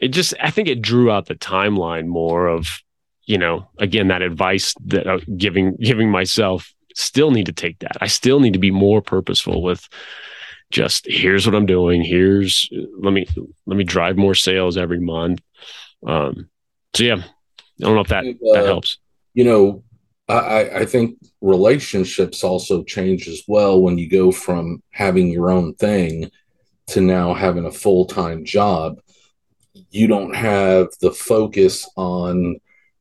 it 0.00 0.08
just, 0.08 0.34
I 0.40 0.50
think 0.50 0.68
it 0.68 0.82
drew 0.82 1.10
out 1.10 1.26
the 1.26 1.34
timeline 1.34 2.06
more 2.06 2.48
of, 2.48 2.82
you 3.28 3.36
know, 3.36 3.68
again, 3.78 4.08
that 4.08 4.22
advice 4.22 4.74
that 4.86 5.06
I'm 5.06 5.20
giving, 5.36 5.76
giving 5.76 6.10
myself 6.10 6.72
still 6.94 7.30
need 7.30 7.44
to 7.46 7.52
take 7.52 7.78
that. 7.80 7.98
I 8.00 8.06
still 8.06 8.40
need 8.40 8.54
to 8.54 8.58
be 8.58 8.70
more 8.70 9.02
purposeful 9.02 9.62
with 9.62 9.86
just 10.70 11.06
here's 11.06 11.46
what 11.46 11.54
I'm 11.54 11.66
doing. 11.66 12.02
Here's, 12.02 12.70
let 12.98 13.12
me, 13.12 13.26
let 13.66 13.76
me 13.76 13.84
drive 13.84 14.16
more 14.16 14.34
sales 14.34 14.78
every 14.78 14.98
month. 14.98 15.42
Um, 16.06 16.48
so 16.94 17.04
yeah, 17.04 17.16
I 17.16 17.62
don't 17.80 17.94
know 17.94 18.00
if 18.00 18.08
that 18.08 18.24
uh, 18.24 18.54
that 18.54 18.64
helps. 18.64 18.96
You 19.34 19.44
know, 19.44 19.84
I, 20.26 20.70
I 20.70 20.84
think 20.86 21.18
relationships 21.42 22.42
also 22.42 22.82
change 22.82 23.28
as 23.28 23.42
well 23.46 23.82
when 23.82 23.98
you 23.98 24.08
go 24.08 24.32
from 24.32 24.82
having 24.90 25.28
your 25.28 25.50
own 25.50 25.74
thing 25.74 26.30
to 26.88 27.02
now 27.02 27.34
having 27.34 27.66
a 27.66 27.70
full 27.70 28.06
time 28.06 28.46
job. 28.46 29.00
You 29.90 30.06
don't 30.06 30.34
have 30.34 30.88
the 31.02 31.12
focus 31.12 31.86
on 31.94 32.58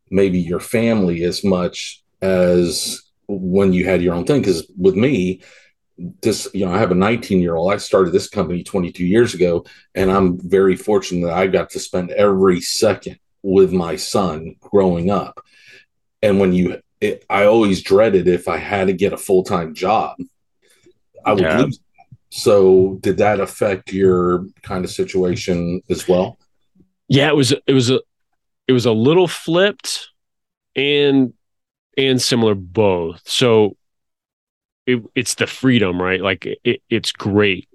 maybe 0.10 0.40
your 0.40 0.60
family 0.60 1.24
as 1.24 1.44
much 1.44 2.04
as 2.22 3.02
when 3.28 3.74
you 3.74 3.86
had 3.86 4.02
your 4.02 4.14
own 4.14 4.26
thing. 4.26 4.42
Because 4.42 4.70
with 4.78 4.96
me, 4.96 5.42
this 6.22 6.48
you 6.54 6.64
know 6.64 6.72
i 6.72 6.78
have 6.78 6.92
a 6.92 6.94
19 6.94 7.42
year 7.42 7.56
old 7.56 7.74
i 7.74 7.78
started 7.78 8.12
this 8.12 8.30
company 8.30 8.62
22 8.64 9.04
years 9.04 9.34
ago 9.34 9.66
and 9.96 10.12
i'm 10.12 10.38
very 10.48 10.76
fortunate 10.76 11.26
that 11.26 11.36
i 11.36 11.48
got 11.48 11.72
to 11.72 11.80
spend 11.80 12.12
every 12.12 12.62
second 12.62 13.18
with 13.48 13.72
my 13.72 13.96
son 13.96 14.56
growing 14.60 15.10
up. 15.10 15.40
And 16.22 16.40
when 16.40 16.52
you, 16.52 16.82
it, 17.00 17.24
I 17.30 17.46
always 17.46 17.82
dreaded 17.82 18.28
if 18.28 18.48
I 18.48 18.58
had 18.58 18.88
to 18.88 18.94
get 18.94 19.14
a 19.14 19.18
full 19.18 19.44
time 19.44 19.74
job, 19.74 20.18
I 21.26 21.34
would 21.34 21.44
yeah. 21.44 21.60
lose. 21.60 21.80
So, 22.30 22.98
did 23.02 23.18
that 23.18 23.40
affect 23.40 23.94
your 23.94 24.48
kind 24.62 24.84
of 24.84 24.92
situation 24.92 25.82
as 25.90 26.08
well? 26.10 26.38
Yeah, 27.08 27.30
it 27.30 27.36
was. 27.36 27.54
It 27.54 27.74
was 27.74 27.90
a. 27.90 28.02
It 28.68 28.74
was 28.74 28.86
a 28.86 28.92
little 28.92 29.28
flipped, 29.28 30.10
and 30.76 31.34
and 31.98 32.22
similar 32.22 32.56
both. 32.56 33.22
So, 33.28 33.76
it, 34.86 35.04
it's 35.16 35.36
the 35.36 35.48
freedom, 35.48 36.02
right? 36.02 36.22
Like 36.22 36.46
it, 36.64 36.82
it's 36.90 37.12
great. 37.12 37.68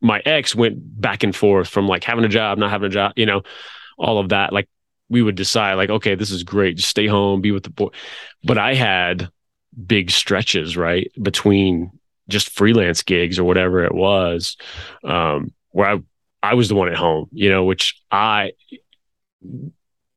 My 0.00 0.20
ex 0.24 0.54
went 0.54 0.76
back 1.00 1.22
and 1.22 1.34
forth 1.34 1.68
from 1.68 1.86
like 1.88 2.04
having 2.04 2.24
a 2.24 2.28
job, 2.28 2.58
not 2.58 2.70
having 2.70 2.86
a 2.86 2.90
job, 2.90 3.12
you 3.16 3.26
know, 3.26 3.42
all 3.98 4.18
of 4.18 4.30
that. 4.30 4.52
Like 4.52 4.68
we 5.08 5.22
would 5.22 5.34
decide 5.34 5.74
like, 5.74 5.90
okay, 5.90 6.14
this 6.14 6.30
is 6.30 6.42
great. 6.42 6.76
Just 6.76 6.88
stay 6.88 7.06
home, 7.06 7.40
be 7.40 7.52
with 7.52 7.64
the 7.64 7.70
boy. 7.70 7.88
But 8.42 8.58
I 8.58 8.74
had 8.74 9.28
big 9.86 10.10
stretches, 10.10 10.76
right, 10.76 11.10
between 11.20 11.90
just 12.28 12.50
freelance 12.50 13.02
gigs 13.02 13.38
or 13.38 13.44
whatever 13.44 13.84
it 13.84 13.94
was, 13.94 14.56
um, 15.02 15.52
where 15.70 15.88
I 15.88 15.98
I 16.42 16.54
was 16.54 16.68
the 16.68 16.74
one 16.74 16.88
at 16.88 16.96
home, 16.96 17.28
you 17.32 17.50
know, 17.50 17.64
which 17.64 18.00
I 18.10 18.52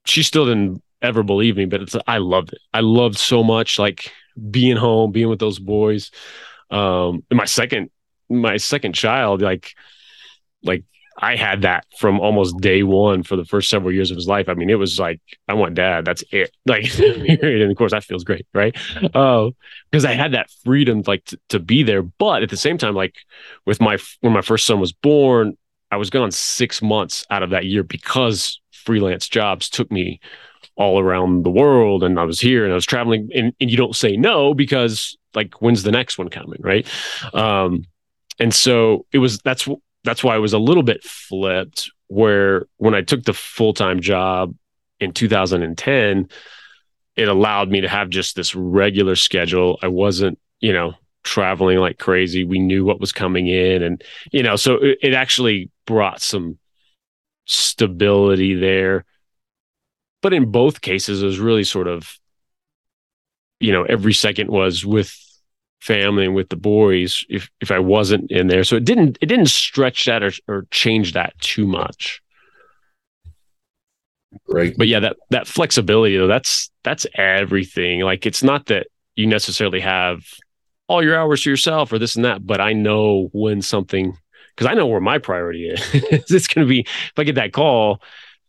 she 0.08 0.24
still 0.24 0.45
didn't 0.45 0.82
ever 1.01 1.24
believe 1.24 1.58
me, 1.58 1.66
but 1.66 1.82
it's 1.82 1.95
I 2.08 2.18
loved 2.18 2.53
it. 2.53 2.60
I 2.74 2.82
loved 2.82 3.18
so 3.18 3.43
much 3.43 3.80
like 3.80 4.12
being 4.51 4.78
home, 4.78 5.12
being 5.12 5.30
with 5.30 5.39
those 5.39 5.60
boys. 5.60 6.12
Um, 6.70 7.24
my 7.32 7.45
second 7.45 7.89
my 8.30 8.58
second 8.58 8.93
child, 8.93 9.41
like 9.41 9.74
like 10.64 10.84
I 11.20 11.36
had 11.36 11.64
that 11.64 11.86
from 11.97 12.20
almost 12.20 12.58
day 12.58 12.84
one 12.84 13.24
for 13.24 13.36
the 13.36 13.45
first 13.45 13.70
several 13.70 13.91
years 13.91 14.12
of 14.12 14.18
his 14.18 14.28
life. 14.28 14.47
I 14.49 14.53
mean, 14.53 14.70
it 14.70 14.76
was 14.76 14.99
like, 14.99 15.20
I 15.47 15.55
want 15.55 15.74
dad. 15.74 16.05
That's 16.05 16.24
it. 16.32 16.51
Like, 16.68 16.93
and 16.99 17.72
of 17.72 17.78
course, 17.78 17.91
that 17.91 18.03
feels 18.03 18.24
great, 18.24 18.45
right? 18.53 18.76
Uh, 19.16 19.49
because 19.89 20.05
I 20.05 20.14
had 20.14 20.34
that 20.34 20.51
freedom, 20.64 21.01
like, 21.08 21.24
to, 21.26 21.39
to 21.49 21.60
be 21.60 21.82
there. 21.82 22.03
But 22.03 22.43
at 22.43 22.49
the 22.49 22.58
same 22.58 22.78
time, 22.78 22.93
like, 22.93 23.16
with 23.66 23.82
my 23.82 23.97
when 24.22 24.34
my 24.34 24.41
first 24.41 24.68
son 24.68 24.80
was 24.80 24.91
born, 24.91 25.58
I 25.89 25.97
was 25.97 26.10
gone 26.10 26.30
six 26.32 26.82
months 26.82 27.26
out 27.32 27.41
of 27.41 27.51
that 27.51 27.66
year 27.66 27.84
because 27.84 28.60
freelance 28.88 29.28
jobs 29.28 29.70
took 29.70 29.92
me 29.92 30.22
all 30.78 30.98
around 30.98 31.44
the 31.44 31.52
world, 31.52 32.06
and 32.06 32.18
I 32.18 32.24
was 32.24 32.40
here 32.40 32.64
and 32.64 32.72
I 32.72 32.76
was 32.76 32.86
traveling. 32.86 33.30
And, 33.36 33.54
and 33.60 33.70
you 33.70 33.76
don't 33.76 33.96
say 33.96 34.16
no 34.16 34.54
because, 34.54 35.18
like, 35.36 35.62
when's 35.62 35.84
the 35.84 35.92
next 35.92 36.18
one 36.18 36.30
coming, 36.30 36.62
right? 36.62 36.88
Um, 37.34 37.84
and 38.40 38.54
so 38.54 39.06
it 39.12 39.18
was 39.18 39.40
that's 39.40 39.68
that's 40.04 40.24
why 40.24 40.36
I 40.36 40.38
was 40.38 40.54
a 40.54 40.60
little 40.60 40.84
bit 40.84 41.04
flipped 41.04 41.92
where 42.08 42.68
when 42.78 42.96
I 42.96 43.02
took 43.02 43.24
the 43.24 43.34
full-time 43.34 44.00
job 44.00 44.56
in 45.00 45.12
2010 45.12 46.30
it 47.18 47.28
allowed 47.28 47.70
me 47.70 47.82
to 47.82 47.90
have 47.90 48.10
just 48.10 48.36
this 48.36 48.56
regular 48.56 49.16
schedule 49.16 49.80
I 49.82 49.88
wasn't 49.88 50.40
you 50.60 50.72
know 50.72 50.94
traveling 51.24 51.80
like 51.80 51.98
crazy 51.98 52.46
we 52.46 52.60
knew 52.60 52.86
what 52.86 53.02
was 53.02 53.12
coming 53.12 53.48
in 53.48 53.84
and 53.84 54.02
you 54.32 54.44
know 54.44 54.56
so 54.56 54.76
it, 54.76 55.00
it 55.02 55.14
actually 55.14 55.70
brought 55.86 56.22
some 56.22 56.58
stability 57.48 58.54
there 58.54 59.06
but 60.22 60.34
in 60.34 60.52
both 60.52 60.82
cases 60.82 61.24
it 61.24 61.26
was 61.26 61.39
really 61.39 61.64
sort 61.64 61.88
of 61.88 62.20
you 63.60 63.72
know 63.72 63.84
every 63.84 64.14
second 64.14 64.50
was 64.50 64.86
with 64.86 65.16
family 65.80 66.26
and 66.26 66.36
with 66.36 66.50
the 66.50 66.56
boys 66.56 67.24
if 67.30 67.50
if 67.62 67.72
I 67.72 67.80
wasn't 67.80 68.32
in 68.32 68.48
there. 68.48 68.64
So 68.64 68.76
it 68.76 68.86
didn't 68.86 69.18
it 69.22 69.28
didn't 69.28 69.48
stretch 69.48 70.06
that 70.06 70.24
or, 70.24 70.32
or 70.48 70.68
change 70.72 71.14
that 71.14 71.39
too 71.39 71.68
much. 71.68 72.22
Great. 74.45 74.78
But 74.78 74.88
yeah, 74.88 75.00
that 75.00 75.18
that 75.30 75.48
flexibility 75.48 76.18
though, 76.18 76.28
that's 76.28 76.70
that's 76.84 77.06
everything. 77.16 78.02
Like 78.02 78.26
it's 78.26 78.43
not 78.43 78.68
that 78.68 78.88
you 79.16 79.28
necessarily 79.28 79.80
have 79.80 80.26
all 80.88 81.04
your 81.04 81.18
hours 81.18 81.43
to 81.43 81.50
yourself 81.50 81.91
or 81.91 82.00
this 82.00 82.16
and 82.16 82.26
that, 82.26 82.45
but 82.45 82.62
I 82.62 82.74
know 82.74 83.30
when 83.34 83.62
something 83.62 84.18
because 84.58 84.72
I 84.72 84.74
know 84.74 84.88
where 84.88 84.99
my 84.99 85.20
priority 85.20 85.70
is. 85.70 85.82
it's 85.93 86.47
gonna 86.47 86.66
be 86.66 86.80
if 86.82 87.14
I 87.16 87.24
get 87.24 87.36
that 87.36 87.53
call, 87.53 88.01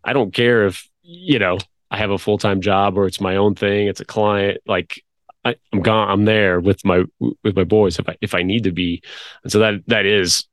I 0.02 0.14
don't 0.14 0.32
care 0.32 0.66
if, 0.66 0.88
you 1.02 1.38
know, 1.38 1.58
I 1.90 1.98
have 1.98 2.10
a 2.10 2.18
full 2.18 2.38
time 2.38 2.62
job 2.62 2.96
or 2.96 3.06
it's 3.06 3.20
my 3.20 3.36
own 3.36 3.54
thing, 3.54 3.88
it's 3.88 4.00
a 4.00 4.06
client. 4.06 4.60
Like 4.66 5.04
I, 5.44 5.56
am 5.72 5.82
gone. 5.82 6.10
I'm 6.10 6.24
there 6.24 6.60
with 6.60 6.84
my 6.84 7.04
with 7.20 7.56
my 7.56 7.64
boys 7.64 7.98
if 7.98 8.08
I 8.08 8.16
if 8.20 8.34
I 8.34 8.42
need 8.42 8.64
to 8.64 8.72
be, 8.72 9.02
and 9.42 9.52
so 9.52 9.58
that 9.58 9.82
that 9.86 10.06
is 10.06 10.46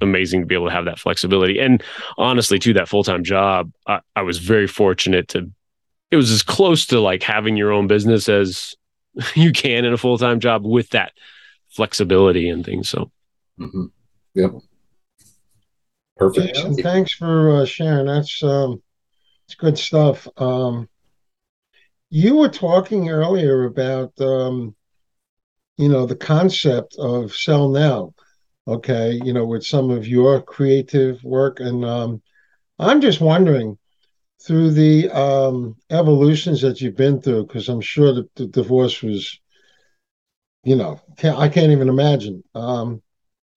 amazing 0.00 0.40
to 0.40 0.46
be 0.46 0.54
able 0.54 0.66
to 0.66 0.72
have 0.72 0.86
that 0.86 0.98
flexibility. 0.98 1.58
And 1.58 1.82
honestly, 2.16 2.58
to 2.60 2.72
that 2.74 2.88
full 2.88 3.04
time 3.04 3.24
job, 3.24 3.72
I, 3.86 4.00
I 4.16 4.22
was 4.22 4.38
very 4.38 4.66
fortunate 4.66 5.28
to. 5.28 5.50
It 6.10 6.16
was 6.16 6.30
as 6.30 6.42
close 6.42 6.86
to 6.86 7.00
like 7.00 7.22
having 7.22 7.56
your 7.56 7.72
own 7.72 7.86
business 7.86 8.28
as 8.28 8.74
you 9.34 9.52
can 9.52 9.84
in 9.84 9.92
a 9.92 9.98
full 9.98 10.18
time 10.18 10.40
job 10.40 10.64
with 10.64 10.90
that 10.90 11.12
flexibility 11.70 12.48
and 12.48 12.64
things. 12.64 12.88
So, 12.88 13.10
mm-hmm. 13.58 13.86
Perfect. 16.16 16.56
Yeah, 16.56 16.70
thanks 16.82 17.12
for 17.12 17.56
uh, 17.56 17.64
sharing. 17.64 18.06
That's 18.06 18.42
um, 18.42 18.82
it's 19.46 19.54
good 19.54 19.78
stuff. 19.78 20.26
Um, 20.36 20.88
you 22.10 22.36
were 22.36 22.48
talking 22.48 23.10
earlier 23.10 23.64
about, 23.64 24.12
um, 24.20 24.74
you 25.76 25.88
know, 25.88 26.06
the 26.06 26.16
concept 26.16 26.96
of 26.98 27.34
sell 27.34 27.68
now. 27.68 28.14
Okay, 28.66 29.20
you 29.22 29.34
know, 29.34 29.44
with 29.44 29.66
some 29.66 29.90
of 29.90 30.08
your 30.08 30.40
creative 30.40 31.22
work, 31.22 31.60
and 31.60 31.84
um, 31.84 32.22
I'm 32.78 33.02
just 33.02 33.20
wondering 33.20 33.76
through 34.40 34.70
the 34.70 35.10
um, 35.10 35.76
evolutions 35.90 36.62
that 36.62 36.80
you've 36.80 36.96
been 36.96 37.20
through, 37.20 37.46
because 37.46 37.68
I'm 37.68 37.82
sure 37.82 38.14
that 38.14 38.34
the 38.36 38.46
divorce 38.46 39.02
was, 39.02 39.38
you 40.62 40.76
know, 40.76 40.98
can't, 41.18 41.38
I 41.38 41.48
can't 41.50 41.72
even 41.72 41.90
imagine. 41.90 42.42
Um, 42.54 43.02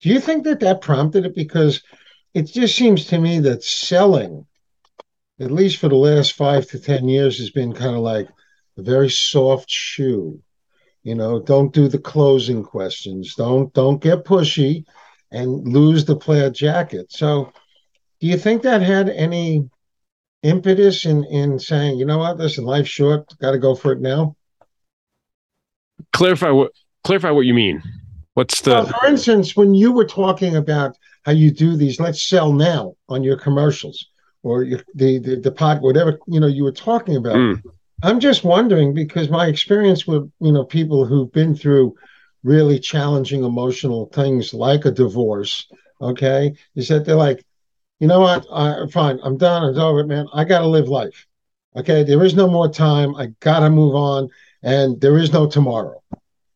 do 0.01 0.09
you 0.09 0.19
think 0.19 0.43
that 0.43 0.59
that 0.59 0.81
prompted 0.81 1.25
it? 1.25 1.35
Because 1.35 1.81
it 2.37 2.43
just 2.43 2.75
seems 2.75 3.05
to 3.07 3.17
me 3.17 3.39
that 3.39 3.63
selling, 3.63 4.45
at 5.39 5.49
least 5.49 5.77
for 5.77 5.89
the 5.89 5.95
last 5.95 6.33
five 6.33 6.67
to 6.67 6.79
ten 6.79 7.09
years, 7.09 7.39
has 7.39 7.49
been 7.49 7.73
kind 7.73 7.95
of 7.95 8.01
like 8.01 8.27
a 8.77 8.83
very 8.83 9.09
soft 9.09 9.71
shoe. 9.71 10.39
You 11.01 11.15
know, 11.15 11.39
don't 11.39 11.73
do 11.73 11.87
the 11.87 11.97
closing 11.97 12.61
questions. 12.63 13.33
Don't 13.33 13.73
don't 13.73 13.99
get 13.99 14.23
pushy 14.23 14.85
and 15.31 15.67
lose 15.67 16.05
the 16.05 16.15
plaid 16.15 16.53
jacket. 16.53 17.11
So 17.11 17.51
do 18.19 18.27
you 18.27 18.37
think 18.37 18.61
that 18.61 18.83
had 18.83 19.09
any 19.09 19.67
impetus 20.43 21.05
in 21.05 21.23
in 21.23 21.57
saying, 21.57 21.97
you 21.97 22.05
know 22.05 22.19
what, 22.19 22.37
listen, 22.37 22.65
life's 22.65 22.89
short, 22.89 23.33
gotta 23.39 23.57
go 23.57 23.73
for 23.73 23.93
it 23.93 23.99
now? 23.99 24.35
Clarify 26.13 26.51
what 26.51 26.71
clarify 27.03 27.31
what 27.31 27.47
you 27.47 27.55
mean. 27.55 27.81
What's 28.35 28.61
the 28.61 28.69
well, 28.69 28.85
for 28.85 29.07
instance, 29.07 29.55
when 29.55 29.73
you 29.73 29.91
were 29.91 30.05
talking 30.05 30.55
about 30.55 30.95
how 31.27 31.33
you 31.33 31.51
do 31.51 31.75
these 31.75 31.99
let's 31.99 32.27
sell 32.27 32.53
now 32.53 32.95
on 33.09 33.23
your 33.23 33.37
commercials 33.37 34.07
or 34.43 34.63
your, 34.63 34.79
the, 34.95 35.19
the 35.19 35.35
the 35.35 35.51
pod 35.51 35.81
whatever 35.81 36.17
you 36.25 36.39
know 36.39 36.47
you 36.47 36.63
were 36.63 36.71
talking 36.71 37.17
about. 37.17 37.35
Mm. 37.35 37.61
i'm 38.01 38.19
just 38.19 38.45
wondering 38.45 38.93
because 38.93 39.29
my 39.29 39.47
experience 39.47 40.07
with 40.07 40.31
you 40.39 40.51
know 40.53 40.63
people 40.63 41.05
who've 41.05 41.31
been 41.31 41.53
through 41.53 41.93
really 42.43 42.79
challenging 42.79 43.43
emotional 43.43 44.07
things 44.13 44.53
like 44.53 44.85
a 44.85 44.91
divorce 44.91 45.67
okay 46.01 46.55
is 46.75 46.87
that 46.87 47.05
they're 47.05 47.15
like 47.15 47.43
you 47.99 48.07
know 48.07 48.21
what? 48.21 48.45
I, 48.51 48.87
fine 48.87 49.19
i'm 49.21 49.37
done 49.37 49.63
i'm 49.63 49.77
over 49.77 49.99
it, 49.99 50.07
man. 50.07 50.27
I 50.33 50.45
gotta 50.45 50.67
live 50.67 50.87
life 50.87 51.27
okay? 51.75 52.03
There 52.03 52.23
is 52.23 52.33
no 52.33 52.47
more 52.47 52.67
time. 52.67 53.15
I 53.15 53.27
gotta 53.39 53.69
move 53.69 53.95
on 53.95 54.29
and 54.63 54.99
there 54.99 55.17
is 55.17 55.31
no 55.31 55.47
tomorrow. 55.47 56.01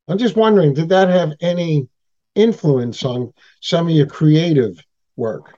I'm 0.07 0.17
just 0.17 0.35
wondering 0.35 0.73
did 0.73 0.89
that 0.89 1.09
have 1.09 1.33
any 1.41 1.87
influence 2.35 3.03
on 3.03 3.33
some 3.61 3.87
of 3.87 3.93
your 3.93 4.07
creative 4.07 4.83
work? 5.15 5.57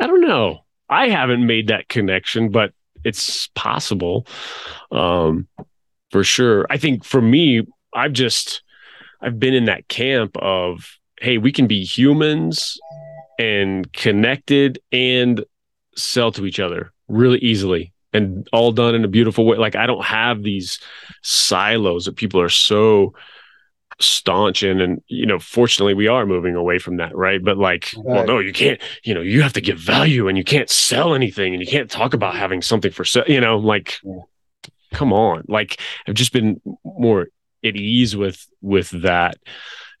I 0.00 0.06
don't 0.06 0.20
know. 0.20 0.64
I 0.88 1.08
haven't 1.08 1.46
made 1.46 1.68
that 1.68 1.88
connection, 1.88 2.50
but 2.50 2.72
it's 3.04 3.48
possible. 3.54 4.26
Um, 4.90 5.48
for 6.10 6.22
sure. 6.24 6.66
I 6.70 6.76
think 6.76 7.04
for 7.04 7.20
me, 7.20 7.66
I've 7.94 8.12
just 8.12 8.62
I've 9.20 9.40
been 9.40 9.54
in 9.54 9.64
that 9.66 9.88
camp 9.88 10.36
of 10.36 10.98
hey, 11.20 11.38
we 11.38 11.50
can 11.50 11.66
be 11.66 11.84
humans 11.84 12.78
and 13.38 13.90
connected 13.92 14.78
and 14.92 15.44
sell 15.96 16.30
to 16.32 16.44
each 16.44 16.60
other 16.60 16.92
really 17.08 17.38
easily 17.38 17.92
and 18.12 18.48
all 18.52 18.72
done 18.72 18.94
in 18.94 19.04
a 19.04 19.08
beautiful 19.08 19.46
way. 19.46 19.56
Like 19.56 19.76
I 19.76 19.86
don't 19.86 20.04
have 20.04 20.42
these 20.42 20.78
silos 21.22 22.04
that 22.04 22.16
people 22.16 22.40
are 22.40 22.48
so 22.48 23.14
staunch 23.98 24.62
in 24.62 24.80
and 24.80 25.02
you 25.08 25.24
know 25.24 25.38
fortunately 25.38 25.94
we 25.94 26.06
are 26.06 26.26
moving 26.26 26.54
away 26.54 26.78
from 26.78 26.98
that 26.98 27.16
right? 27.16 27.42
But 27.42 27.56
like 27.56 27.92
right. 27.96 28.04
well 28.04 28.26
no 28.26 28.38
you 28.38 28.52
can't 28.52 28.80
you 29.04 29.14
know 29.14 29.22
you 29.22 29.42
have 29.42 29.54
to 29.54 29.60
give 29.60 29.78
value 29.78 30.28
and 30.28 30.36
you 30.36 30.44
can't 30.44 30.68
sell 30.68 31.14
anything 31.14 31.54
and 31.54 31.62
you 31.62 31.68
can't 31.68 31.90
talk 31.90 32.12
about 32.12 32.34
having 32.34 32.60
something 32.60 32.92
for 32.92 33.04
sale 33.04 33.24
you 33.26 33.40
know 33.40 33.58
like 33.58 33.98
yeah. 34.04 34.20
come 34.92 35.12
on. 35.12 35.44
Like 35.48 35.80
i've 36.06 36.14
just 36.14 36.32
been 36.32 36.60
more 36.84 37.28
at 37.64 37.76
ease 37.76 38.14
with 38.16 38.46
with 38.60 38.90
that. 39.02 39.38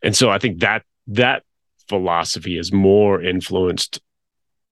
And 0.02 0.14
so 0.14 0.30
i 0.30 0.38
think 0.38 0.60
that 0.60 0.82
that 1.08 1.42
philosophy 1.88 2.56
has 2.56 2.72
more 2.72 3.22
influenced 3.22 4.00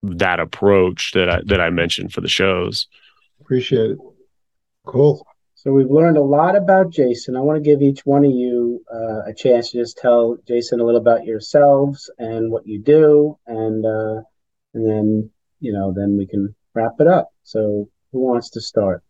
that 0.02 0.38
approach 0.38 1.12
that 1.12 1.30
i 1.30 1.40
that 1.46 1.60
i 1.60 1.70
mentioned 1.70 2.12
for 2.12 2.20
the 2.20 2.28
shows. 2.28 2.88
Appreciate 3.40 3.92
it. 3.92 3.98
Cool 4.84 5.26
so 5.64 5.72
we've 5.72 5.90
learned 5.90 6.18
a 6.18 6.22
lot 6.22 6.56
about 6.56 6.90
Jason. 6.90 7.36
I 7.36 7.40
want 7.40 7.56
to 7.56 7.68
give 7.68 7.80
each 7.80 8.04
one 8.04 8.24
of 8.24 8.30
you 8.30 8.84
uh, 8.92 9.22
a 9.26 9.34
chance 9.34 9.70
to 9.70 9.78
just 9.78 9.96
tell 9.96 10.36
Jason 10.46 10.78
a 10.78 10.84
little 10.84 11.00
about 11.00 11.24
yourselves 11.24 12.10
and 12.18 12.52
what 12.52 12.66
you 12.66 12.78
do, 12.78 13.38
and 13.46 13.86
uh, 13.86 14.20
and 14.74 14.86
then 14.86 15.30
you 15.60 15.72
know 15.72 15.94
then 15.96 16.18
we 16.18 16.26
can 16.26 16.54
wrap 16.74 17.00
it 17.00 17.06
up. 17.06 17.30
So 17.44 17.88
who 18.12 18.20
wants 18.20 18.50
to 18.50 18.60
start? 18.60 19.02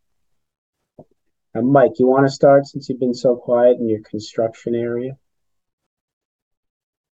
Uh, 1.57 1.62
Mike, 1.62 1.98
you 1.98 2.07
want 2.07 2.24
to 2.24 2.32
start 2.32 2.66
since 2.66 2.88
you've 2.88 3.00
been 3.00 3.14
so 3.14 3.34
quiet 3.34 3.78
in 3.78 3.88
your 3.88 4.00
construction 4.09 4.76
area? 4.76 5.16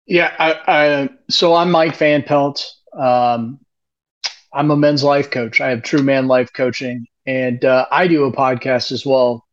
Yeah, 0.07 0.35
I, 0.39 0.61
I 0.67 1.09
so 1.29 1.55
I'm 1.55 1.71
Mike 1.71 1.97
Van 1.97 2.23
Pelt. 2.23 2.73
Um, 2.99 3.61
I'm 4.51 4.71
a 4.71 4.77
men's 4.77 5.05
life 5.05 5.31
coach. 5.31 5.61
I 5.61 5.69
have 5.69 5.83
True 5.83 6.03
Man 6.03 6.27
Life 6.27 6.55
Coaching, 6.55 7.07
and 7.27 7.65
uh, 7.65 7.87
I 7.91 8.09
do 8.09 8.25
a 8.25 8.33
podcast 8.33 8.93
as 8.93 9.05
well, 9.05 9.45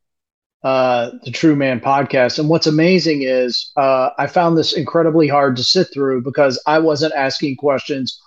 uh, 0.64 1.12
the 1.24 1.32
True 1.32 1.56
Man 1.56 1.80
Podcast. 1.80 2.40
And 2.40 2.50
what's 2.50 2.68
amazing 2.68 3.24
is 3.24 3.72
uh, 3.76 4.10
I 4.18 4.28
found 4.28 4.58
this 4.58 4.74
incredibly 4.74 5.28
hard 5.28 5.56
to 5.58 5.64
sit 5.64 5.88
through 5.94 6.22
because 6.24 6.62
I 6.68 6.80
wasn't 6.80 7.14
asking 7.16 7.58
questions 7.58 8.20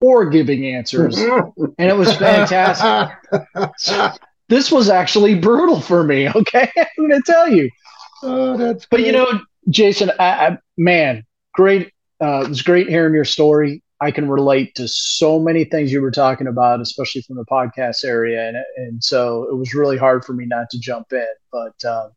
or 0.00 0.28
giving 0.28 0.66
answers, 0.66 1.18
and 1.78 1.90
it 1.90 1.96
was 1.96 2.14
fantastic. 2.16 3.16
so, 3.78 4.10
this 4.48 4.70
was 4.70 4.88
actually 4.90 5.34
brutal 5.34 5.80
for 5.80 6.04
me. 6.04 6.28
Okay, 6.34 6.70
I'm 6.76 7.08
going 7.08 7.22
to 7.22 7.32
tell 7.32 7.48
you. 7.48 7.70
Oh, 8.22 8.56
that's. 8.56 8.86
But 8.86 9.00
you 9.00 9.12
know, 9.12 9.40
Jason, 9.68 10.10
I, 10.18 10.24
I, 10.48 10.58
man, 10.76 11.24
great. 11.54 11.92
Uh, 12.20 12.42
it 12.44 12.48
was 12.48 12.62
great 12.62 12.88
hearing 12.88 13.14
your 13.14 13.24
story. 13.24 13.82
I 14.04 14.10
can 14.10 14.28
relate 14.28 14.74
to 14.74 14.86
so 14.86 15.40
many 15.40 15.64
things 15.64 15.90
you 15.90 16.02
were 16.02 16.10
talking 16.10 16.46
about, 16.46 16.82
especially 16.82 17.22
from 17.22 17.36
the 17.36 17.44
podcast 17.46 18.04
area, 18.04 18.46
and 18.48 18.56
and 18.76 19.02
so 19.02 19.44
it 19.44 19.56
was 19.56 19.72
really 19.72 19.96
hard 19.96 20.26
for 20.26 20.34
me 20.34 20.44
not 20.44 20.68
to 20.70 20.78
jump 20.78 21.10
in. 21.12 21.26
But 21.50 21.82
um, 21.86 22.10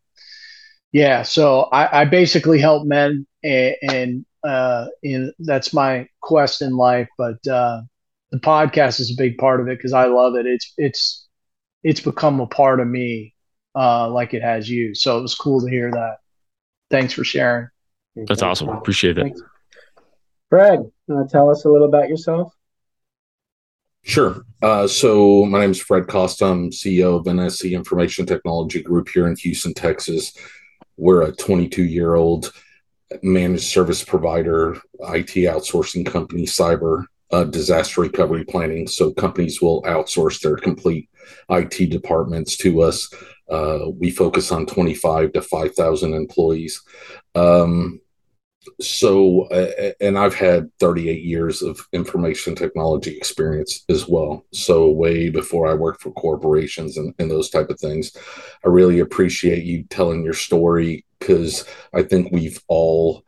yeah, 0.92 1.24
so 1.24 1.62
I, 1.72 2.02
I, 2.02 2.06
basically 2.06 2.60
help 2.60 2.86
men, 2.86 3.26
and, 3.42 3.76
and 3.82 4.26
uh, 4.44 4.88
in 5.02 5.32
that's 5.40 5.74
my 5.74 6.10
quest 6.20 6.62
in 6.62 6.76
life. 6.76 7.08
But 7.18 7.48
uh, 7.48 7.84
the 8.32 8.40
podcast 8.40 9.00
is 9.00 9.10
a 9.12 9.18
big 9.18 9.38
part 9.38 9.62
of 9.62 9.70
it 9.70 9.78
because 9.78 9.94
I 9.94 10.08
love 10.08 10.36
it. 10.36 10.46
It's 10.46 10.74
it's 10.78 11.28
it's 11.84 12.02
become 12.02 12.42
a 12.42 12.48
part 12.48 12.82
of 12.82 12.88
me, 12.88 13.34
uh, 13.76 14.10
like 14.10 14.34
it 14.34 14.42
has 14.42 14.70
you. 14.70 14.94
So 14.94 15.18
it 15.20 15.22
was 15.22 15.36
cool 15.36 15.62
to 15.62 15.70
hear 15.70 15.90
that. 15.90 16.18
Thanks 16.92 17.14
for 17.14 17.24
sharing. 17.24 17.70
That's 18.16 18.42
awesome. 18.42 18.68
Appreciate 18.68 19.18
it. 19.18 19.24
Thanks. 19.24 19.42
Fred, 20.50 20.92
tell 21.30 21.50
us 21.50 21.66
a 21.66 21.70
little 21.70 21.88
about 21.88 22.10
yourself? 22.10 22.54
Sure. 24.04 24.46
Uh, 24.62 24.88
so 24.88 25.46
my 25.46 25.60
name 25.60 25.72
is 25.72 25.82
Fred 25.82 26.08
Costa. 26.08 26.46
I'm 26.46 26.70
CEO 26.72 27.20
of 27.20 27.26
NSC 27.26 27.72
Information 27.72 28.26
Technology 28.26 28.82
Group 28.82 29.10
here 29.10 29.28
in 29.28 29.36
Houston, 29.36 29.74
Texas. 29.74 30.34
We're 30.96 31.24
a 31.24 31.32
22 31.34 31.84
year 31.84 32.16
old 32.16 32.54
managed 33.22 33.66
service 33.66 34.04
provider, 34.04 34.76
IT 35.00 35.36
outsourcing 35.36 36.06
company, 36.06 36.46
cyber 36.46 37.06
uh, 37.32 37.44
disaster 37.44 38.02
recovery 38.02 38.46
planning. 38.46 38.88
So 38.88 39.12
companies 39.12 39.62
will 39.62 39.82
outsource 39.84 40.42
their 40.42 40.56
complete 40.56 41.10
IT 41.50 41.90
departments 41.90 42.56
to 42.58 42.82
us. 42.82 43.14
Uh, 43.50 43.90
we 43.94 44.10
focus 44.12 44.52
on 44.52 44.66
25 44.66 45.34
to 45.34 45.42
5,000 45.42 46.14
employees. 46.14 46.82
Um, 47.36 48.00
so 48.80 49.44
uh, 49.48 49.92
and 50.02 50.18
i've 50.18 50.36
had 50.36 50.70
38 50.80 51.24
years 51.24 51.62
of 51.62 51.80
information 51.94 52.56
technology 52.56 53.16
experience 53.16 53.84
as 53.90 54.08
well. 54.08 54.46
So 54.54 54.90
way 54.90 55.30
before 55.30 55.68
i 55.68 55.74
worked 55.74 56.02
for 56.02 56.12
corporations 56.12 56.98
and, 56.98 57.14
and 57.20 57.30
those 57.30 57.50
type 57.50 57.70
of 57.70 57.80
things 57.80 58.16
i 58.66 58.68
really 58.68 59.00
appreciate 59.00 59.64
you 59.64 59.84
telling 59.90 60.24
your 60.24 60.34
story 60.34 61.06
because 61.20 61.66
i 61.94 62.04
think 62.04 62.32
we've 62.32 62.62
all 62.68 63.24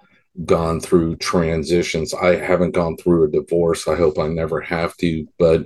gone 0.46 0.80
through 0.80 1.18
transitions. 1.18 2.14
I 2.14 2.36
haven't 2.36 2.72
gone 2.72 2.96
through 2.96 3.26
a 3.26 3.32
divorce. 3.32 3.88
I 3.88 3.96
hope 3.96 4.18
i 4.20 4.28
never 4.28 4.62
have 4.62 4.96
to 4.98 5.28
but 5.38 5.66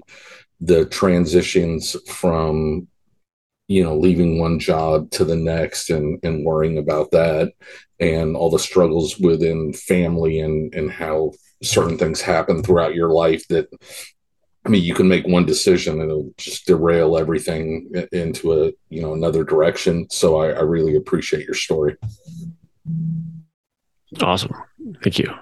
the 0.62 0.86
transitions 0.86 1.96
from 2.08 2.88
you 3.74 3.84
know 3.84 3.98
leaving 3.98 4.40
one 4.40 4.60
job 4.60 5.10
to 5.10 5.26
the 5.26 5.36
next 5.36 5.90
and 5.90 6.20
and 6.24 6.46
worrying 6.46 6.78
about 6.78 7.10
that 7.10 7.52
and 8.00 8.36
all 8.36 8.52
the 8.52 8.60
struggles 8.60 9.18
within 9.18 9.74
family 9.74 10.40
and 10.40 10.74
and 10.76 10.92
how 10.92 11.32
certain 11.64 11.98
things 11.98 12.22
happen 12.22 12.62
throughout 12.62 12.94
your 12.94 13.10
life 13.10 13.48
that 13.48 13.68
I 14.66 14.70
mean, 14.70 14.84
you 14.84 14.94
can 14.94 15.10
make 15.10 15.28
one 15.28 15.46
decision 15.46 16.00
and 16.00 16.10
it'll 16.10 16.32
just 16.38 16.66
derail 16.66 17.18
everything 17.18 17.92
into 18.14 18.54
a 18.54 18.72
you 18.90 19.02
know 19.02 19.14
another 19.14 19.44
direction. 19.44 20.08
So 20.10 20.38
I, 20.38 20.52
I 20.52 20.62
really 20.62 20.96
appreciate 20.96 21.46
your 21.46 21.56
story. 21.56 21.98
Awesome, 24.22 24.54
thank 25.04 25.20
you, 25.20 25.34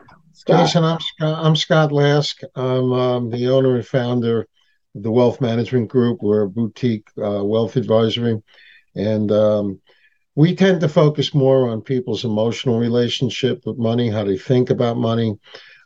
Jason. 0.47 0.83
I'm 0.85 0.99
Scott, 0.99 1.45
I'm 1.45 1.55
Scott 1.55 1.91
Lask. 1.91 2.41
I'm 2.55 2.93
um, 2.93 3.29
the 3.29 3.47
owner 3.49 3.75
and 3.75 3.85
founder 3.85 4.41
of 4.41 4.47
the 4.95 5.11
Wealth 5.11 5.41
Management 5.41 5.89
Group. 5.89 6.19
We're 6.21 6.43
a 6.43 6.49
boutique 6.49 7.07
uh, 7.17 7.43
wealth 7.43 7.75
advisory, 7.75 8.41
and 8.95 9.31
um, 9.31 9.81
we 10.35 10.55
tend 10.55 10.81
to 10.81 10.89
focus 10.89 11.33
more 11.33 11.69
on 11.69 11.81
people's 11.81 12.25
emotional 12.25 12.79
relationship 12.79 13.61
with 13.65 13.77
money, 13.77 14.09
how 14.09 14.23
they 14.23 14.37
think 14.37 14.69
about 14.69 14.97
money, 14.97 15.37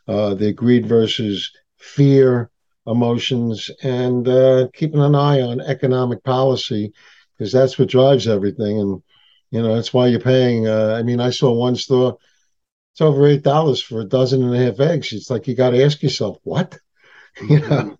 uh, 0.08 0.34
the 0.34 0.52
greed 0.52 0.86
versus 0.86 1.50
fear 1.78 2.50
emotions, 2.86 3.70
and 3.82 4.28
uh, 4.28 4.68
keeping 4.74 5.00
an 5.00 5.14
eye 5.14 5.40
on 5.40 5.60
economic 5.60 6.22
policy 6.24 6.92
because 7.36 7.52
that's 7.52 7.78
what 7.78 7.88
drives 7.88 8.28
everything. 8.28 8.80
And 8.80 9.02
you 9.50 9.62
know 9.62 9.74
that's 9.74 9.92
why 9.92 10.08
you're 10.08 10.20
paying. 10.20 10.66
Uh, 10.68 10.94
I 10.98 11.02
mean, 11.02 11.20
I 11.20 11.30
saw 11.30 11.52
one 11.52 11.76
store; 11.76 12.16
it's 12.92 13.00
over 13.00 13.26
eight 13.26 13.42
dollars 13.42 13.82
for 13.82 14.00
a 14.00 14.04
dozen 14.04 14.42
and 14.42 14.54
a 14.54 14.58
half 14.58 14.80
eggs. 14.80 15.12
It's 15.12 15.30
like 15.30 15.46
you 15.46 15.54
got 15.54 15.70
to 15.70 15.84
ask 15.84 16.02
yourself, 16.02 16.38
what? 16.44 16.78
you 17.48 17.60
know, 17.60 17.96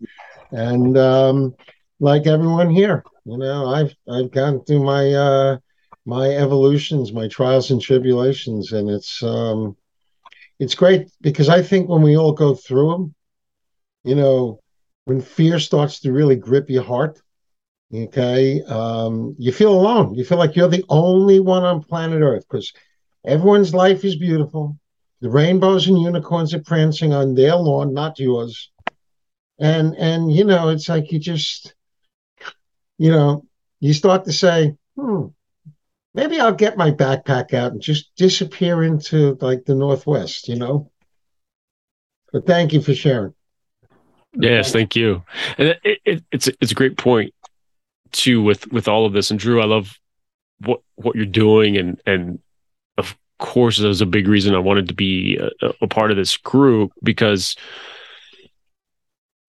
and 0.53 0.97
um, 0.97 1.55
like 2.01 2.27
everyone 2.27 2.71
here, 2.71 3.05
you 3.25 3.39
know, 3.39 3.67
I've 3.67 3.95
I've 4.09 4.31
gone 4.31 4.65
through 4.65 4.85
my 4.85 5.13
uh, 5.13 5.59
my 6.05 6.29
evolutions, 6.31 7.13
my 7.13 7.29
trials 7.29 7.71
and 7.71 7.81
tribulations, 7.81 8.73
and 8.73 8.89
it's 8.91 9.23
um, 9.23 9.77
it's 10.59 10.75
great 10.75 11.11
because 11.21 11.49
I 11.49 11.63
think 11.63 11.89
when 11.89 12.03
we 12.03 12.17
all 12.17 12.33
go 12.33 12.55
through 12.55 12.91
them, 12.91 13.15
you 14.05 14.15
know, 14.15 14.61
when 15.05 15.21
fear 15.21 15.59
starts 15.59 16.01
to 16.01 16.13
really 16.13 16.37
grip 16.37 16.71
your 16.71 16.83
heart, 16.83 17.21
okay, 17.93 18.63
um, 18.63 19.35
you 19.39 19.53
feel 19.53 19.73
alone. 19.73 20.15
You 20.15 20.25
feel 20.25 20.39
like 20.39 20.57
you're 20.57 20.69
the 20.69 20.85
only 20.89 21.41
one 21.41 21.65
on 21.65 21.83
planet 21.83 22.23
Earth 22.23 22.45
because 22.49 22.73
everyone's 23.25 23.75
life 23.75 24.05
is 24.05 24.17
beautiful. 24.17 24.79
The 25.21 25.31
rainbows 25.31 25.89
and 25.89 26.01
unicorns 26.01 26.55
are 26.55 26.63
prancing 26.63 27.13
on 27.13 27.35
their 27.35 27.57
lawn, 27.57 27.95
not 27.95 28.19
yours. 28.19 28.71
And 29.59 29.95
and 29.97 30.31
you 30.31 30.45
know, 30.45 30.69
it's 30.69 30.89
like 30.89 31.13
you 31.13 31.19
just, 31.19 31.75
you 32.99 33.11
know, 33.11 33.45
you 33.81 33.93
start 33.93 34.25
to 34.25 34.33
say, 34.33 34.77
hmm, 34.97 35.27
maybe 36.15 36.41
I'll 36.41 36.55
get 36.55 36.77
my 36.77 36.91
backpack 36.91 37.55
out 37.55 37.73
and 37.73 37.81
just 37.81 38.15
disappear 38.17 38.83
into 38.83 39.39
like 39.41 39.65
the 39.65 39.75
Northwest, 39.75 40.49
you 40.49 40.57
know? 40.57 40.91
But 42.33 42.47
thank 42.47 42.73
you 42.73 42.81
for 42.81 42.95
sharing. 42.95 43.35
Yes, 44.35 44.73
thank 44.73 44.97
you. 44.97 45.23
And 45.57 45.69
it, 45.85 46.01
it, 46.05 46.25
it's 46.33 46.49
it's 46.61 46.73
a 46.73 46.75
great 46.75 46.99
point 46.99 47.33
too 48.13 48.43
with 48.43 48.71
with 48.73 48.89
all 48.89 49.07
of 49.07 49.13
this. 49.13 49.31
And 49.31 49.41
Drew, 49.41 49.63
I 49.63 49.67
love 49.67 49.99
what 50.61 50.81
what 50.97 51.17
you're 51.17 51.25
doing, 51.25 51.77
and 51.77 52.01
and 52.07 52.39
of 52.99 53.17
course, 53.39 53.79
that 53.79 53.89
was 53.89 54.01
a 54.01 54.07
big 54.07 54.29
reason 54.29 54.55
I 54.55 54.59
wanted 54.59 54.89
to 54.89 54.95
be 54.95 55.39
a, 55.39 55.73
a 55.81 55.87
part 55.87 56.11
of 56.11 56.17
this 56.17 56.37
group 56.37 56.93
because 57.03 57.57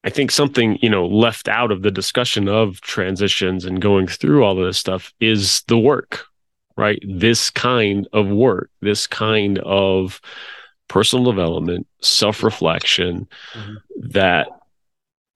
I 0.07 0.09
think 0.09 0.31
something 0.31 0.79
you 0.81 0.89
know 0.89 1.05
left 1.05 1.49
out 1.49 1.69
of 1.69 1.81
the 1.81 1.91
discussion 1.91 2.47
of 2.47 2.79
transitions 2.79 3.65
and 3.65 3.81
going 3.81 4.07
through 4.07 4.41
all 4.41 4.57
of 4.57 4.65
this 4.65 4.77
stuff 4.77 5.13
is 5.19 5.63
the 5.67 5.77
work, 5.77 6.23
right? 6.77 7.03
This 7.05 7.49
kind 7.49 8.07
of 8.13 8.29
work, 8.29 8.69
this 8.79 9.05
kind 9.05 9.59
of 9.59 10.21
personal 10.87 11.25
development, 11.25 11.87
self 12.01 12.41
reflection 12.41 13.27
mm-hmm. 13.53 13.73
that 14.11 14.47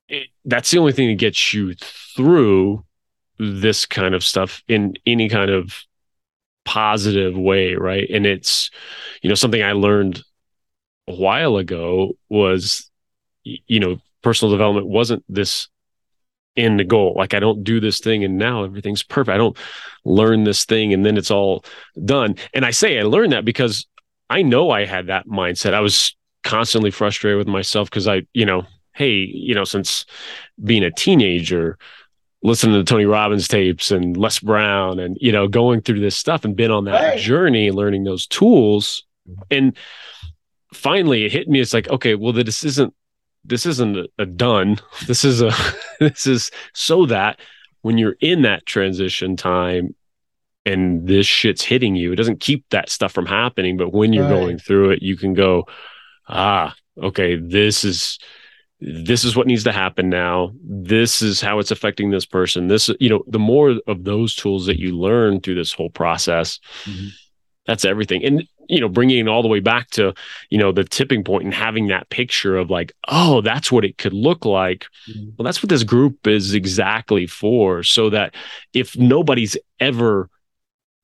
it, 0.07 0.30
that's 0.45 0.72
the 0.72 0.78
only 0.78 0.93
thing 0.93 1.09
that 1.09 1.19
gets 1.19 1.53
you 1.53 1.76
through 1.76 2.86
this 3.39 3.86
kind 3.86 4.15
of 4.15 4.24
stuff 4.24 4.63
in 4.69 4.93
any 5.05 5.28
kind 5.28 5.51
of 5.51 5.82
positive 6.63 7.38
way, 7.38 7.74
right? 7.74 8.09
And 8.09 8.26
it's, 8.26 8.72
you 9.22 9.28
know, 9.28 9.36
something 9.36 9.61
I 9.61 9.74
learned 9.74 10.24
a 11.09 11.13
while 11.13 11.57
ago 11.57 12.13
was, 12.30 12.89
you 13.43 13.82
know, 13.82 13.99
personal 14.22 14.51
development 14.51 14.88
wasn't 14.88 15.24
this 15.28 15.67
end 16.57 16.88
goal. 16.89 17.13
Like 17.17 17.34
I 17.34 17.39
don't 17.39 17.63
do 17.63 17.80
this 17.80 17.99
thing 17.99 18.24
and 18.24 18.38
now 18.38 18.63
everything's 18.63 19.03
perfect. 19.03 19.34
I 19.34 19.38
don't 19.38 19.57
learn 20.03 20.43
this 20.43 20.65
thing 20.65 20.93
and 20.93 21.05
then 21.05 21.17
it's 21.17 21.32
all 21.32 21.63
done. 22.03 22.36
And 22.53 22.65
I 22.65 22.72
say 22.72 22.99
I 22.99 23.03
learned 23.03 23.32
that 23.32 23.45
because 23.45 23.88
I 24.30 24.41
know 24.41 24.69
I 24.69 24.86
had 24.86 25.07
that 25.07 25.28
mindset. 25.28 25.74
I 25.74 25.82
was 25.82 26.15
constantly 26.43 26.91
frustrated 26.91 27.38
with 27.38 27.47
myself 27.47 27.89
because 27.89 28.07
I, 28.07 28.24
you 28.34 28.45
know, 28.45 28.63
hey, 28.93 29.11
you 29.11 29.55
know, 29.55 29.63
since 29.63 30.05
being 30.63 30.84
a 30.84 30.91
teenager, 30.91 31.78
listening 32.43 32.76
to 32.76 32.84
Tony 32.84 33.05
Robbins 33.05 33.47
tapes 33.47 33.91
and 33.91 34.17
Les 34.17 34.39
Brown 34.39 34.99
and, 34.99 35.17
you 35.22 35.32
know, 35.32 35.47
going 35.47 35.82
through 35.82 35.99
this 35.99 36.17
stuff 36.17 36.43
and 36.43 36.55
been 36.55 36.72
on 36.72 36.86
that 36.86 37.01
right. 37.01 37.19
journey, 37.19 37.72
learning 37.72 38.03
those 38.03 38.28
tools. 38.28 39.03
And 39.49 39.78
finally 40.74 41.26
it 41.26 41.32
hit 41.32 41.47
me. 41.47 41.59
It's 41.59 41.74
like, 41.74 41.89
okay, 41.89 42.15
well, 42.15 42.34
this 42.34 42.63
isn't, 42.63 42.93
this 43.43 43.65
isn't 43.65 44.09
a, 44.17 44.25
done. 44.25 44.77
This 45.07 45.25
is 45.25 45.41
a, 45.41 45.51
this 45.99 46.27
is 46.27 46.51
so 46.73 47.05
that 47.07 47.39
when 47.81 47.97
you're 47.97 48.17
in 48.21 48.43
that 48.43 48.65
transition 48.65 49.35
time 49.35 49.95
and 50.65 51.07
this 51.07 51.25
shit's 51.25 51.63
hitting 51.63 51.95
you. 51.95 52.11
It 52.11 52.17
doesn't 52.17 52.39
keep 52.39 52.69
that 52.69 52.89
stuff 52.89 53.11
from 53.11 53.25
happening, 53.25 53.77
but 53.77 53.93
when 53.93 54.13
you're 54.13 54.25
right. 54.25 54.39
going 54.39 54.57
through 54.59 54.91
it, 54.91 55.01
you 55.01 55.17
can 55.17 55.33
go, 55.33 55.67
ah, 56.27 56.75
okay, 57.01 57.35
this 57.35 57.83
is 57.83 58.19
this 58.83 59.23
is 59.23 59.35
what 59.35 59.45
needs 59.45 59.63
to 59.65 59.71
happen 59.71 60.09
now. 60.09 60.51
This 60.63 61.21
is 61.21 61.39
how 61.39 61.59
it's 61.59 61.69
affecting 61.69 62.09
this 62.09 62.25
person. 62.25 62.67
This, 62.67 62.89
you 62.99 63.09
know, 63.09 63.23
the 63.27 63.37
more 63.37 63.79
of 63.85 64.03
those 64.03 64.35
tools 64.35 64.65
that 64.65 64.79
you 64.79 64.97
learn 64.97 65.39
through 65.39 65.53
this 65.53 65.71
whole 65.71 65.91
process, 65.91 66.59
mm-hmm. 66.85 67.09
that's 67.67 67.85
everything. 67.85 68.25
And 68.25 68.47
you 68.72 68.80
know, 68.80 68.88
bringing 68.89 69.19
it 69.19 69.28
all 69.28 69.41
the 69.41 69.47
way 69.47 69.59
back 69.59 69.89
to 69.91 70.13
you 70.49 70.57
know 70.57 70.72
the 70.72 70.84
tipping 70.84 71.24
point 71.24 71.43
and 71.43 71.53
having 71.53 71.88
that 71.88 72.09
picture 72.09 72.55
of 72.57 72.69
like, 72.69 72.93
oh, 73.09 73.41
that's 73.41 73.72
what 73.72 73.86
it 73.86 73.97
could 73.97 74.13
look 74.13 74.45
like. 74.45 74.86
Mm-hmm. 75.09 75.32
Well, 75.38 75.43
that's 75.43 75.61
what 75.61 75.69
this 75.69 75.84
group 75.84 76.26
is 76.26 76.53
exactly 76.53 77.28
for. 77.28 77.84
So 77.84 78.09
that 78.09 78.34
if 78.74 78.97
nobody's 78.97 79.57
ever 79.80 80.30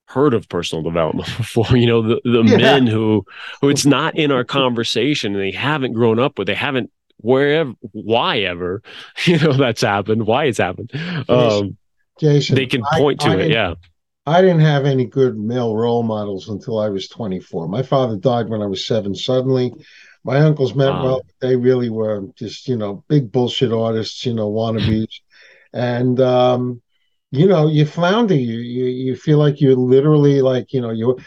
heard 0.05 0.33
of 0.33 0.47
personal 0.47 0.81
development 0.81 1.27
before 1.37 1.75
you 1.75 1.85
know 1.85 2.01
the, 2.01 2.21
the 2.23 2.43
yeah. 2.43 2.57
men 2.57 2.87
who 2.87 3.25
who 3.61 3.69
it's 3.69 3.85
not 3.85 4.17
in 4.17 4.31
our 4.31 4.43
conversation 4.59 5.33
and 5.33 5.43
they 5.43 5.51
haven't 5.51 5.93
grown 5.93 6.19
up 6.19 6.39
with 6.39 6.47
they 6.47 6.55
haven't 6.55 6.89
wherever 7.17 7.73
why 7.91 8.39
ever 8.39 8.81
you 9.25 9.37
know 9.39 9.53
that's 9.53 9.81
happened 9.81 10.25
why 10.25 10.45
it's 10.45 10.59
happened 10.59 10.91
um 11.27 11.75
jason 12.19 12.55
they 12.55 12.65
can 12.65 12.83
point 12.93 13.21
I, 13.25 13.27
to 13.27 13.41
I 13.41 13.41
it 13.41 13.51
yeah 13.51 13.73
i 14.27 14.41
didn't 14.41 14.59
have 14.59 14.85
any 14.85 15.05
good 15.05 15.37
male 15.37 15.75
role 15.75 16.03
models 16.03 16.49
until 16.49 16.77
i 16.77 16.89
was 16.89 17.07
24 17.07 17.67
my 17.67 17.81
father 17.81 18.15
died 18.15 18.47
when 18.49 18.61
i 18.61 18.67
was 18.67 18.85
seven 18.85 19.15
suddenly. 19.15 19.73
My 20.23 20.41
uncles 20.41 20.75
meant 20.75 20.95
wow. 20.95 21.03
well 21.03 21.21
they 21.39 21.55
really 21.55 21.89
were 21.89 22.27
just 22.35 22.67
you 22.67 22.75
know 22.75 23.03
big 23.07 23.31
bullshit 23.31 23.71
artists 23.71 24.25
you 24.25 24.33
know 24.33 24.51
wannabes. 24.51 25.07
And 25.73 26.19
um 26.21 26.81
you 27.31 27.47
know 27.47 27.67
you 27.67 27.85
flounder. 27.85 28.35
You 28.35 28.59
you, 28.59 28.85
you 28.85 29.15
feel 29.15 29.37
like 29.37 29.61
you're 29.61 29.75
literally 29.75 30.41
like 30.41 30.73
you 30.73 30.81
know 30.81 30.91
you 30.91 31.17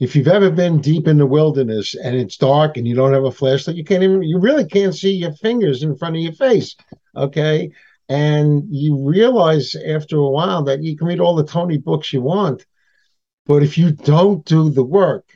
if 0.00 0.14
you've 0.16 0.28
ever 0.28 0.50
been 0.50 0.80
deep 0.80 1.06
in 1.06 1.18
the 1.18 1.26
wilderness 1.26 1.94
and 1.94 2.16
it's 2.16 2.36
dark 2.36 2.76
and 2.76 2.86
you 2.86 2.94
don't 2.94 3.12
have 3.12 3.24
a 3.24 3.32
flashlight 3.32 3.76
you 3.76 3.84
can't 3.84 4.02
even 4.02 4.22
you 4.22 4.38
really 4.38 4.66
can't 4.66 4.94
see 4.94 5.12
your 5.12 5.32
fingers 5.32 5.82
in 5.82 5.96
front 5.96 6.16
of 6.16 6.22
your 6.22 6.32
face 6.32 6.76
okay 7.16 7.70
and 8.08 8.64
you 8.70 9.08
realize 9.08 9.74
after 9.74 10.16
a 10.16 10.30
while 10.30 10.62
that 10.62 10.82
you 10.82 10.96
can 10.96 11.06
read 11.06 11.20
all 11.20 11.34
the 11.34 11.44
tony 11.44 11.78
books 11.78 12.12
you 12.12 12.20
want 12.20 12.66
but 13.46 13.62
if 13.62 13.76
you 13.78 13.90
don't 13.90 14.44
do 14.44 14.70
the 14.70 14.84
work 14.84 15.26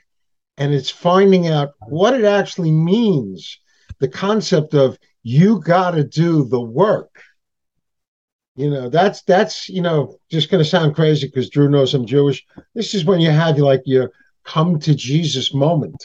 and 0.57 0.75
it's 0.75 0.91
finding 0.91 1.49
out 1.49 1.71
what 1.89 2.15
it 2.15 2.25
actually 2.25 2.73
means 2.73 3.59
the 4.01 4.09
concept 4.09 4.75
of 4.75 4.99
you 5.23 5.61
got 5.61 5.93
to 5.93 6.05
do 6.05 6.45
the 6.45 6.61
work 6.61 7.23
you 8.59 8.69
know, 8.69 8.89
that's 8.89 9.23
that's 9.23 9.69
you 9.69 9.81
know 9.81 10.19
just 10.33 10.51
going 10.51 10.63
to 10.63 10.69
sound 10.69 10.97
crazy 10.97 11.29
because 11.29 11.49
Drew 11.49 11.69
knows 11.69 11.95
I'm 11.95 12.05
Jewish. 12.05 12.45
This 12.75 12.93
is 12.93 13.05
when 13.05 13.21
you 13.21 13.31
have 13.31 13.57
like 13.59 13.83
your 13.85 14.11
come 14.43 14.81
to 14.81 14.97
Jesus 14.97 15.55
moment, 15.55 16.05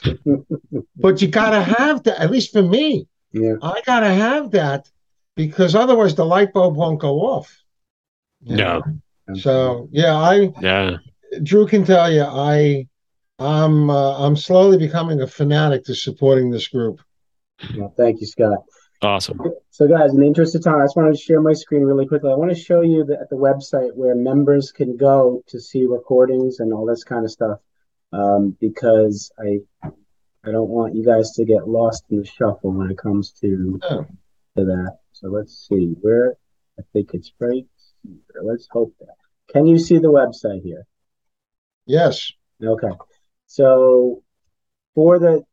but 0.97 1.19
you 1.19 1.29
got 1.29 1.49
to 1.49 1.63
have 1.63 2.03
that. 2.03 2.21
At 2.21 2.29
least 2.29 2.53
for 2.53 2.61
me, 2.61 3.07
yeah, 3.31 3.55
I 3.63 3.81
got 3.87 4.01
to 4.01 4.13
have 4.13 4.51
that 4.51 4.87
because 5.35 5.75
otherwise 5.75 6.15
the 6.15 6.25
light 6.25 6.53
bulb 6.53 6.75
won't 6.75 6.99
go 6.99 7.21
off. 7.21 7.63
No. 8.41 8.81
So 9.35 9.87
yeah, 9.91 10.15
I 10.15 10.51
yeah. 10.61 10.97
Drew 11.41 11.65
can 11.65 11.85
tell 11.85 12.11
you, 12.11 12.23
I 12.23 12.87
I'm 13.39 13.89
uh, 13.89 14.25
I'm 14.25 14.35
slowly 14.35 14.77
becoming 14.77 15.21
a 15.21 15.27
fanatic 15.27 15.85
to 15.85 15.95
supporting 15.95 16.51
this 16.51 16.67
group. 16.67 17.01
Well, 17.75 17.93
thank 17.95 18.21
you, 18.21 18.27
Scott. 18.27 18.59
Awesome. 19.01 19.39
So, 19.69 19.87
guys, 19.87 20.13
in 20.13 20.19
the 20.21 20.25
interest 20.25 20.55
of 20.55 20.63
time, 20.63 20.79
I 20.79 20.85
just 20.85 20.95
wanted 20.95 21.15
to 21.15 21.21
share 21.21 21.41
my 21.41 21.53
screen 21.53 21.83
really 21.83 22.07
quickly. 22.07 22.31
I 22.31 22.35
want 22.35 22.51
to 22.51 22.57
show 22.59 22.81
you 22.81 23.03
the, 23.03 23.27
the 23.29 23.35
website 23.35 23.93
where 23.95 24.15
members 24.15 24.71
can 24.71 24.95
go 24.95 25.43
to 25.47 25.59
see 25.59 25.85
recordings 25.85 26.59
and 26.59 26.71
all 26.71 26.85
this 26.85 27.03
kind 27.03 27.25
of 27.25 27.31
stuff, 27.31 27.59
um, 28.13 28.55
because 28.61 29.31
I 29.39 29.59
I 30.45 30.51
don't 30.51 30.69
want 30.69 30.95
you 30.95 31.05
guys 31.05 31.31
to 31.31 31.45
get 31.45 31.67
lost 31.67 32.05
in 32.09 32.19
the 32.19 32.25
shuffle 32.25 32.71
when 32.71 32.91
it 32.91 32.97
comes 32.97 33.31
to 33.41 33.79
oh. 33.83 34.05
to 34.57 34.65
that. 34.65 34.97
So 35.23 35.29
let's 35.29 35.67
see 35.69 35.95
where 36.01 36.35
I 36.77 36.81
think 36.91 37.13
it's 37.13 37.31
right 37.39 37.65
here. 38.03 38.43
Let's 38.43 38.67
hope 38.69 38.93
that. 38.99 39.15
Can 39.53 39.65
you 39.65 39.79
see 39.79 39.97
the 39.97 40.11
website 40.11 40.61
here? 40.63 40.85
Yes. 41.85 42.33
Okay. 42.61 42.91
So 43.47 44.21
for 44.95 45.19
the 45.19 45.43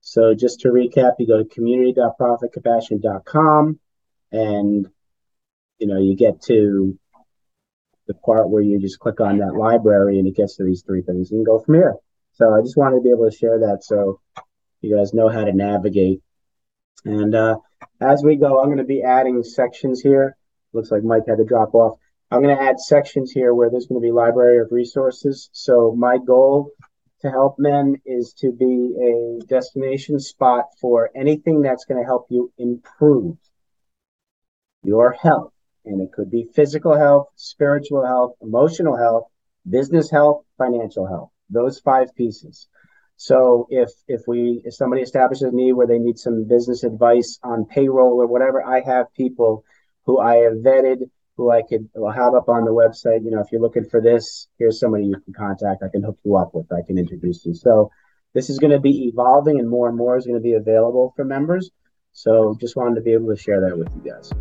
So 0.02 0.34
just 0.34 0.62
to 0.62 0.70
recap, 0.70 1.14
you 1.20 1.28
go 1.28 1.38
to 1.38 1.46
community.profitcompassion.com 1.46 3.80
and 4.32 4.90
you 5.80 5.88
know, 5.88 6.00
you 6.00 6.16
get 6.16 6.42
to 6.44 6.98
the 8.08 8.14
part 8.14 8.50
where 8.50 8.62
you 8.62 8.80
just 8.80 9.00
click 9.00 9.20
on 9.20 9.40
that 9.40 9.56
library 9.56 10.20
and 10.20 10.28
it 10.28 10.36
gets 10.36 10.58
to 10.58 10.64
these 10.64 10.84
three 10.84 11.02
things. 11.02 11.30
Can 11.30 11.44
go 11.44 11.60
from 11.60 11.76
here. 11.76 11.96
So 12.34 12.54
I 12.54 12.62
just 12.62 12.78
wanted 12.78 12.98
to 12.98 13.02
be 13.02 13.10
able 13.10 13.30
to 13.30 13.36
share 13.36 13.60
that 13.60 13.84
so 13.84 14.20
you 14.82 14.96
guys 14.96 15.14
know 15.14 15.30
how 15.30 15.44
to 15.44 15.54
navigate. 15.54 16.22
And 17.04 17.34
uh, 17.34 17.58
as 18.02 18.24
we 18.24 18.36
go, 18.36 18.60
I'm 18.60 18.68
going 18.68 18.78
to 18.78 18.84
be 18.84 19.04
adding 19.04 19.44
sections 19.44 20.02
here. 20.02 20.36
Looks 20.74 20.92
like 20.92 21.04
Mike 21.04 21.24
had 21.28 21.38
to 21.38 21.46
drop 21.46 21.74
off. 21.74 21.98
I'm 22.32 22.42
going 22.42 22.56
to 22.56 22.62
add 22.62 22.80
sections 22.80 23.32
here 23.32 23.54
where 23.54 23.70
there's 23.70 23.86
going 23.86 24.02
to 24.02 24.06
be 24.06 24.12
library 24.12 24.60
of 24.60 24.72
resources. 24.72 25.50
So 25.54 25.96
my 25.98 26.18
goal 26.18 26.72
to 27.22 27.30
help 27.30 27.58
men 27.58 27.96
is 28.06 28.34
to 28.40 28.52
be 28.52 28.94
a 29.00 29.46
destination 29.46 30.20
spot 30.20 30.66
for 30.82 31.10
anything 31.16 31.62
that's 31.62 31.86
going 31.86 32.02
to 32.02 32.06
help 32.06 32.28
you 32.30 32.52
improve 32.58 33.38
your 34.84 35.12
health 35.14 35.54
and 35.86 36.02
it 36.02 36.12
could 36.14 36.30
be 36.30 36.48
physical 36.54 36.98
health, 36.98 37.28
spiritual 37.36 38.06
health, 38.06 38.34
emotional 38.42 38.98
health, 38.98 39.26
business 39.70 40.10
health, 40.10 40.44
financial 40.58 41.08
health. 41.08 41.30
Those 41.50 41.80
five 41.80 42.14
pieces. 42.16 42.68
So 43.18 43.68
if 43.70 43.90
if 44.08 44.22
we 44.28 44.62
if 44.66 44.74
somebody 44.74 45.02
establishes 45.02 45.54
need 45.54 45.74
where 45.74 45.88
they 45.88 46.00
need 46.00 46.18
some 46.18 46.48
business 46.48 46.84
advice 46.84 47.40
on 47.44 47.66
payroll 47.66 48.22
or 48.22 48.28
whatever, 48.28 48.64
I 48.64 48.82
have 48.82 49.14
people 49.14 49.64
who 50.06 50.20
I 50.20 50.36
have 50.38 50.54
vetted 50.54 51.10
who 51.38 51.52
I 51.52 51.62
could 51.64 51.90
will 51.94 52.12
have 52.12 52.34
up 52.34 52.50
on 52.50 52.66
the 52.66 52.72
website. 52.72 53.24
You 53.24 53.32
know, 53.32 53.42
if 53.42 53.52
you're 53.52 53.62
looking 53.62 53.86
for 53.90 54.02
this, 54.02 54.48
here's 54.58 54.80
somebody 54.80 55.06
you 55.06 55.20
can 55.20 55.34
contact. 55.34 55.84
I 55.84 55.90
can 55.90 56.04
hook 56.04 56.18
you 56.24 56.36
up 56.38 56.52
with. 56.54 56.72
I 56.72 56.82
can 56.86 56.98
introduce 56.98 57.46
you. 57.46 57.54
So 57.54 57.92
this 58.34 58.50
is 58.50 58.60
going 58.60 58.72
to 58.72 58.80
be 58.80 59.08
evolving, 59.08 59.60
and 59.60 59.70
more 59.70 59.88
and 59.88 59.98
more 59.98 60.18
is 60.18 60.26
going 60.26 60.40
to 60.40 60.44
be 60.44 60.54
available 60.54 61.14
for 61.16 61.26
members. 61.26 61.70
So 62.14 62.56
just 62.60 62.76
wanted 62.76 62.96
to 62.96 63.02
be 63.02 63.14
able 63.14 63.34
to 63.36 63.42
share 63.42 63.62
that 63.62 63.78
with 63.78 63.90
you 63.96 64.12
guys. 64.12 64.32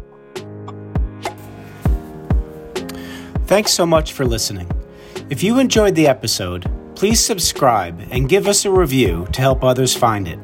Thanks 3.55 3.70
so 3.70 3.86
much 3.86 4.14
for 4.14 4.26
listening. 4.26 4.68
If 5.30 5.44
you 5.44 5.61
enjoyed 5.61 5.94
the 5.94 6.09
episode, 6.09 6.68
please 6.96 7.24
subscribe 7.24 8.05
and 8.11 8.28
give 8.28 8.48
us 8.48 8.64
a 8.64 8.70
review 8.72 9.28
to 9.30 9.40
help 9.40 9.62
others 9.62 9.94
find 9.94 10.26
it. 10.26 10.40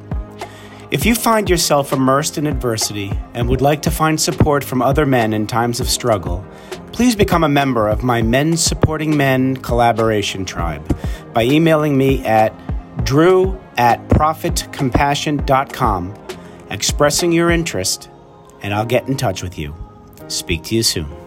If 0.92 1.04
you 1.04 1.16
find 1.16 1.50
yourself 1.50 1.92
immersed 1.92 2.38
in 2.38 2.46
adversity 2.46 3.10
and 3.34 3.48
would 3.48 3.62
like 3.62 3.82
to 3.82 3.90
find 3.90 4.20
support 4.20 4.62
from 4.62 4.80
other 4.80 5.06
men 5.06 5.32
in 5.32 5.48
times 5.48 5.80
of 5.80 5.90
struggle, 5.90 6.46
please 6.92 7.16
become 7.16 7.42
a 7.42 7.48
member 7.48 7.88
of 7.88 8.04
my 8.04 8.22
Men 8.22 8.56
Supporting 8.56 9.16
Men 9.16 9.56
collaboration 9.56 10.44
tribe 10.44 10.96
by 11.32 11.42
emailing 11.42 11.98
me 11.98 12.24
at 12.24 12.54
drew 13.04 13.60
at 13.76 14.06
profitcompassion.com, 14.10 16.14
expressing 16.70 17.32
your 17.32 17.50
interest, 17.50 18.08
and 18.62 18.72
I'll 18.72 18.86
get 18.86 19.08
in 19.08 19.16
touch 19.16 19.42
with 19.42 19.58
you. 19.58 19.74
Speak 20.28 20.62
to 20.62 20.76
you 20.76 20.84
soon. 20.84 21.19